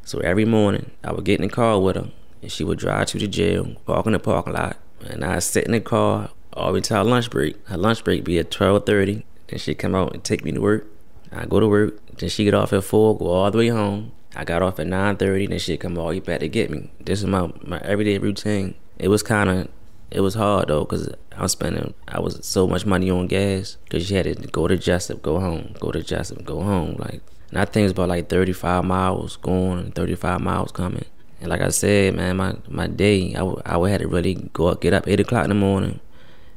So 0.03 0.19
every 0.19 0.45
morning, 0.45 0.91
I 1.03 1.13
would 1.13 1.23
get 1.23 1.39
in 1.39 1.47
the 1.47 1.53
car 1.53 1.79
with 1.79 1.95
her, 1.95 2.09
and 2.41 2.51
she 2.51 2.63
would 2.63 2.79
drive 2.79 3.07
to 3.07 3.17
the 3.17 3.27
jail, 3.27 3.75
park 3.85 4.05
in 4.05 4.11
the 4.13 4.19
parking 4.19 4.53
lot, 4.53 4.77
and 5.05 5.23
I 5.23 5.39
sit 5.39 5.65
in 5.65 5.71
the 5.71 5.79
car 5.79 6.29
all 6.53 6.75
our 6.75 7.03
lunch 7.03 7.29
break. 7.29 7.67
Her 7.67 7.77
lunch 7.77 8.03
break 8.03 8.23
be 8.23 8.37
at 8.39 8.51
twelve 8.51 8.85
thirty. 8.85 9.25
Then 9.47 9.59
she'd 9.59 9.75
come 9.75 9.95
out 9.95 10.13
and 10.13 10.23
take 10.23 10.43
me 10.43 10.51
to 10.51 10.61
work. 10.61 10.87
I'd 11.31 11.49
go 11.49 11.59
to 11.59 11.67
work. 11.67 11.99
Then 12.17 12.29
she'd 12.29 12.45
get 12.45 12.53
off 12.53 12.73
at 12.73 12.83
four, 12.83 13.17
go 13.17 13.27
all 13.27 13.49
the 13.49 13.57
way 13.57 13.67
home. 13.69 14.11
I 14.35 14.43
got 14.43 14.61
off 14.61 14.79
at 14.79 14.87
nine 14.87 15.17
thirty. 15.17 15.47
Then 15.47 15.59
she'd 15.59 15.79
come 15.79 15.97
all 15.97 16.09
the 16.09 16.15
way 16.15 16.19
back 16.19 16.41
to 16.41 16.47
get 16.47 16.69
me. 16.69 16.91
This 16.99 17.19
is 17.19 17.25
my 17.25 17.51
my 17.61 17.79
everyday 17.79 18.17
routine. 18.17 18.75
It 18.99 19.07
was 19.07 19.23
kind 19.23 19.49
of 19.49 19.67
it 20.13 20.21
was 20.21 20.35
hard 20.35 20.67
though 20.67 20.85
because 20.85 21.09
I 21.35 21.41
was 21.41 21.51
spending 21.51 21.93
I 22.07 22.19
was 22.19 22.45
so 22.45 22.67
much 22.67 22.85
money 22.85 23.09
on 23.09 23.27
gas 23.27 23.77
because 23.83 24.05
she 24.05 24.13
had 24.13 24.25
to 24.25 24.35
go 24.47 24.67
to 24.67 24.77
Jessup, 24.77 25.21
go 25.21 25.39
home, 25.39 25.75
go 25.79 25.91
to 25.91 26.03
Jessup, 26.03 26.45
go 26.45 26.61
home. 26.61 26.95
Like 26.99 27.21
And 27.49 27.57
I 27.57 27.65
think 27.65 27.85
it's 27.85 27.93
about 27.93 28.09
like 28.09 28.29
35 28.29 28.85
miles 28.85 29.37
going 29.37 29.79
and 29.79 29.95
35 29.95 30.39
miles 30.41 30.71
coming. 30.71 31.05
And 31.41 31.49
like 31.49 31.61
I 31.61 31.69
said, 31.69 32.15
man, 32.15 32.37
my, 32.37 32.55
my 32.69 32.87
day, 32.87 33.33
I, 33.33 33.39
w- 33.39 33.61
I 33.65 33.75
would 33.75 33.91
have 33.91 34.01
to 34.01 34.07
really 34.07 34.35
go 34.53 34.67
up, 34.67 34.81
get 34.81 34.93
up 34.93 35.07
8 35.07 35.19
o'clock 35.19 35.43
in 35.43 35.49
the 35.49 35.55
morning 35.55 35.99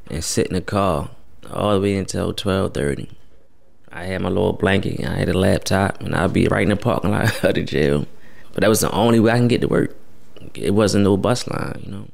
and 0.08 0.22
sit 0.22 0.46
in 0.46 0.54
the 0.54 0.60
car 0.60 1.10
all 1.50 1.74
the 1.74 1.80
way 1.80 1.96
until 1.96 2.32
12.30. 2.32 3.10
I 3.90 4.04
had 4.04 4.20
my 4.20 4.28
little 4.28 4.52
blanket, 4.52 5.04
I 5.04 5.14
had 5.14 5.28
a 5.30 5.38
laptop, 5.38 6.02
and 6.02 6.14
I'd 6.14 6.32
be 6.32 6.46
right 6.46 6.62
in 6.62 6.68
the 6.68 6.76
parking 6.76 7.10
lot 7.10 7.24
of 7.44 7.54
the 7.54 7.62
jail. 7.62 8.06
But 8.52 8.60
that 8.60 8.68
was 8.68 8.80
the 8.80 8.90
only 8.92 9.18
way 9.18 9.32
I 9.32 9.38
can 9.38 9.48
get 9.48 9.62
to 9.62 9.68
work. 9.68 9.96
It 10.54 10.74
wasn't 10.74 11.04
no 11.04 11.16
bus 11.16 11.48
line, 11.48 11.82
you 11.84 11.90
know. 11.90 12.08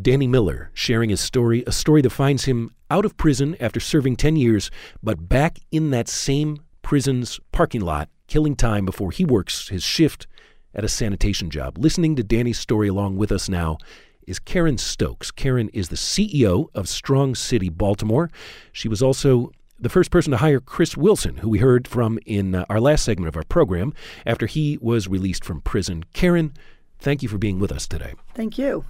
Danny 0.00 0.26
Miller 0.26 0.70
sharing 0.74 1.10
his 1.10 1.20
story, 1.20 1.62
a 1.66 1.72
story 1.72 2.02
that 2.02 2.10
finds 2.10 2.44
him 2.44 2.74
out 2.90 3.04
of 3.04 3.16
prison 3.16 3.56
after 3.60 3.80
serving 3.80 4.16
10 4.16 4.36
years, 4.36 4.70
but 5.02 5.28
back 5.28 5.58
in 5.70 5.90
that 5.90 6.08
same 6.08 6.60
prison's 6.82 7.40
parking 7.52 7.80
lot, 7.80 8.08
killing 8.26 8.56
time 8.56 8.84
before 8.84 9.10
he 9.10 9.24
works 9.24 9.68
his 9.68 9.84
shift 9.84 10.26
at 10.74 10.84
a 10.84 10.88
sanitation 10.88 11.50
job. 11.50 11.78
Listening 11.78 12.16
to 12.16 12.24
Danny's 12.24 12.58
story 12.58 12.88
along 12.88 13.16
with 13.16 13.30
us 13.30 13.48
now 13.48 13.78
is 14.26 14.38
Karen 14.38 14.78
Stokes. 14.78 15.30
Karen 15.30 15.68
is 15.70 15.88
the 15.88 15.96
CEO 15.96 16.66
of 16.74 16.88
Strong 16.88 17.36
City 17.36 17.68
Baltimore. 17.68 18.30
She 18.72 18.88
was 18.88 19.02
also 19.02 19.52
the 19.78 19.88
first 19.88 20.10
person 20.10 20.30
to 20.32 20.38
hire 20.38 20.60
Chris 20.60 20.96
Wilson, 20.96 21.36
who 21.38 21.48
we 21.48 21.58
heard 21.58 21.86
from 21.86 22.18
in 22.26 22.54
uh, 22.54 22.64
our 22.68 22.80
last 22.80 23.04
segment 23.04 23.28
of 23.28 23.36
our 23.36 23.44
program 23.44 23.92
after 24.24 24.46
he 24.46 24.78
was 24.80 25.08
released 25.08 25.44
from 25.44 25.60
prison. 25.60 26.04
Karen, 26.12 26.52
thank 26.98 27.22
you 27.22 27.28
for 27.28 27.38
being 27.38 27.58
with 27.58 27.70
us 27.70 27.86
today. 27.86 28.14
Thank 28.34 28.58
you. 28.58 28.84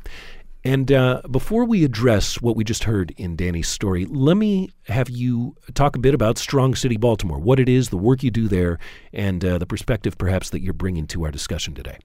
And 0.67 0.91
uh, 0.91 1.21
before 1.31 1.67
we 1.67 1.85
address 1.85 2.41
what 2.41 2.57
we 2.57 2.65
just 2.65 2.85
heard 2.85 3.13
in 3.19 3.37
Danny's 3.37 3.69
story, 3.69 4.07
let 4.07 4.39
me 4.39 4.71
have 4.87 5.11
you 5.11 5.55
talk 5.75 5.95
a 5.95 5.99
bit 5.99 6.15
about 6.15 6.39
Strong 6.39 6.77
City 6.77 6.97
Baltimore, 6.97 7.39
what 7.39 7.61
it 7.61 7.69
is, 7.69 7.91
the 7.91 7.99
work 7.99 8.23
you 8.23 8.31
do 8.31 8.49
there, 8.49 8.79
and 9.13 9.45
uh, 9.45 9.59
the 9.59 9.67
perspective 9.67 10.17
perhaps 10.17 10.49
that 10.51 10.63
you're 10.63 10.73
bringing 10.73 11.07
to 11.09 11.25
our 11.25 11.31
discussion 11.31 11.75
today. 11.75 11.99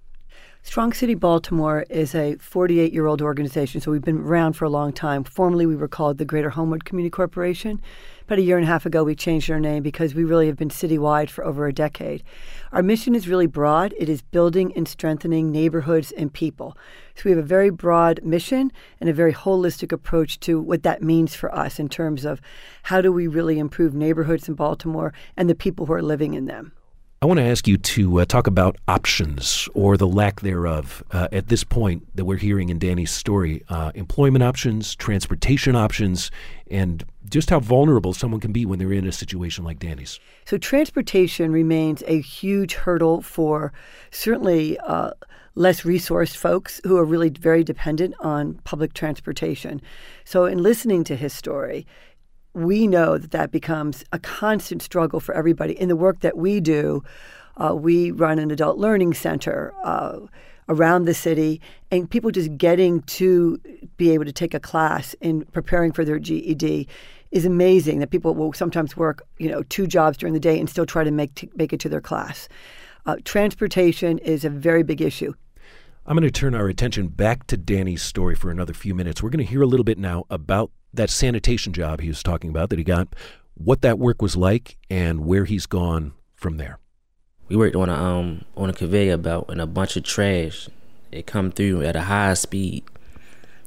Strong 0.62 0.92
City 0.92 1.16
Baltimore 1.16 1.86
is 1.90 2.14
a 2.14 2.36
48 2.36 2.92
year 2.92 3.08
old 3.08 3.22
organization, 3.22 3.80
so 3.80 3.92
we've 3.92 4.02
been 4.02 4.20
around 4.20 4.54
for 4.54 4.66
a 4.66 4.70
long 4.70 4.92
time. 4.92 5.24
Formerly, 5.24 5.66
we 5.66 5.78
were 5.78 5.88
called 5.88 6.18
the 6.18 6.26
Greater 6.26 6.50
Homewood 6.50 6.84
Community 6.84 7.10
Corporation. 7.10 7.82
About 8.30 8.38
a 8.38 8.44
year 8.44 8.58
and 8.58 8.66
a 8.66 8.70
half 8.70 8.86
ago, 8.86 9.04
we 9.04 9.16
changed 9.16 9.50
our 9.50 9.60
name 9.60 9.82
because 9.82 10.14
we 10.14 10.24
really 10.24 10.46
have 10.46 10.56
been 10.56 10.70
citywide 10.70 11.32
for 11.32 11.44
over 11.44 11.66
a 11.66 11.74
decade. 11.74 12.24
Our 12.72 12.84
mission 12.84 13.16
is 13.16 13.28
really 13.28 13.48
broad 13.48 13.92
it 13.98 14.08
is 14.08 14.22
building 14.22 14.72
and 14.76 14.88
strengthening 14.88 15.52
neighborhoods 15.52 16.12
and 16.12 16.32
people. 16.32 16.78
So 17.16 17.24
we 17.26 17.32
have 17.32 17.40
a 17.40 17.42
very 17.42 17.72
broad 17.72 18.24
mission 18.24 18.72
and 19.00 19.10
a 19.10 19.14
very 19.14 19.34
holistic 19.34 19.92
approach 19.92 20.40
to 20.42 20.62
what 20.62 20.84
that 20.84 21.02
means 21.02 21.34
for 21.34 21.52
us 21.56 21.80
in 21.80 21.90
terms 21.90 22.24
of 22.24 22.40
how 22.84 23.02
do 23.02 23.12
we 23.12 23.26
really 23.26 23.58
improve 23.58 23.96
neighborhoods 23.96 24.48
in 24.48 24.54
Baltimore 24.54 25.12
and 25.36 25.50
the 25.50 25.56
people 25.56 25.88
who 25.88 25.94
are 25.94 26.04
living 26.04 26.36
in 26.36 26.46
them. 26.46 26.74
I 27.22 27.26
want 27.26 27.40
to 27.40 27.44
ask 27.44 27.68
you 27.68 27.76
to 27.76 28.22
uh, 28.22 28.26
talk 28.26 28.48
about 28.48 28.78
options 28.88 29.68
or 29.74 29.98
the 29.98 30.08
lack 30.08 30.40
thereof 30.40 31.04
uh, 31.12 31.28
at 31.34 31.50
this 31.50 31.66
point 31.66 32.08
that 32.16 32.24
we're 32.24 32.38
hearing 32.38 32.70
in 32.70 32.80
Danny's 32.80 33.12
story 33.12 33.62
uh, 33.68 33.92
employment 33.94 34.42
options, 34.42 34.96
transportation 34.96 35.76
options, 35.76 36.32
and 36.72 37.04
just 37.30 37.50
how 37.50 37.60
vulnerable 37.60 38.14
someone 38.14 38.40
can 38.40 38.54
be 38.54 38.66
when 38.66 38.80
they're 38.80 38.94
in 38.94 39.06
a 39.06 39.12
situation 39.12 39.66
like 39.66 39.80
Danny's. 39.80 40.18
So, 40.46 40.58
transportation 40.58 41.52
remains 41.52 42.04
a 42.08 42.22
huge 42.22 42.76
hurdle 42.76 43.22
for 43.22 43.74
certainly 44.12 44.80
uh, 44.80 45.12
less 45.56 45.82
resourced 45.82 46.38
folks 46.38 46.80
who 46.86 46.96
are 46.98 47.04
really 47.04 47.30
very 47.30 47.66
dependent 47.66 48.16
on 48.22 48.62
public 48.64 48.94
transportation. 48.94 49.82
So, 50.24 50.46
in 50.46 50.64
listening 50.64 51.04
to 51.04 51.18
his 51.18 51.34
story, 51.34 51.86
we 52.54 52.88
know 52.88 53.18
that 53.18 53.32
that 53.32 53.52
becomes 53.52 54.04
a 54.12 54.20
constant 54.20 54.82
struggle 54.82 55.20
for 55.20 55.36
everybody. 55.36 55.80
In 55.80 55.90
the 55.90 55.96
work 55.96 56.22
that 56.22 56.38
we 56.38 56.60
do, 56.60 57.04
uh, 57.58 57.76
we 57.76 58.12
run 58.12 58.40
an 58.40 58.52
adult 58.52 58.78
learning 58.78 59.14
center 59.14 59.74
uh, 59.84 60.20
around 60.68 61.06
the 61.06 61.14
city, 61.14 61.62
and 61.92 62.10
people 62.10 62.32
just 62.32 62.58
getting 62.58 63.02
to 63.04 63.60
be 63.98 64.12
able 64.12 64.26
to 64.26 64.32
take 64.32 64.54
a 64.54 64.60
class 64.60 65.16
in 65.22 65.44
preparing 65.46 65.92
for 65.92 66.06
their 66.06 66.20
GED 66.20 66.88
is 67.32 67.46
amazing. 67.46 68.00
That 68.00 68.12
people 68.12 68.34
will 68.34 68.54
sometimes 68.54 68.96
work, 68.96 69.24
you 69.38 69.50
know, 69.50 69.64
two 69.64 69.88
jobs 69.88 70.18
during 70.18 70.34
the 70.34 70.40
day 70.40 70.60
and 70.60 70.70
still 70.70 70.86
try 70.86 71.04
to 71.04 71.12
make 71.12 71.50
make 71.56 71.74
it 71.74 71.80
to 71.82 71.90
their 71.90 72.02
class. 72.02 72.48
Uh, 73.06 73.18
transportation 73.24 74.20
is 74.20 74.46
a 74.46 74.50
very 74.50 74.84
big 74.84 75.02
issue. 75.02 75.34
I'm 76.06 76.16
going 76.16 76.24
to 76.24 76.32
turn 76.32 76.56
our 76.56 76.68
attention 76.68 77.08
back 77.08 77.46
to 77.48 77.58
Danny's 77.58 78.02
story 78.02 78.36
for 78.36 78.50
another 78.50 78.74
few 78.74 78.96
minutes. 78.96 79.22
We're 79.22 79.30
going 79.30 79.46
to 79.46 79.52
hear 79.52 79.62
a 79.62 79.68
little 79.68 79.84
bit 79.84 79.98
now 79.98 80.26
about 80.30 80.72
that 80.94 81.10
sanitation 81.10 81.74
job 81.74 82.02
he 82.02 82.08
was 82.08 82.24
talking 82.24 82.50
about 82.50 82.70
that 82.70 82.80
he 82.80 82.86
got, 82.86 83.08
what 83.56 83.82
that 83.82 84.00
work 84.00 84.22
was 84.22 84.36
like, 84.36 84.78
and 84.90 85.26
where 85.26 85.46
he's 85.46 85.66
gone 85.66 86.14
from 86.36 86.58
there. 86.58 86.80
We 87.48 87.56
worked 87.56 87.76
on 87.76 87.90
a 87.90 87.94
um 87.94 88.46
on 88.56 88.70
a 88.70 88.74
conveyor 88.74 89.18
belt 89.18 89.50
and 89.50 89.60
a 89.60 89.68
bunch 89.68 89.98
of 89.98 90.04
trash. 90.04 90.70
It 91.12 91.26
come 91.26 91.52
through 91.52 91.84
at 91.84 91.96
a 91.96 92.02
high 92.02 92.36
speed, 92.36 92.84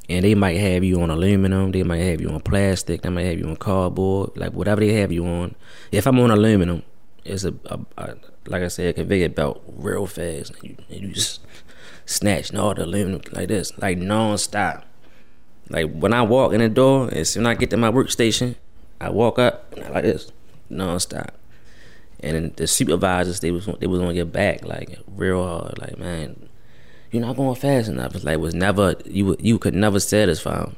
and 0.08 0.24
they 0.24 0.34
might 0.34 0.58
have 0.58 0.84
you 0.84 1.02
on 1.02 1.10
aluminum, 1.10 1.72
they 1.72 1.82
might 1.82 1.98
have 1.98 2.20
you 2.20 2.30
on 2.30 2.40
plastic, 2.40 3.02
they 3.02 3.08
might 3.08 3.26
have 3.26 3.38
you 3.38 3.48
on 3.48 3.56
cardboard, 3.56 4.30
like 4.36 4.52
whatever 4.52 4.80
they 4.80 4.92
have 4.94 5.10
you 5.10 5.26
on. 5.26 5.56
If 5.90 6.06
I'm 6.06 6.20
on 6.20 6.30
aluminum, 6.30 6.84
it's 7.24 7.44
a, 7.44 7.54
a, 7.66 7.80
a 7.98 8.16
like 8.46 8.62
I 8.62 8.68
said, 8.68 8.90
a 8.90 8.92
conveyor 8.92 9.30
belt 9.30 9.62
real 9.66 10.06
fast, 10.06 10.54
and 10.54 10.62
you, 10.62 10.76
and 10.88 11.00
you 11.00 11.08
just 11.08 11.40
snatching 12.06 12.58
all 12.58 12.74
the 12.74 12.84
aluminum 12.84 13.22
like 13.32 13.48
this, 13.48 13.76
like 13.78 13.98
non-stop. 13.98 14.84
Like 15.72 15.90
when 15.90 16.12
I 16.12 16.20
walk 16.20 16.52
in 16.52 16.60
the 16.60 16.68
door, 16.68 17.08
as 17.12 17.30
soon 17.30 17.46
as 17.46 17.50
I 17.50 17.54
get 17.54 17.70
to 17.70 17.78
my 17.78 17.90
workstation, 17.90 18.56
I 19.00 19.08
walk 19.08 19.38
up 19.38 19.74
like 19.90 20.04
this, 20.04 20.30
non-stop. 20.68 21.34
And 22.20 22.54
the 22.56 22.66
supervisors, 22.66 23.40
they 23.40 23.50
was 23.50 23.66
they 23.80 23.86
was 23.86 24.00
on 24.00 24.14
your 24.14 24.26
back 24.26 24.64
like 24.64 24.98
real 25.08 25.42
hard, 25.42 25.78
like 25.78 25.98
man, 25.98 26.48
you're 27.10 27.22
not 27.22 27.36
going 27.36 27.54
fast 27.56 27.88
enough. 27.88 28.14
It's 28.14 28.22
like 28.22 28.34
it 28.34 28.40
was 28.40 28.54
never 28.54 28.96
you 29.06 29.34
you 29.40 29.58
could 29.58 29.74
never 29.74 29.98
satisfy 29.98 30.58
them. 30.58 30.76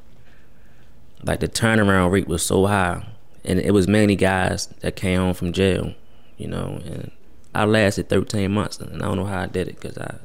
Like 1.25 1.41
the 1.41 1.49
turnaround 1.49 2.13
rate 2.13 2.29
was 2.29 2.47
so 2.47 2.67
high, 2.67 3.05
and 3.45 3.59
it 3.59 3.73
was 3.73 3.89
mainly 3.89 4.15
guys 4.15 4.69
that 4.81 4.95
came 4.95 5.19
home 5.19 5.35
from 5.35 5.53
jail, 5.53 5.93
you 6.39 6.47
know. 6.47 6.81
And 6.85 7.11
I 7.53 7.65
lasted 7.65 8.09
13 8.09 8.53
months, 8.53 8.79
and 8.79 9.03
I 9.03 9.07
don't 9.07 9.17
know 9.17 9.25
how 9.25 9.41
I 9.41 9.47
did 9.47 9.69
it 9.69 9.81
because 9.81 9.99
I 9.99 10.19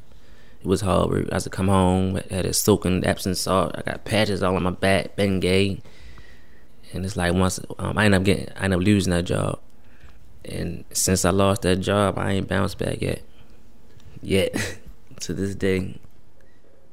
it 0.61 0.65
was 0.65 0.81
hard. 0.81 1.29
I 1.31 1.35
had 1.35 1.43
to 1.43 1.49
come 1.49 1.69
home, 1.69 2.19
had 2.29 2.45
a 2.45 2.53
soaking 2.53 3.05
Epsom 3.05 3.35
salt. 3.35 3.71
I 3.75 3.81
got 3.81 4.03
patches 4.03 4.43
all 4.43 4.55
on 4.55 4.63
my 4.63 4.71
back, 4.71 5.15
Bengay. 5.15 5.81
And 6.91 7.05
it's 7.05 7.15
like 7.15 7.33
once 7.33 7.59
um, 7.77 7.97
I 7.97 8.05
end 8.05 8.15
up 8.15 8.23
getting, 8.23 8.49
I 8.57 8.65
end 8.65 8.73
up 8.73 8.81
losing 8.81 9.11
that 9.11 9.23
job. 9.23 9.59
And 10.43 10.83
since 10.91 11.23
I 11.23 11.29
lost 11.29 11.61
that 11.61 11.77
job, 11.77 12.17
I 12.17 12.31
ain't 12.31 12.47
bounced 12.47 12.77
back 12.77 13.01
yet. 13.01 13.21
Yet, 14.21 14.79
to 15.21 15.33
this 15.33 15.55
day. 15.55 15.99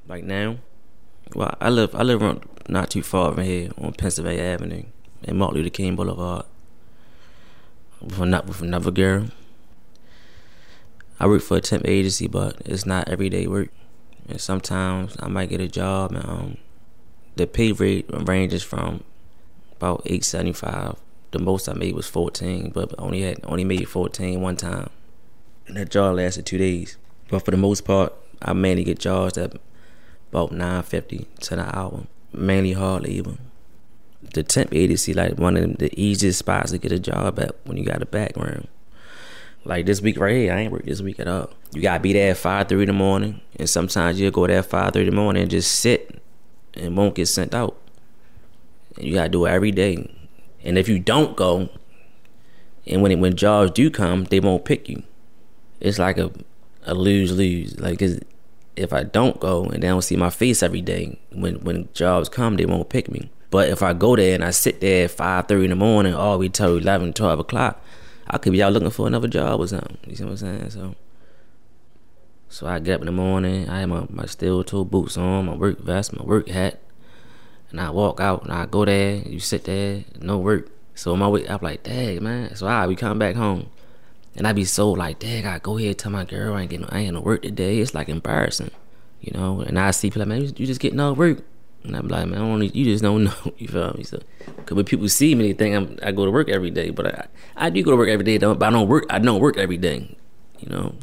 Like 0.09 0.23
now, 0.23 0.59
well, 1.35 1.57
I 1.61 1.71
live, 1.71 1.95
I 1.95 2.03
live 2.03 2.41
not 2.69 2.91
too 2.91 3.03
far 3.03 3.33
from 3.33 3.43
here 3.43 3.71
on 3.79 3.95
Pennsylvania 3.95 4.43
Avenue 4.43 4.85
and 5.25 5.39
Martin 5.39 5.59
Luther 5.59 5.71
King 5.71 5.97
Boulevard. 5.97 6.45
With 8.01 8.21
another, 8.21 8.47
with 8.47 8.62
another 8.62 8.91
girl. 8.93 9.29
I 11.19 11.27
work 11.27 11.43
for 11.43 11.57
a 11.57 11.61
temp 11.61 11.87
agency, 11.87 12.27
but 12.27 12.61
it's 12.64 12.85
not 12.85 13.09
everyday 13.09 13.47
work. 13.47 13.71
And 14.29 14.41
sometimes 14.41 15.17
I 15.21 15.29
might 15.29 15.49
get 15.49 15.61
a 15.61 15.69
job, 15.69 16.12
and 16.12 16.25
um, 16.25 16.57
the 17.37 17.47
pay 17.47 17.73
rate 17.73 18.07
ranges 18.11 18.62
from 18.62 19.05
about 19.77 20.03
eight 20.07 20.25
seventy 20.25 20.53
five. 20.53 20.97
The 21.31 21.39
most 21.39 21.69
I 21.69 21.75
made 21.75 21.95
was 21.95 22.09
fourteen, 22.09 22.71
but 22.71 22.95
only 22.99 23.23
had 23.23 23.41
only 23.45 23.64
made 23.64 23.89
fourteen 23.89 24.41
one 24.41 24.57
time, 24.57 24.91
and 25.67 25.77
that 25.77 25.91
job 25.91 26.17
lasted 26.17 26.47
two 26.47 26.59
days. 26.59 26.99
But 27.29 27.45
for 27.45 27.51
the 27.51 27.57
most 27.57 27.85
part, 27.85 28.12
I 28.43 28.53
mainly 28.53 28.85
get 28.85 28.99
jobs 28.99 29.39
at 29.39 29.55
about 30.31 30.53
nine 30.53 30.83
fifty 30.83 31.27
to 31.41 31.57
the 31.57 31.79
hour, 31.79 32.07
mainly 32.33 32.73
hard 32.73 33.05
labor. 33.05 33.37
The 34.35 34.43
temp 34.43 34.75
agency 34.75 35.14
like 35.14 35.39
one 35.39 35.57
of 35.57 35.79
the 35.79 35.91
easiest 35.99 36.41
spots 36.41 36.73
to 36.73 36.79
get 36.79 36.93
a 36.93 36.99
job 36.99 37.39
at 37.39 37.55
when 37.64 37.77
you 37.77 37.85
got 37.85 38.03
a 38.03 38.07
background. 38.07 38.69
Like 39.67 39.85
this 39.85 40.01
week 40.01 40.19
right 40.19 40.35
here, 40.35 40.53
I 40.53 40.61
ain't 40.61 40.73
work 40.73 40.85
this 40.85 41.03
week 41.03 41.19
at 41.19 41.27
all. 41.27 41.51
You 41.73 41.83
gotta 41.83 42.01
be 42.01 42.12
there 42.12 42.31
at 42.31 42.37
five 42.37 42.69
thirty 42.69 42.83
in 42.83 42.87
the 42.87 42.93
morning, 42.93 43.41
and 43.57 43.69
sometimes 43.69 44.21
you'll 44.21 44.31
go 44.31 44.47
there 44.47 44.61
at 44.61 44.67
five 44.67 44.93
thirty 44.93 45.09
in 45.09 45.14
the 45.14 45.21
morning 45.21 45.43
and 45.43 45.51
just 45.51 45.73
sit 45.73 46.23
and 46.75 46.97
won't 46.97 47.17
get 47.17 47.27
sent 47.27 47.53
out. 47.53 47.77
And 48.97 49.07
you 49.07 49.14
gotta 49.14 49.29
do 49.29 49.45
it 49.45 49.51
every 49.51 49.73
day. 49.73 50.09
And 50.62 50.79
if 50.79 50.89
you 50.89 51.01
don't 51.01 51.37
go, 51.37 51.69
and 52.87 53.03
when 53.03 53.19
when 53.21 53.35
jobs 53.35 53.73
do 53.73 53.91
come, 53.91 54.25
they 54.25 54.39
won't 54.39 54.64
pick 54.64 54.89
you. 54.89 55.03
It's 55.81 55.99
like 55.99 56.19
a 56.19 56.31
a 56.85 56.95
lose 56.95 57.33
lose. 57.33 57.79
Like 57.81 58.01
if 58.77 58.93
I 58.93 59.03
don't 59.03 59.41
go 59.41 59.64
and 59.64 59.83
they 59.83 59.89
don't 59.89 60.03
see 60.03 60.17
my 60.17 60.31
face 60.31 60.62
every 60.62 60.83
day, 60.83 61.19
when 61.33 61.57
when 61.57 61.89
jobs 61.93 62.29
come, 62.29 62.57
they 62.57 62.67
won't 62.67 62.89
pick 62.89 63.11
me. 63.11 63.31
But 63.51 63.69
if 63.69 63.83
I 63.83 63.95
go 63.95 64.17
there 64.17 64.35
and 64.35 64.45
I 64.45 64.51
sit 64.51 64.81
there 64.81 65.05
at 65.05 65.11
five 65.11 65.49
thirty 65.49 65.64
in 65.64 65.71
the 65.71 65.77
morning 65.77 66.14
all 66.14 66.35
the 66.35 66.39
way 66.39 66.49
till 66.49 66.77
11, 66.77 67.14
12 67.14 67.39
o'clock, 67.41 67.81
I 68.29 68.39
could 68.39 68.53
be 68.53 68.62
out 68.62 68.72
looking 68.72 68.91
for 68.91 69.07
another 69.07 69.29
job 69.29 69.61
or 69.61 69.66
something. 69.66 69.99
You 70.07 70.16
see 70.16 70.24
what 70.24 70.31
I'm 70.31 70.37
saying? 70.37 70.70
So, 70.70 70.95
so 72.49 72.66
I 72.66 72.79
get 72.79 72.95
up 72.95 73.01
in 73.03 73.07
the 73.07 73.12
morning. 73.12 73.68
I 73.68 73.81
have 73.81 73.89
my, 73.89 74.07
my 74.11 74.27
steel 74.27 74.64
toe 74.64 74.85
boots 74.85 75.16
on, 75.16 75.47
my 75.47 75.55
work 75.55 75.79
vest, 75.81 76.16
my 76.16 76.24
work 76.24 76.49
hat, 76.49 76.81
and 77.70 77.81
I 77.81 77.91
walk 77.91 78.20
out 78.20 78.43
and 78.43 78.53
I 78.53 78.66
go 78.66 78.85
there. 78.85 79.16
You 79.16 79.39
sit 79.41 79.64
there, 79.64 80.05
no 80.20 80.39
work. 80.39 80.70
So 80.95 81.14
my 81.14 81.29
way, 81.29 81.47
I'm 81.47 81.61
like, 81.61 81.83
dang 81.83 82.22
man. 82.24 82.55
So 82.57 82.66
I 82.66 82.87
we 82.87 82.97
come 82.97 83.18
back 83.18 83.37
home, 83.37 83.70
And 84.35 84.47
I 84.47 84.53
be 84.53 84.64
so 84.64 84.91
like, 84.91 85.18
dang, 85.18 85.47
I 85.47 85.59
go 85.59 85.79
ahead 85.79 85.99
tell 85.99 86.12
my 86.12 86.24
girl 86.24 86.55
I 86.55 86.62
ain't 86.62 86.70
getting, 86.70 86.87
I 86.87 87.01
ain't 87.01 87.14
no 87.14 87.20
work 87.20 87.43
today. 87.43 87.79
It's 87.79 87.95
like 87.95 88.09
embarrassing, 88.09 88.70
you 89.20 89.33
know. 89.33 89.61
And 89.61 89.79
I 89.79 89.91
see 89.93 90.09
people 90.09 90.20
like, 90.20 90.29
man, 90.29 90.43
you 90.43 90.66
just 90.66 90.81
getting 90.81 90.97
no 90.99 91.12
work. 91.12 91.39
And 91.87 91.97
I'm 91.97 92.09
like, 92.09 92.26
man, 92.28 92.39
I 92.39 92.43
don't, 92.43 92.74
you 92.74 92.84
just 92.84 93.03
don't 93.03 93.24
know. 93.24 93.34
You 93.59 93.68
feel 93.68 93.95
me? 93.95 94.05
So, 94.05 94.20
cause 94.64 94.76
when 94.76 94.84
people 94.84 95.09
see 95.09 95.34
me, 95.34 95.53
they 95.53 95.53
think 95.53 95.76
I'm, 95.76 95.99
I 96.03 96.12
go 96.12 96.24
to 96.24 96.30
work 96.30 96.49
every 96.49 96.70
day, 96.70 96.91
but 96.91 97.07
I, 97.07 97.26
I 97.57 97.70
do 97.70 97.82
go 97.82 97.93
to 97.93 97.97
work 97.97 98.09
every 98.09 98.24
day. 98.24 98.39
But 98.39 98.62
I 98.62 98.70
don't 98.70 98.89
work. 98.89 99.07
I 99.11 99.18
don't 99.18 99.41
work 99.41 99.57
every 99.57 99.78
day. 99.78 100.16
You 100.59 100.68
know. 100.68 100.95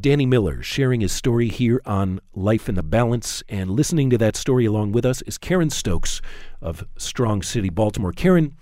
Danny 0.00 0.24
Miller 0.24 0.62
sharing 0.62 1.00
his 1.00 1.12
story 1.12 1.48
here 1.48 1.82
on 1.84 2.20
Life 2.34 2.68
in 2.68 2.74
the 2.74 2.82
Balance. 2.82 3.42
And 3.48 3.70
listening 3.70 4.10
to 4.10 4.18
that 4.18 4.36
story 4.36 4.64
along 4.64 4.92
with 4.92 5.04
us 5.04 5.20
is 5.22 5.36
Karen 5.36 5.70
Stokes 5.70 6.22
of 6.62 6.84
Strong 6.96 7.42
City, 7.42 7.70
Baltimore. 7.70 8.12
Karen, 8.12 8.54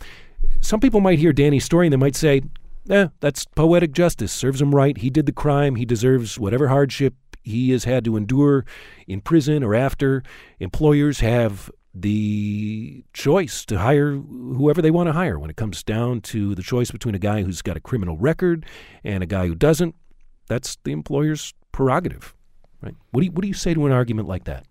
some 0.61 0.81
people 0.81 1.01
might 1.01 1.19
hear 1.19 1.33
Danny's 1.33 1.65
story 1.65 1.87
and 1.87 1.93
they 1.93 1.99
might 1.99 2.17
say, 2.17 2.43
eh, 2.91 3.09
that's 3.21 3.45
poetic 3.45 3.93
justice. 3.93 4.33
Serves 4.33 4.61
him 4.61 4.75
right. 4.75 4.97
He 4.97 5.11
did 5.11 5.27
the 5.27 5.33
crime. 5.33 5.77
He 5.77 5.85
deserves 5.85 6.39
whatever 6.39 6.69
hardship 6.69 7.15
he 7.49 7.71
has 7.71 7.85
had 7.85 8.05
to 8.05 8.17
endure 8.17 8.65
in 9.07 9.21
prison 9.21 9.63
or 9.63 9.75
after. 9.75 10.23
Employers 10.61 11.21
have 11.21 11.71
the 11.95 13.05
choice 13.13 13.65
to 13.65 13.79
hire 13.79 14.13
whoever 14.13 14.81
they 14.81 14.91
want 14.91 15.09
to 15.09 15.13
hire 15.13 15.39
when 15.39 15.51
it 15.51 15.57
comes 15.57 15.83
down 15.83 16.21
to 16.21 16.55
the 16.55 16.63
choice 16.63 16.91
between 16.91 17.15
a 17.15 17.19
guy 17.19 17.43
who's 17.43 17.63
got 17.63 17.77
a 17.77 17.81
criminal 17.81 18.17
record 18.17 18.65
and 19.03 19.23
a 19.23 19.27
guy 19.27 19.47
who 19.47 19.55
doesn't. 19.55 19.95
That's 20.49 20.77
the 20.85 20.93
employer's 20.93 21.55
prerogative, 21.73 22.35
right? 22.83 22.95
What 23.11 23.21
do 23.21 23.27
you, 23.27 23.33
what 23.33 23.43
do 23.43 23.49
you 23.49 23.55
say 23.55 23.75
to 23.75 23.87
an 23.87 23.93
argument 23.93 24.29
like 24.29 24.45
that? 24.45 24.67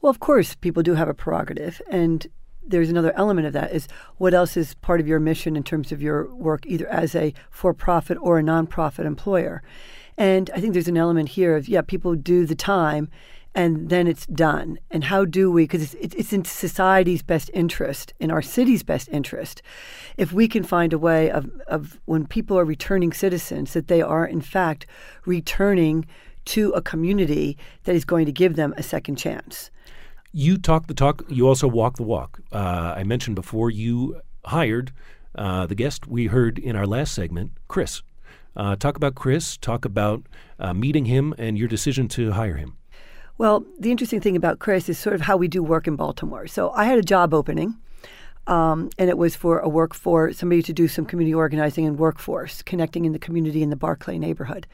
Well, 0.00 0.10
of 0.10 0.20
course, 0.20 0.54
people 0.54 0.82
do 0.82 0.94
have 0.94 1.08
a 1.08 1.14
prerogative, 1.14 1.82
and 1.90 2.26
there's 2.66 2.90
another 2.90 3.12
element 3.16 3.46
of 3.46 3.52
that 3.54 3.72
is 3.72 3.88
what 4.16 4.32
else 4.32 4.56
is 4.56 4.74
part 4.74 5.00
of 5.00 5.08
your 5.08 5.18
mission 5.18 5.56
in 5.56 5.62
terms 5.62 5.92
of 5.92 6.00
your 6.00 6.32
work, 6.34 6.64
either 6.66 6.86
as 6.88 7.14
a 7.14 7.34
for-profit 7.50 8.16
or 8.20 8.38
a 8.38 8.42
nonprofit 8.42 9.04
employer. 9.04 9.62
And 10.20 10.50
I 10.54 10.60
think 10.60 10.74
there's 10.74 10.86
an 10.86 10.98
element 10.98 11.30
here 11.30 11.56
of 11.56 11.66
yeah, 11.66 11.80
people 11.80 12.14
do 12.14 12.44
the 12.44 12.54
time, 12.54 13.08
and 13.54 13.88
then 13.88 14.06
it's 14.06 14.26
done. 14.26 14.78
And 14.90 15.04
how 15.04 15.24
do 15.24 15.50
we? 15.50 15.64
Because 15.64 15.94
it's, 15.94 16.14
it's 16.14 16.32
in 16.34 16.44
society's 16.44 17.22
best 17.22 17.50
interest, 17.54 18.12
in 18.20 18.30
our 18.30 18.42
city's 18.42 18.82
best 18.82 19.08
interest, 19.10 19.62
if 20.18 20.30
we 20.30 20.46
can 20.46 20.62
find 20.62 20.92
a 20.92 20.98
way 20.98 21.30
of 21.30 21.50
of 21.68 21.98
when 22.04 22.26
people 22.26 22.58
are 22.58 22.66
returning 22.66 23.14
citizens 23.14 23.72
that 23.72 23.88
they 23.88 24.02
are 24.02 24.26
in 24.26 24.42
fact 24.42 24.84
returning 25.24 26.04
to 26.44 26.70
a 26.72 26.82
community 26.82 27.56
that 27.84 27.94
is 27.94 28.04
going 28.04 28.26
to 28.26 28.32
give 28.32 28.56
them 28.56 28.74
a 28.76 28.82
second 28.82 29.16
chance. 29.16 29.70
You 30.32 30.58
talk 30.58 30.86
the 30.86 30.94
talk. 30.94 31.22
You 31.30 31.48
also 31.48 31.66
walk 31.66 31.96
the 31.96 32.02
walk. 32.02 32.40
Uh, 32.52 32.92
I 32.94 33.04
mentioned 33.04 33.36
before 33.36 33.70
you 33.70 34.20
hired 34.44 34.92
uh, 35.34 35.64
the 35.64 35.74
guest 35.74 36.06
we 36.06 36.26
heard 36.26 36.58
in 36.58 36.76
our 36.76 36.86
last 36.86 37.14
segment, 37.14 37.52
Chris. 37.68 38.02
Uh, 38.56 38.76
talk 38.76 38.96
about 38.96 39.14
Chris. 39.14 39.56
Talk 39.56 39.84
about 39.84 40.22
uh, 40.58 40.74
meeting 40.74 41.06
him 41.06 41.34
and 41.38 41.56
your 41.56 41.68
decision 41.68 42.08
to 42.08 42.32
hire 42.32 42.56
him. 42.56 42.76
Well, 43.38 43.64
the 43.78 43.90
interesting 43.90 44.20
thing 44.20 44.36
about 44.36 44.58
Chris 44.58 44.88
is 44.88 44.98
sort 44.98 45.14
of 45.14 45.22
how 45.22 45.36
we 45.36 45.48
do 45.48 45.62
work 45.62 45.86
in 45.86 45.96
Baltimore. 45.96 46.46
So 46.46 46.72
I 46.72 46.84
had 46.84 46.98
a 46.98 47.02
job 47.02 47.32
opening, 47.32 47.74
um, 48.46 48.90
and 48.98 49.08
it 49.08 49.16
was 49.16 49.34
for 49.34 49.60
a 49.60 49.68
work 49.68 49.94
for 49.94 50.32
somebody 50.32 50.62
to 50.62 50.72
do 50.72 50.88
some 50.88 51.06
community 51.06 51.34
organizing 51.34 51.86
and 51.86 51.98
workforce, 51.98 52.60
connecting 52.62 53.06
in 53.06 53.12
the 53.12 53.18
community 53.18 53.62
in 53.62 53.70
the 53.70 53.76
Barclay 53.76 54.18
neighborhood. 54.18 54.66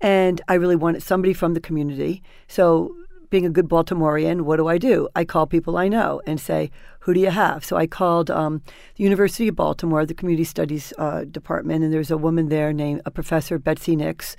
And 0.00 0.40
I 0.48 0.54
really 0.54 0.76
wanted 0.76 1.02
somebody 1.02 1.34
from 1.34 1.52
the 1.52 1.60
community. 1.60 2.22
So 2.48 2.94
being 3.28 3.44
a 3.44 3.50
good 3.50 3.68
Baltimorean, 3.68 4.42
what 4.42 4.56
do 4.56 4.66
I 4.66 4.78
do? 4.78 5.08
I 5.14 5.24
call 5.24 5.46
people 5.46 5.76
I 5.76 5.88
know 5.88 6.22
and 6.26 6.40
say, 6.40 6.70
who 7.00 7.14
do 7.14 7.20
you 7.20 7.30
have? 7.30 7.64
So 7.64 7.76
I 7.76 7.86
called 7.86 8.30
um, 8.30 8.62
the 8.96 9.04
University 9.04 9.48
of 9.48 9.56
Baltimore, 9.56 10.04
the 10.06 10.14
Community 10.14 10.44
Studies 10.44 10.92
uh, 10.98 11.24
Department, 11.24 11.84
and 11.84 11.92
there's 11.92 12.10
a 12.10 12.18
woman 12.18 12.48
there 12.48 12.72
named 12.72 13.02
a 13.04 13.10
Professor 13.10 13.58
Betsy 13.58 13.96
Nix, 13.96 14.36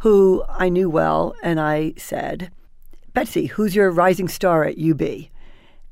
who 0.00 0.44
I 0.48 0.68
knew 0.68 0.88
well, 0.88 1.34
and 1.42 1.60
I 1.60 1.94
said, 1.96 2.50
Betsy, 3.12 3.46
who's 3.46 3.74
your 3.74 3.90
rising 3.90 4.28
star 4.28 4.64
at 4.64 4.78
UB? 4.78 5.02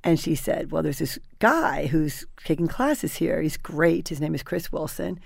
And 0.04 0.20
she 0.20 0.34
said, 0.34 0.70
Well, 0.70 0.82
there's 0.82 1.00
this 1.00 1.18
guy 1.40 1.86
who's 1.86 2.24
taking 2.44 2.68
classes 2.68 3.16
here. 3.16 3.42
He's 3.42 3.56
great. 3.56 4.08
His 4.08 4.20
name 4.20 4.34
is 4.34 4.42
Chris 4.42 4.70
Wilson. 4.70 5.18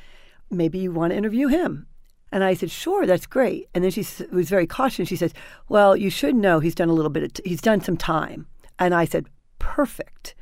Maybe 0.50 0.78
you 0.78 0.90
want 0.92 1.12
to 1.12 1.16
interview 1.16 1.48
him. 1.48 1.86
And 2.32 2.44
I 2.44 2.54
said, 2.54 2.70
sure, 2.70 3.06
that's 3.06 3.26
great. 3.26 3.68
And 3.74 3.82
then 3.82 3.90
she 3.90 4.06
was 4.32 4.48
very 4.48 4.66
cautious. 4.66 5.08
She 5.08 5.16
says, 5.16 5.34
well, 5.68 5.96
you 5.96 6.10
should 6.10 6.36
know 6.36 6.60
he's 6.60 6.74
done 6.74 6.88
a 6.88 6.92
little 6.92 7.10
bit, 7.10 7.34
t- 7.34 7.42
he's 7.44 7.60
done 7.60 7.80
some 7.80 7.96
time. 7.96 8.46
And 8.78 8.94
I 8.94 9.04
said, 9.04 9.26
perfect. 9.58 10.34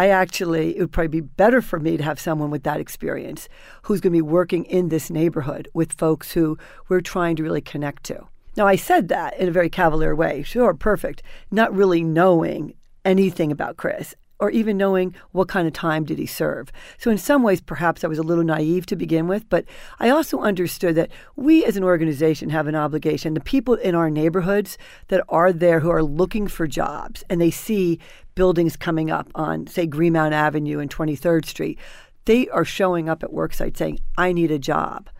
I 0.00 0.08
actually, 0.08 0.78
it 0.78 0.80
would 0.80 0.92
probably 0.92 1.20
be 1.20 1.20
better 1.20 1.60
for 1.60 1.78
me 1.78 1.98
to 1.98 2.02
have 2.02 2.18
someone 2.18 2.48
with 2.48 2.62
that 2.62 2.80
experience 2.80 3.50
who's 3.82 4.00
going 4.00 4.14
to 4.14 4.16
be 4.16 4.22
working 4.22 4.64
in 4.64 4.88
this 4.88 5.10
neighborhood 5.10 5.68
with 5.74 5.92
folks 5.92 6.32
who 6.32 6.56
we're 6.88 7.02
trying 7.02 7.36
to 7.36 7.42
really 7.42 7.60
connect 7.60 8.04
to. 8.04 8.26
Now, 8.56 8.66
I 8.66 8.76
said 8.76 9.08
that 9.08 9.38
in 9.38 9.46
a 9.46 9.52
very 9.52 9.68
cavalier 9.68 10.16
way. 10.16 10.42
Sure, 10.42 10.72
perfect. 10.72 11.22
Not 11.50 11.74
really 11.74 12.02
knowing 12.02 12.72
anything 13.04 13.52
about 13.52 13.76
Chris 13.76 14.14
or 14.40 14.50
even 14.50 14.76
knowing 14.76 15.14
what 15.32 15.48
kind 15.48 15.68
of 15.68 15.74
time 15.74 16.04
did 16.04 16.18
he 16.18 16.26
serve. 16.26 16.72
So 16.98 17.10
in 17.10 17.18
some 17.18 17.42
ways, 17.42 17.60
perhaps 17.60 18.02
I 18.02 18.08
was 18.08 18.18
a 18.18 18.22
little 18.22 18.42
naive 18.42 18.86
to 18.86 18.96
begin 18.96 19.28
with, 19.28 19.48
but 19.50 19.66
I 20.00 20.08
also 20.08 20.40
understood 20.40 20.94
that 20.96 21.10
we 21.36 21.64
as 21.64 21.76
an 21.76 21.84
organization 21.84 22.48
have 22.48 22.66
an 22.66 22.74
obligation. 22.74 23.34
The 23.34 23.40
people 23.40 23.74
in 23.74 23.94
our 23.94 24.10
neighborhoods 24.10 24.78
that 25.08 25.22
are 25.28 25.52
there 25.52 25.80
who 25.80 25.90
are 25.90 26.02
looking 26.02 26.48
for 26.48 26.66
jobs 26.66 27.22
and 27.28 27.40
they 27.40 27.50
see 27.50 27.98
buildings 28.40 28.74
coming 28.74 29.10
up 29.10 29.30
on, 29.34 29.66
say, 29.66 29.86
Greenmount 29.86 30.32
Avenue 30.32 30.78
and 30.78 30.90
23rd 30.90 31.44
Street, 31.44 31.78
they 32.24 32.48
are 32.48 32.64
showing 32.64 33.06
up 33.06 33.22
at 33.22 33.32
worksite 33.32 33.76
saying, 33.76 34.00
I 34.16 34.32
need 34.32 34.50
a 34.50 34.58
job. 34.58 35.10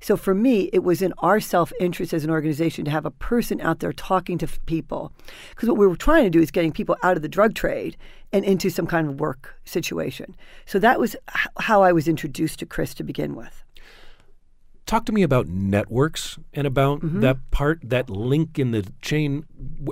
So 0.00 0.16
for 0.16 0.32
me, 0.32 0.70
it 0.72 0.84
was 0.84 1.02
in 1.02 1.12
our 1.18 1.40
self 1.40 1.72
interest 1.80 2.14
as 2.14 2.22
an 2.22 2.30
organization 2.30 2.84
to 2.84 2.92
have 2.92 3.04
a 3.04 3.10
person 3.10 3.60
out 3.60 3.80
there 3.80 3.92
talking 3.92 4.38
to 4.38 4.46
f- 4.46 4.64
people. 4.66 5.10
Because 5.50 5.68
what 5.68 5.76
we 5.76 5.88
were 5.88 5.96
trying 5.96 6.22
to 6.22 6.30
do 6.30 6.40
is 6.40 6.52
getting 6.52 6.70
people 6.70 6.96
out 7.02 7.16
of 7.16 7.22
the 7.22 7.28
drug 7.28 7.56
trade 7.56 7.96
and 8.32 8.44
into 8.44 8.70
some 8.70 8.86
kind 8.86 9.08
of 9.08 9.18
work 9.18 9.56
situation. 9.64 10.36
So 10.64 10.78
that 10.78 11.00
was 11.00 11.16
h- 11.34 11.48
how 11.58 11.82
I 11.82 11.90
was 11.90 12.06
introduced 12.06 12.60
to 12.60 12.66
Chris 12.66 12.94
to 12.94 13.02
begin 13.02 13.34
with. 13.34 13.64
Talk 14.88 15.04
to 15.04 15.12
me 15.12 15.22
about 15.22 15.48
networks 15.48 16.38
and 16.54 16.66
about 16.66 17.00
mm-hmm. 17.00 17.20
that 17.20 17.36
part, 17.50 17.78
that 17.82 18.08
link 18.08 18.58
in 18.58 18.70
the 18.70 18.90
chain, 19.02 19.44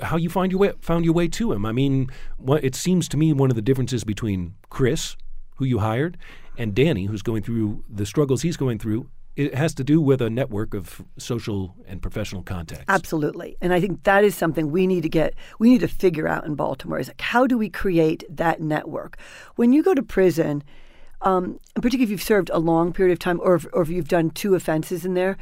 how 0.02 0.16
you 0.16 0.30
find 0.30 0.50
your 0.50 0.58
way, 0.58 0.72
found 0.80 1.04
your 1.04 1.12
way 1.12 1.28
to 1.28 1.52
him. 1.52 1.66
I 1.66 1.72
mean, 1.72 2.08
what, 2.38 2.64
it 2.64 2.74
seems 2.74 3.06
to 3.10 3.18
me 3.18 3.34
one 3.34 3.50
of 3.50 3.56
the 3.56 3.62
differences 3.62 4.04
between 4.04 4.54
Chris, 4.70 5.14
who 5.56 5.66
you 5.66 5.80
hired, 5.80 6.16
and 6.56 6.74
Danny, 6.74 7.04
who's 7.04 7.20
going 7.20 7.42
through 7.42 7.84
the 7.90 8.06
struggles 8.06 8.40
he's 8.40 8.56
going 8.56 8.78
through, 8.78 9.10
it 9.36 9.54
has 9.54 9.74
to 9.74 9.84
do 9.84 10.00
with 10.00 10.22
a 10.22 10.30
network 10.30 10.72
of 10.72 11.04
social 11.18 11.74
and 11.86 12.00
professional 12.00 12.42
contacts. 12.42 12.86
Absolutely. 12.88 13.54
And 13.60 13.74
I 13.74 13.80
think 13.82 14.02
that 14.04 14.24
is 14.24 14.34
something 14.34 14.70
we 14.70 14.86
need 14.86 15.02
to 15.02 15.10
get, 15.10 15.34
we 15.58 15.68
need 15.68 15.80
to 15.80 15.88
figure 15.88 16.26
out 16.26 16.46
in 16.46 16.54
Baltimore 16.54 16.98
is 16.98 17.08
like, 17.08 17.20
how 17.20 17.46
do 17.46 17.58
we 17.58 17.68
create 17.68 18.24
that 18.30 18.62
network? 18.62 19.18
When 19.56 19.74
you 19.74 19.82
go 19.82 19.92
to 19.92 20.02
prison, 20.02 20.64
um, 21.22 21.58
particularly 21.74 22.04
if 22.04 22.10
you've 22.10 22.22
served 22.22 22.50
a 22.52 22.58
long 22.58 22.92
period 22.92 23.12
of 23.12 23.18
time 23.18 23.40
or 23.42 23.54
if, 23.54 23.66
or 23.72 23.82
if 23.82 23.88
you've 23.88 24.08
done 24.08 24.30
two 24.30 24.54
offenses 24.54 25.04
in 25.04 25.14
there, 25.14 25.36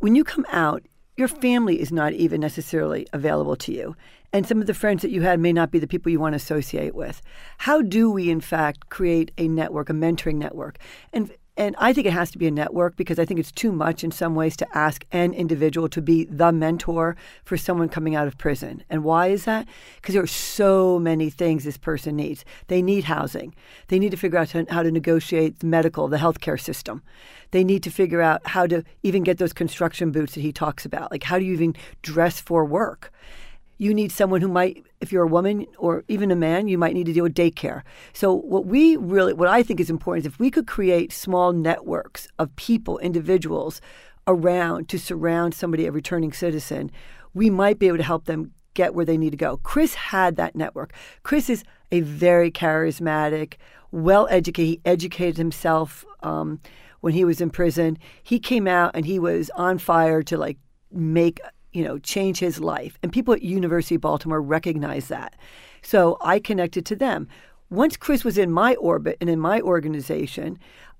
when 0.00 0.14
you 0.14 0.24
come 0.24 0.46
out, 0.50 0.82
your 1.16 1.28
family 1.28 1.80
is 1.80 1.92
not 1.92 2.12
even 2.12 2.40
necessarily 2.40 3.06
available 3.12 3.56
to 3.56 3.72
you. 3.72 3.96
And 4.32 4.46
some 4.46 4.60
of 4.60 4.66
the 4.66 4.74
friends 4.74 5.02
that 5.02 5.12
you 5.12 5.22
had 5.22 5.38
may 5.38 5.52
not 5.52 5.70
be 5.70 5.78
the 5.78 5.86
people 5.86 6.10
you 6.10 6.18
want 6.18 6.32
to 6.32 6.36
associate 6.36 6.94
with. 6.94 7.22
How 7.58 7.82
do 7.82 8.10
we, 8.10 8.30
in 8.30 8.40
fact, 8.40 8.88
create 8.88 9.30
a 9.38 9.46
network, 9.46 9.88
a 9.90 9.92
mentoring 9.92 10.34
network? 10.34 10.78
And 11.12 11.32
and 11.56 11.76
I 11.78 11.92
think 11.92 12.06
it 12.08 12.12
has 12.12 12.32
to 12.32 12.38
be 12.38 12.48
a 12.48 12.50
network 12.50 12.96
because 12.96 13.18
I 13.18 13.24
think 13.24 13.38
it's 13.38 13.52
too 13.52 13.70
much 13.70 14.02
in 14.02 14.10
some 14.10 14.34
ways 14.34 14.56
to 14.56 14.66
ask 14.76 15.04
an 15.12 15.32
individual 15.32 15.88
to 15.90 16.02
be 16.02 16.24
the 16.24 16.50
mentor 16.50 17.16
for 17.44 17.56
someone 17.56 17.88
coming 17.88 18.16
out 18.16 18.26
of 18.26 18.36
prison. 18.36 18.82
And 18.90 19.04
why 19.04 19.28
is 19.28 19.44
that? 19.44 19.68
Because 19.96 20.14
there 20.14 20.22
are 20.22 20.26
so 20.26 20.98
many 20.98 21.30
things 21.30 21.62
this 21.62 21.78
person 21.78 22.16
needs. 22.16 22.44
They 22.66 22.82
need 22.82 23.04
housing. 23.04 23.54
They 23.86 24.00
need 24.00 24.10
to 24.10 24.16
figure 24.16 24.38
out 24.38 24.50
how 24.68 24.82
to 24.82 24.90
negotiate 24.90 25.60
the 25.60 25.66
medical, 25.66 26.08
the 26.08 26.16
healthcare 26.16 26.60
system. 26.60 27.02
They 27.52 27.62
need 27.62 27.84
to 27.84 27.90
figure 27.90 28.20
out 28.20 28.44
how 28.48 28.66
to 28.66 28.82
even 29.04 29.22
get 29.22 29.38
those 29.38 29.52
construction 29.52 30.10
boots 30.10 30.34
that 30.34 30.40
he 30.40 30.52
talks 30.52 30.84
about. 30.84 31.12
Like, 31.12 31.22
how 31.22 31.38
do 31.38 31.44
you 31.44 31.52
even 31.52 31.76
dress 32.02 32.40
for 32.40 32.64
work? 32.64 33.12
You 33.78 33.92
need 33.92 34.12
someone 34.12 34.40
who 34.40 34.48
might 34.48 34.84
if 35.00 35.12
you're 35.12 35.24
a 35.24 35.28
woman 35.28 35.66
or 35.78 36.04
even 36.08 36.30
a 36.30 36.36
man 36.36 36.68
you 36.68 36.78
might 36.78 36.94
need 36.94 37.06
to 37.06 37.12
deal 37.12 37.24
with 37.24 37.34
daycare. 37.34 37.82
So 38.12 38.32
what 38.32 38.66
we 38.66 38.96
really 38.96 39.32
what 39.32 39.48
i 39.48 39.62
think 39.62 39.80
is 39.80 39.90
important 39.90 40.26
is 40.26 40.32
if 40.32 40.38
we 40.38 40.50
could 40.50 40.66
create 40.66 41.12
small 41.12 41.52
networks 41.52 42.28
of 42.38 42.54
people 42.56 42.98
individuals 42.98 43.80
around 44.26 44.88
to 44.88 44.98
surround 44.98 45.54
somebody 45.54 45.86
a 45.86 45.92
returning 45.92 46.32
citizen 46.32 46.90
we 47.34 47.50
might 47.50 47.78
be 47.78 47.88
able 47.88 47.98
to 47.98 48.02
help 48.04 48.24
them 48.24 48.52
get 48.74 48.94
where 48.94 49.04
they 49.04 49.16
need 49.16 49.30
to 49.30 49.36
go. 49.36 49.56
Chris 49.58 49.94
had 49.94 50.36
that 50.36 50.54
network. 50.54 50.92
Chris 51.22 51.48
is 51.48 51.64
a 51.90 52.00
very 52.00 52.50
charismatic 52.50 53.54
well 53.92 54.26
educated 54.28 54.66
he 54.66 54.80
educated 54.84 55.36
himself 55.36 56.04
um, 56.24 56.60
when 57.00 57.12
he 57.12 57.24
was 57.24 57.40
in 57.40 57.48
prison. 57.48 57.96
He 58.22 58.40
came 58.40 58.66
out 58.66 58.90
and 58.94 59.06
he 59.06 59.20
was 59.20 59.50
on 59.54 59.78
fire 59.78 60.22
to 60.24 60.36
like 60.36 60.58
make 60.90 61.40
you 61.74 61.82
know, 61.84 61.98
change 61.98 62.38
his 62.38 62.60
life. 62.60 62.98
And 63.02 63.12
people 63.12 63.34
at 63.34 63.42
University 63.42 63.96
of 63.96 64.00
Baltimore 64.00 64.40
recognize 64.40 65.08
that. 65.08 65.34
So 65.82 66.16
I 66.22 66.38
connected 66.38 66.86
to 66.86 66.96
them. 66.96 67.28
Once 67.68 67.96
Chris 67.96 68.24
was 68.24 68.38
in 68.38 68.50
my 68.50 68.76
orbit 68.76 69.18
and 69.20 69.28
in 69.28 69.40
my 69.40 69.60
organization, 69.60 70.58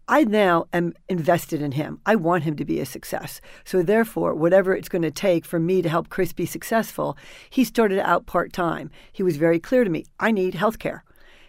I 0.09 0.25
now 0.25 0.67
am 0.73 0.93
invested 1.09 1.63
in 1.63 1.73
him. 1.73 2.01
I 2.05 2.17
want 2.17 2.45
him 2.45 2.57
to 2.57 2.65
be 2.65 2.81
a 2.81 2.85
success. 2.85 3.41
So, 3.65 3.83
therefore, 3.83 4.35
whatever 4.35 4.75
it's 4.75 4.89
going 4.91 5.03
to 5.03 5.11
take 5.11 5.47
for 5.47 5.59
me 5.59 5.81
to 5.81 5.89
help 5.89 6.11
Chris 6.11 6.35
be 6.35 6.45
successful, 6.45 7.17
he 7.49 7.65
started 7.65 8.01
out 8.01 8.27
part 8.27 8.53
time. 8.53 8.91
He 9.13 9.23
was 9.23 9.39
very 9.39 9.59
clear 9.59 9.83
to 9.83 9.89
me 9.89 10.05
I 10.21 10.31
need 10.31 10.55
health 10.55 10.79
care. 10.79 11.05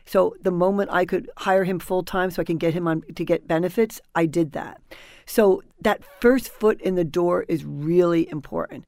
So, 0.05 0.35
the 0.41 0.51
moment 0.51 0.89
I 0.91 1.03
could 1.03 1.29
hire 1.39 1.65
him 1.65 1.79
full 1.79 2.03
time 2.03 2.31
so 2.31 2.41
I 2.41 2.45
can 2.45 2.57
get 2.57 2.73
him 2.73 2.87
on 2.87 3.01
to 3.15 3.25
get 3.25 3.45
benefits, 3.45 3.99
I 4.13 4.25
did 4.25 4.53
that. 4.53 4.79
So, 5.25 5.61
that 5.81 6.03
first 6.21 6.47
foot 6.47 6.79
in 6.79 6.95
the 6.95 7.03
door 7.03 7.43
is 7.49 7.65
really 7.65 8.29
important. 8.29 8.85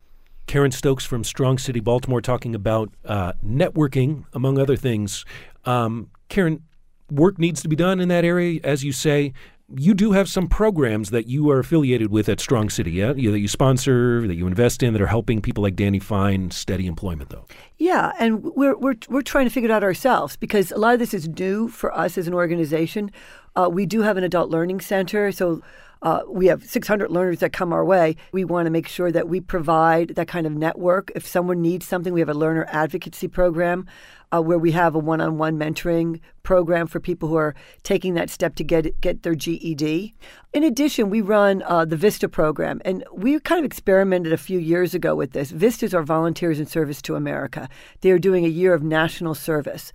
Karen 0.48 0.72
Stokes 0.72 1.06
from 1.06 1.24
Strong 1.24 1.60
City, 1.60 1.80
Baltimore, 1.80 2.22
talking 2.22 2.56
about 2.56 2.90
uh, 3.06 3.34
networking, 3.46 4.26
among 4.34 4.58
other 4.58 4.76
things. 4.76 5.26
Um, 5.66 6.10
Karen, 6.30 6.64
work 7.12 7.38
needs 7.38 7.62
to 7.62 7.68
be 7.68 7.76
done 7.76 8.00
in 8.00 8.08
that 8.10 8.26
area, 8.26 8.60
as 8.64 8.84
you 8.84 8.92
say 8.92 9.34
you 9.76 9.94
do 9.94 10.14
have 10.14 10.30
some 10.30 10.48
programs 10.48 11.10
that 11.10 11.28
you 11.28 11.50
are 11.50 11.60
affiliated 11.60 12.10
with 12.10 12.30
at 12.30 12.40
Strong 12.40 12.70
City, 12.70 12.92
yeah? 12.92 13.12
that 13.12 13.20
you 13.20 13.48
sponsor, 13.48 14.26
that 14.26 14.36
you 14.36 14.48
invest 14.48 14.82
in, 14.82 14.94
that 14.94 15.02
are 15.02 15.08
helping 15.08 15.42
people 15.42 15.62
like 15.62 15.76
Danny 15.76 16.00
find 16.00 16.54
steady 16.54 16.88
employment, 16.88 17.30
though. 17.30 17.46
Yeah, 17.78 18.14
and 18.18 18.44
we're 18.44 18.78
we're 18.78 18.96
we're 19.10 19.22
trying 19.22 19.46
to 19.46 19.50
figure 19.50 19.70
it 19.70 19.74
out 19.74 19.84
ourselves 19.84 20.38
because 20.38 20.72
a 20.72 20.78
lot 20.78 20.94
of 20.94 21.00
this 21.00 21.14
is 21.14 21.28
new 21.28 21.68
for 21.68 21.96
us 21.96 22.18
as 22.18 22.28
an 22.28 22.34
organization. 22.34 23.12
Uh, 23.56 23.70
we 23.70 23.86
do 23.86 24.02
have 24.02 24.18
an 24.18 24.24
adult 24.24 24.50
learning 24.50 24.82
center, 24.82 25.32
so. 25.32 25.62
Uh, 26.02 26.22
we 26.28 26.48
have 26.48 26.64
600 26.64 27.12
learners 27.12 27.40
that 27.40 27.54
come 27.54 27.74
our 27.74 27.86
way. 27.86 28.16
We 28.32 28.46
want 28.46 28.66
to 28.66 28.70
make 28.70 28.88
sure 28.88 29.12
that 29.12 29.28
we 29.28 29.42
provide 29.42 30.10
that 30.10 30.28
kind 30.28 30.46
of 30.46 30.54
network. 30.54 31.12
If 31.16 31.28
someone 31.28 31.62
needs 31.62 31.88
something, 31.88 32.14
we 32.14 32.20
have 32.20 32.30
a 32.30 32.34
learner 32.34 32.66
advocacy 32.70 33.28
program 33.28 33.86
uh, 34.32 34.42
where 34.42 34.58
we 34.58 34.72
have 34.72 34.96
a 34.96 35.00
one-on-one 35.00 35.58
mentoring 35.58 36.20
program 36.44 36.88
for 36.88 37.00
people 37.00 37.30
who 37.30 37.36
are 37.36 37.56
taking 37.84 38.14
that 38.16 38.30
step 38.30 38.56
to 38.56 38.64
get 38.64 39.00
get 39.02 39.24
their 39.24 39.36
GED. 39.36 40.14
In 40.54 40.64
addition, 40.64 41.10
we 41.10 41.22
run 41.22 41.64
uh, 41.64 41.86
the 41.86 41.96
Vista 41.96 42.28
program, 42.28 42.82
and 42.84 43.04
we 43.12 43.40
kind 43.40 43.60
of 43.60 43.66
experimented 43.66 44.34
a 44.34 44.38
few 44.38 44.60
years 44.60 44.94
ago 44.94 45.16
with 45.16 45.32
this. 45.32 45.52
Vistas 45.52 45.94
are 45.94 46.04
volunteers 46.04 46.60
in 46.60 46.66
service 46.66 47.02
to 47.04 47.16
America. 47.16 47.70
They 48.02 48.12
are 48.12 48.20
doing 48.20 48.46
a 48.46 48.50
year 48.50 48.74
of 48.74 48.84
national 48.84 49.36
service. 49.36 49.94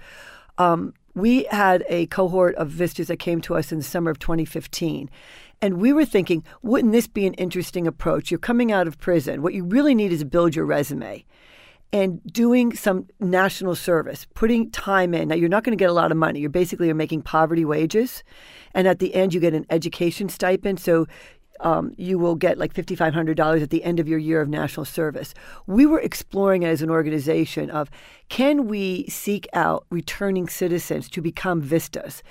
Um, 0.59 0.94
we 1.14 1.44
had 1.44 1.84
a 1.88 2.07
cohort 2.07 2.55
of 2.57 2.68
Vistas 2.68 3.09
that 3.09 3.18
came 3.18 3.40
to 3.42 3.55
us 3.55 3.70
in 3.70 3.78
the 3.78 3.84
summer 3.84 4.11
of 4.11 4.18
2015. 4.18 5.11
And 5.62 5.80
we 5.80 5.92
were 5.92 6.04
thinking, 6.04 6.44
wouldn't 6.62 6.92
this 6.92 7.06
be 7.06 7.24
an 7.24 7.34
interesting 7.34 7.86
approach? 7.86 8.32
You're 8.32 8.38
coming 8.38 8.72
out 8.72 8.88
of 8.88 8.98
prison. 8.98 9.42
What 9.42 9.54
you 9.54 9.64
really 9.64 9.94
need 9.94 10.12
is 10.12 10.18
to 10.18 10.26
build 10.26 10.56
your 10.56 10.66
resume 10.66 11.24
and 11.92 12.20
doing 12.24 12.74
some 12.74 13.06
national 13.20 13.76
service, 13.76 14.26
putting 14.34 14.70
time 14.72 15.14
in. 15.14 15.28
Now, 15.28 15.36
you're 15.36 15.48
not 15.48 15.62
going 15.62 15.76
to 15.76 15.80
get 15.80 15.90
a 15.90 15.94
lot 15.94 16.10
of 16.10 16.16
money. 16.16 16.40
You're 16.40 16.50
basically 16.50 16.86
you're 16.86 16.96
making 16.96 17.22
poverty 17.22 17.64
wages. 17.64 18.24
And 18.74 18.88
at 18.88 18.98
the 18.98 19.14
end, 19.14 19.34
you 19.34 19.40
get 19.40 19.54
an 19.54 19.66
education 19.70 20.28
stipend. 20.28 20.80
So 20.80 21.06
um, 21.60 21.94
you 21.96 22.18
will 22.18 22.34
get 22.34 22.58
like 22.58 22.74
$5,500 22.74 23.62
at 23.62 23.70
the 23.70 23.84
end 23.84 24.00
of 24.00 24.08
your 24.08 24.18
year 24.18 24.40
of 24.40 24.48
national 24.48 24.84
service. 24.84 25.32
We 25.66 25.86
were 25.86 26.00
exploring 26.00 26.64
as 26.64 26.82
an 26.82 26.90
organization 26.90 27.70
of 27.70 27.88
can 28.28 28.66
we 28.66 29.06
seek 29.08 29.46
out 29.52 29.86
returning 29.90 30.48
citizens 30.48 31.08
to 31.10 31.20
become 31.20 31.60
vistas? 31.60 32.22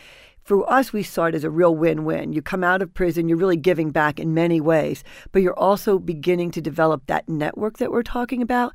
For 0.44 0.70
us, 0.72 0.92
we 0.92 1.04
saw 1.04 1.26
it 1.26 1.36
as 1.36 1.44
a 1.44 1.50
real 1.50 1.76
win 1.76 2.04
win. 2.04 2.34
You 2.34 2.42
come 2.42 2.64
out 2.64 2.82
of 2.82 2.94
prison, 2.94 3.30
you're 3.30 3.38
really 3.38 3.58
giving 3.58 3.92
back 3.92 4.20
in 4.20 4.34
many 4.34 4.60
ways, 4.60 5.04
but 5.32 5.42
you're 5.42 5.58
also 5.58 6.00
beginning 6.00 6.52
to 6.52 6.62
develop 6.62 7.04
that 7.08 7.30
network 7.30 7.78
that 7.78 7.92
we're 7.92 8.04
talking 8.04 8.42
about 8.42 8.74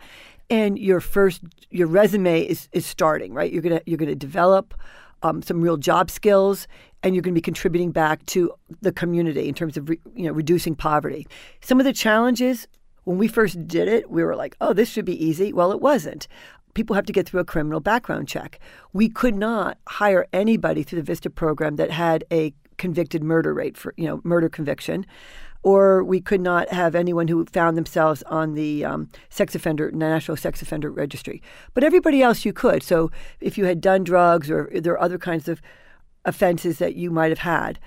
and 0.50 0.78
your 0.78 1.00
first 1.00 1.42
your 1.70 1.88
resume 1.88 2.40
is 2.42 2.68
is 2.72 2.86
starting 2.86 3.32
right? 3.32 3.52
You're 3.52 3.62
gonna 3.62 3.82
you're 3.86 3.98
gonna 3.98 4.14
develop 4.14 4.74
um, 5.22 5.42
some 5.42 5.60
real 5.60 5.76
job 5.76 6.10
skills 6.10 6.68
and 7.02 7.14
you're 7.14 7.22
going 7.22 7.34
to 7.34 7.38
be 7.38 7.42
contributing 7.42 7.90
back 7.90 8.24
to 8.26 8.52
the 8.82 8.92
community 8.92 9.48
in 9.48 9.54
terms 9.54 9.76
of 9.76 9.88
re, 9.88 9.98
you 10.14 10.26
know 10.26 10.32
reducing 10.32 10.74
poverty. 10.74 11.26
Some 11.60 11.80
of 11.80 11.84
the 11.84 11.92
challenges 11.92 12.68
when 13.04 13.18
we 13.18 13.28
first 13.28 13.66
did 13.66 13.88
it 13.88 14.10
we 14.10 14.24
were 14.24 14.36
like 14.36 14.56
oh 14.60 14.72
this 14.72 14.88
should 14.88 15.04
be 15.04 15.24
easy. 15.24 15.52
Well 15.52 15.72
it 15.72 15.80
wasn't 15.80 16.28
people 16.76 16.94
have 16.94 17.06
to 17.06 17.12
get 17.12 17.26
through 17.26 17.40
a 17.40 17.44
criminal 17.44 17.80
background 17.80 18.28
check 18.28 18.60
we 18.92 19.08
could 19.08 19.34
not 19.34 19.78
hire 19.88 20.26
anybody 20.32 20.82
through 20.82 21.00
the 21.00 21.02
vista 21.02 21.30
program 21.30 21.76
that 21.76 21.90
had 21.90 22.22
a 22.30 22.52
convicted 22.76 23.24
murder 23.24 23.54
rate 23.54 23.76
for 23.76 23.94
you 23.96 24.06
know 24.06 24.20
murder 24.24 24.48
conviction 24.48 25.06
or 25.62 26.04
we 26.04 26.20
could 26.20 26.40
not 26.40 26.68
have 26.68 26.94
anyone 26.94 27.26
who 27.26 27.44
found 27.46 27.76
themselves 27.76 28.22
on 28.24 28.54
the 28.54 28.84
um, 28.84 29.08
sex 29.30 29.54
offender 29.56 29.90
national 29.90 30.36
sex 30.36 30.62
offender 30.62 30.92
registry. 30.92 31.42
But 31.74 31.82
everybody 31.82 32.22
else 32.22 32.44
you 32.44 32.52
could. 32.52 32.84
So 32.84 33.10
if 33.40 33.58
you 33.58 33.64
had 33.64 33.80
done 33.80 34.04
drugs 34.04 34.48
or 34.48 34.70
there 34.72 34.92
are 34.92 35.00
other 35.00 35.18
kinds 35.18 35.48
of 35.48 35.60
offenses 36.24 36.78
that 36.78 36.94
you 36.94 37.10
might 37.10 37.30
have 37.30 37.40
had. 37.40 37.80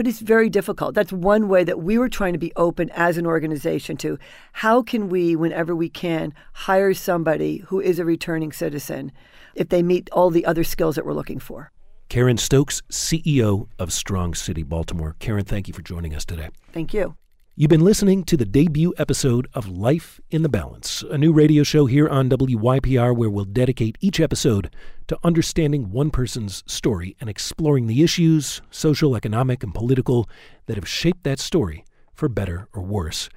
But 0.00 0.06
it's 0.06 0.20
very 0.20 0.48
difficult. 0.48 0.94
That's 0.94 1.12
one 1.12 1.46
way 1.46 1.62
that 1.62 1.82
we 1.82 1.98
were 1.98 2.08
trying 2.08 2.32
to 2.32 2.38
be 2.38 2.54
open 2.56 2.88
as 2.94 3.18
an 3.18 3.26
organization 3.26 3.98
to 3.98 4.18
how 4.54 4.80
can 4.80 5.10
we, 5.10 5.36
whenever 5.36 5.76
we 5.76 5.90
can, 5.90 6.32
hire 6.54 6.94
somebody 6.94 7.58
who 7.66 7.80
is 7.80 7.98
a 7.98 8.06
returning 8.06 8.50
citizen 8.50 9.12
if 9.54 9.68
they 9.68 9.82
meet 9.82 10.08
all 10.12 10.30
the 10.30 10.46
other 10.46 10.64
skills 10.64 10.94
that 10.94 11.04
we're 11.04 11.12
looking 11.12 11.38
for. 11.38 11.70
Karen 12.08 12.38
Stokes, 12.38 12.80
CEO 12.90 13.68
of 13.78 13.92
Strong 13.92 14.36
City 14.36 14.62
Baltimore. 14.62 15.16
Karen, 15.18 15.44
thank 15.44 15.68
you 15.68 15.74
for 15.74 15.82
joining 15.82 16.14
us 16.14 16.24
today. 16.24 16.48
Thank 16.72 16.94
you. 16.94 17.14
You've 17.60 17.68
been 17.68 17.84
listening 17.84 18.24
to 18.24 18.38
the 18.38 18.46
debut 18.46 18.94
episode 18.96 19.46
of 19.52 19.68
Life 19.68 20.18
in 20.30 20.40
the 20.40 20.48
Balance, 20.48 21.04
a 21.10 21.18
new 21.18 21.30
radio 21.30 21.62
show 21.62 21.84
here 21.84 22.08
on 22.08 22.30
WYPR 22.30 23.14
where 23.14 23.28
we'll 23.28 23.44
dedicate 23.44 23.98
each 24.00 24.18
episode 24.18 24.74
to 25.08 25.18
understanding 25.22 25.92
one 25.92 26.10
person's 26.10 26.64
story 26.66 27.18
and 27.20 27.28
exploring 27.28 27.86
the 27.86 28.02
issues, 28.02 28.62
social, 28.70 29.14
economic, 29.14 29.62
and 29.62 29.74
political, 29.74 30.26
that 30.68 30.76
have 30.76 30.88
shaped 30.88 31.22
that 31.24 31.38
story 31.38 31.84
for 32.14 32.30
better 32.30 32.66
or 32.72 32.80
worse. 32.80 33.28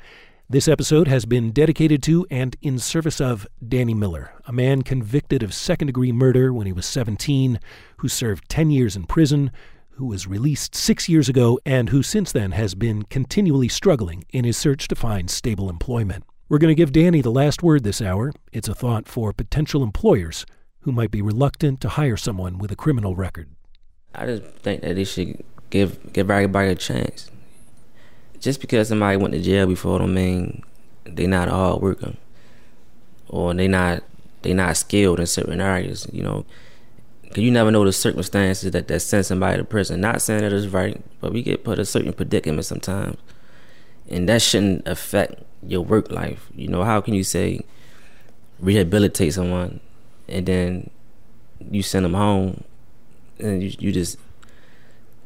This 0.50 0.70
episode 0.70 1.10
has 1.10 1.26
been 1.26 1.52
dedicated 1.52 2.02
to 2.04 2.26
and 2.32 2.56
in 2.62 2.80
service 2.80 3.20
of 3.20 3.46
Danny 3.68 3.94
Miller, 3.94 4.32
a 4.46 4.54
man 4.54 4.84
convicted 4.84 5.44
of 5.44 5.54
second 5.54 5.88
degree 5.88 6.14
murder 6.14 6.54
when 6.54 6.66
he 6.66 6.72
was 6.72 6.86
17, 6.86 7.60
who 7.98 8.08
served 8.08 8.48
10 8.48 8.72
years 8.72 8.96
in 8.96 9.04
prison, 9.04 9.52
who 9.96 10.08
was 10.08 10.28
released 10.28 10.76
six 10.76 11.08
years 11.08 11.30
ago 11.30 11.60
and 11.66 11.90
who 11.90 12.02
since 12.02 12.32
then 12.32 12.52
has 12.52 12.76
been 12.76 13.04
continually 13.04 13.68
struggling 13.68 14.24
in 14.32 14.44
his 14.44 14.58
search 14.58 14.88
to 14.88 14.96
find 14.96 15.30
stable 15.30 15.70
employment. 15.70 16.24
We're 16.50 16.58
going 16.58 16.72
to 16.72 16.76
give 16.76 16.92
Danny 16.92 17.22
the 17.22 17.32
last 17.32 17.64
word 17.64 17.84
this 17.84 18.02
hour. 18.02 18.34
It's 18.52 18.68
a 18.68 18.76
thought 18.76 19.08
for 19.08 19.34
potential 19.34 19.84
employers 19.84 20.46
who 20.82 20.92
might 20.92 21.12
be 21.12 21.22
reluctant 21.22 21.80
to 21.82 21.90
hire 21.90 22.18
someone 22.18 22.58
with 22.58 22.72
a 22.72 22.76
criminal 22.76 23.16
record. 23.16 23.50
I 24.14 24.26
just 24.26 24.44
think 24.60 24.82
that 24.82 24.96
they 24.96 25.04
should 25.04 25.44
give 25.70 26.14
give 26.14 26.30
everybody 26.30 26.70
a 26.70 26.76
chance. 26.76 27.32
Just 28.40 28.62
because 28.62 28.90
somebody 28.90 29.18
went 29.18 29.34
to 29.34 29.42
jail 29.42 29.66
before 29.66 30.00
don't 30.00 30.14
mean 30.14 30.64
they 31.06 31.28
not 31.28 31.48
all 31.48 31.80
working 31.80 32.18
or 33.30 33.54
they 33.54 33.68
not 33.68 34.04
they 34.42 34.54
not 34.54 34.78
skilled 34.78 35.20
in 35.20 35.26
certain 35.26 35.62
areas. 35.62 36.08
You 36.12 36.24
know, 36.24 36.46
you 37.42 37.52
never 37.52 37.72
know 37.72 37.86
the 37.86 37.94
circumstances 37.94 38.72
that 38.72 38.88
that 38.88 39.00
send 39.00 39.26
somebody 39.26 39.58
to 39.58 39.64
prison. 39.64 40.02
Not 40.02 40.22
saying 40.22 40.42
that 40.42 40.54
it's 40.54 40.68
right, 40.68 41.02
but 41.20 41.34
we 41.34 41.42
get 41.42 41.64
put 41.64 41.80
in 41.80 41.82
a 41.82 41.86
certain 41.86 42.14
predicament 42.14 42.66
sometimes, 42.66 43.18
and 44.10 44.28
that 44.30 44.42
shouldn't 44.42 44.88
affect 44.88 45.42
your 45.66 45.82
work 45.82 46.12
life. 46.12 46.50
You 46.56 46.68
know, 46.68 46.84
how 46.84 47.02
can 47.02 47.14
you 47.14 47.24
say 47.24 47.62
rehabilitate 48.60 49.34
someone 49.34 49.80
and 50.28 50.46
then 50.46 50.90
you 51.72 51.84
send 51.84 52.06
them 52.06 52.14
home 52.14 52.64
and 53.40 53.62
you, 53.62 53.74
you 53.80 53.92
just 53.92 54.18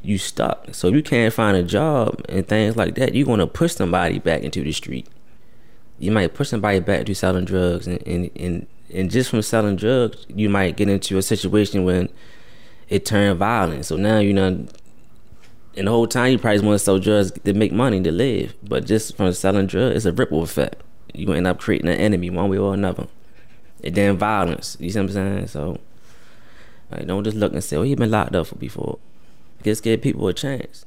you 0.02 0.18
stuck. 0.18 0.74
So 0.74 0.90
you 0.90 1.04
can't 1.04 1.34
find 1.34 1.58
a 1.58 1.64
job 1.64 2.22
and 2.30 2.48
things 2.48 2.76
like 2.76 2.96
that, 2.96 3.14
you're 3.14 3.26
gonna 3.26 3.48
push 3.48 3.74
somebody 3.74 4.20
back 4.20 4.42
into 4.44 4.64
the 4.64 4.72
street. 4.72 5.08
You 6.00 6.12
might 6.12 6.34
push 6.34 6.50
somebody 6.50 6.80
back 6.80 7.06
to 7.06 7.16
selling 7.16 7.46
drugs 7.46 7.88
and, 7.88 8.06
and, 8.06 8.30
and 8.36 8.68
and 8.94 9.12
just 9.12 9.30
from 9.30 9.42
selling 9.42 9.76
drugs, 9.76 10.26
you 10.30 10.50
might 10.50 10.78
get 10.78 10.90
into 10.90 11.18
a 11.18 11.22
situation 11.22 11.84
when 11.84 12.10
it 12.90 13.06
turned 13.06 13.40
violent. 13.40 13.86
So 13.86 13.98
now 13.98 14.20
you 14.20 14.34
know, 14.34 14.68
and 15.76 15.88
the 15.88 15.92
whole 15.92 16.08
time 16.08 16.32
you 16.32 16.40
probably 16.40 16.62
want 16.62 16.80
to 16.80 16.84
sell 16.84 17.00
drugs 17.00 17.32
to 17.32 17.54
make 17.54 17.72
money 17.72 18.02
to 18.02 18.12
live, 18.12 18.56
but 18.64 18.86
just 18.86 19.16
from 19.16 19.32
selling 19.34 19.68
drugs, 19.68 19.98
it's 19.98 20.06
a 20.06 20.12
ripple 20.12 20.42
effect. 20.42 20.82
You 21.14 21.32
end 21.34 21.48
up 21.48 21.60
creating 21.60 21.90
an 21.90 22.00
enemy 22.00 22.30
one 22.30 22.50
way 22.50 22.58
or 22.58 22.74
another, 22.74 23.08
and 23.84 23.94
then 23.94 24.18
violence. 24.18 24.78
You 24.80 24.90
see 24.90 25.00
what 25.00 25.04
I'm 25.04 25.12
saying? 25.12 25.48
So, 25.48 25.80
like, 26.92 27.06
don't 27.06 27.24
just 27.24 27.38
look 27.38 27.54
and 27.54 27.64
say, 27.64 27.78
"Oh, 27.78 27.84
he 27.84 27.96
been 27.96 28.12
locked 28.12 28.36
up 28.36 28.48
for 28.48 28.56
before." 28.56 29.00
Just 29.64 29.84
give 29.84 30.02
people 30.02 30.28
a 30.28 30.34
chance. 30.34 30.86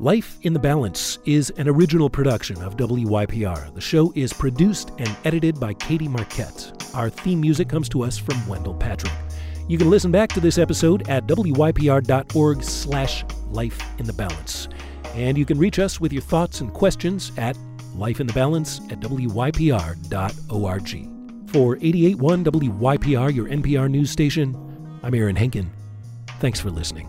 Life 0.00 0.38
in 0.42 0.52
the 0.52 0.60
Balance 0.60 1.18
is 1.24 1.50
an 1.56 1.68
original 1.68 2.08
production 2.08 2.62
of 2.62 2.76
WYPR. 2.76 3.74
The 3.74 3.80
show 3.80 4.12
is 4.14 4.32
produced 4.32 4.92
and 4.98 5.10
edited 5.24 5.58
by 5.58 5.74
Katie 5.74 6.06
Marquette. 6.06 6.88
Our 6.94 7.10
theme 7.10 7.40
music 7.40 7.68
comes 7.68 7.88
to 7.88 8.04
us 8.04 8.16
from 8.16 8.46
Wendell 8.46 8.74
Patrick. 8.74 9.12
You 9.66 9.76
can 9.76 9.90
listen 9.90 10.12
back 10.12 10.28
to 10.34 10.40
this 10.40 10.56
episode 10.56 11.08
at 11.08 11.26
wypr.org 11.26 12.62
slash 12.62 13.24
life 13.50 13.82
in 13.98 14.06
the 14.06 14.12
balance. 14.12 14.68
And 15.14 15.36
you 15.36 15.44
can 15.44 15.58
reach 15.58 15.80
us 15.80 16.00
with 16.00 16.12
your 16.12 16.22
thoughts 16.22 16.60
and 16.60 16.72
questions 16.72 17.32
at 17.36 17.56
lifeinthebalance 17.96 18.92
at 18.92 19.00
wypr.org. 19.00 19.90
For 21.50 21.76
881 21.76 22.44
WYPR, 22.44 23.34
your 23.34 23.48
NPR 23.48 23.90
news 23.90 24.12
station, 24.12 24.54
I'm 25.02 25.14
Aaron 25.14 25.34
Henkin. 25.34 25.66
Thanks 26.38 26.60
for 26.60 26.70
listening. 26.70 27.08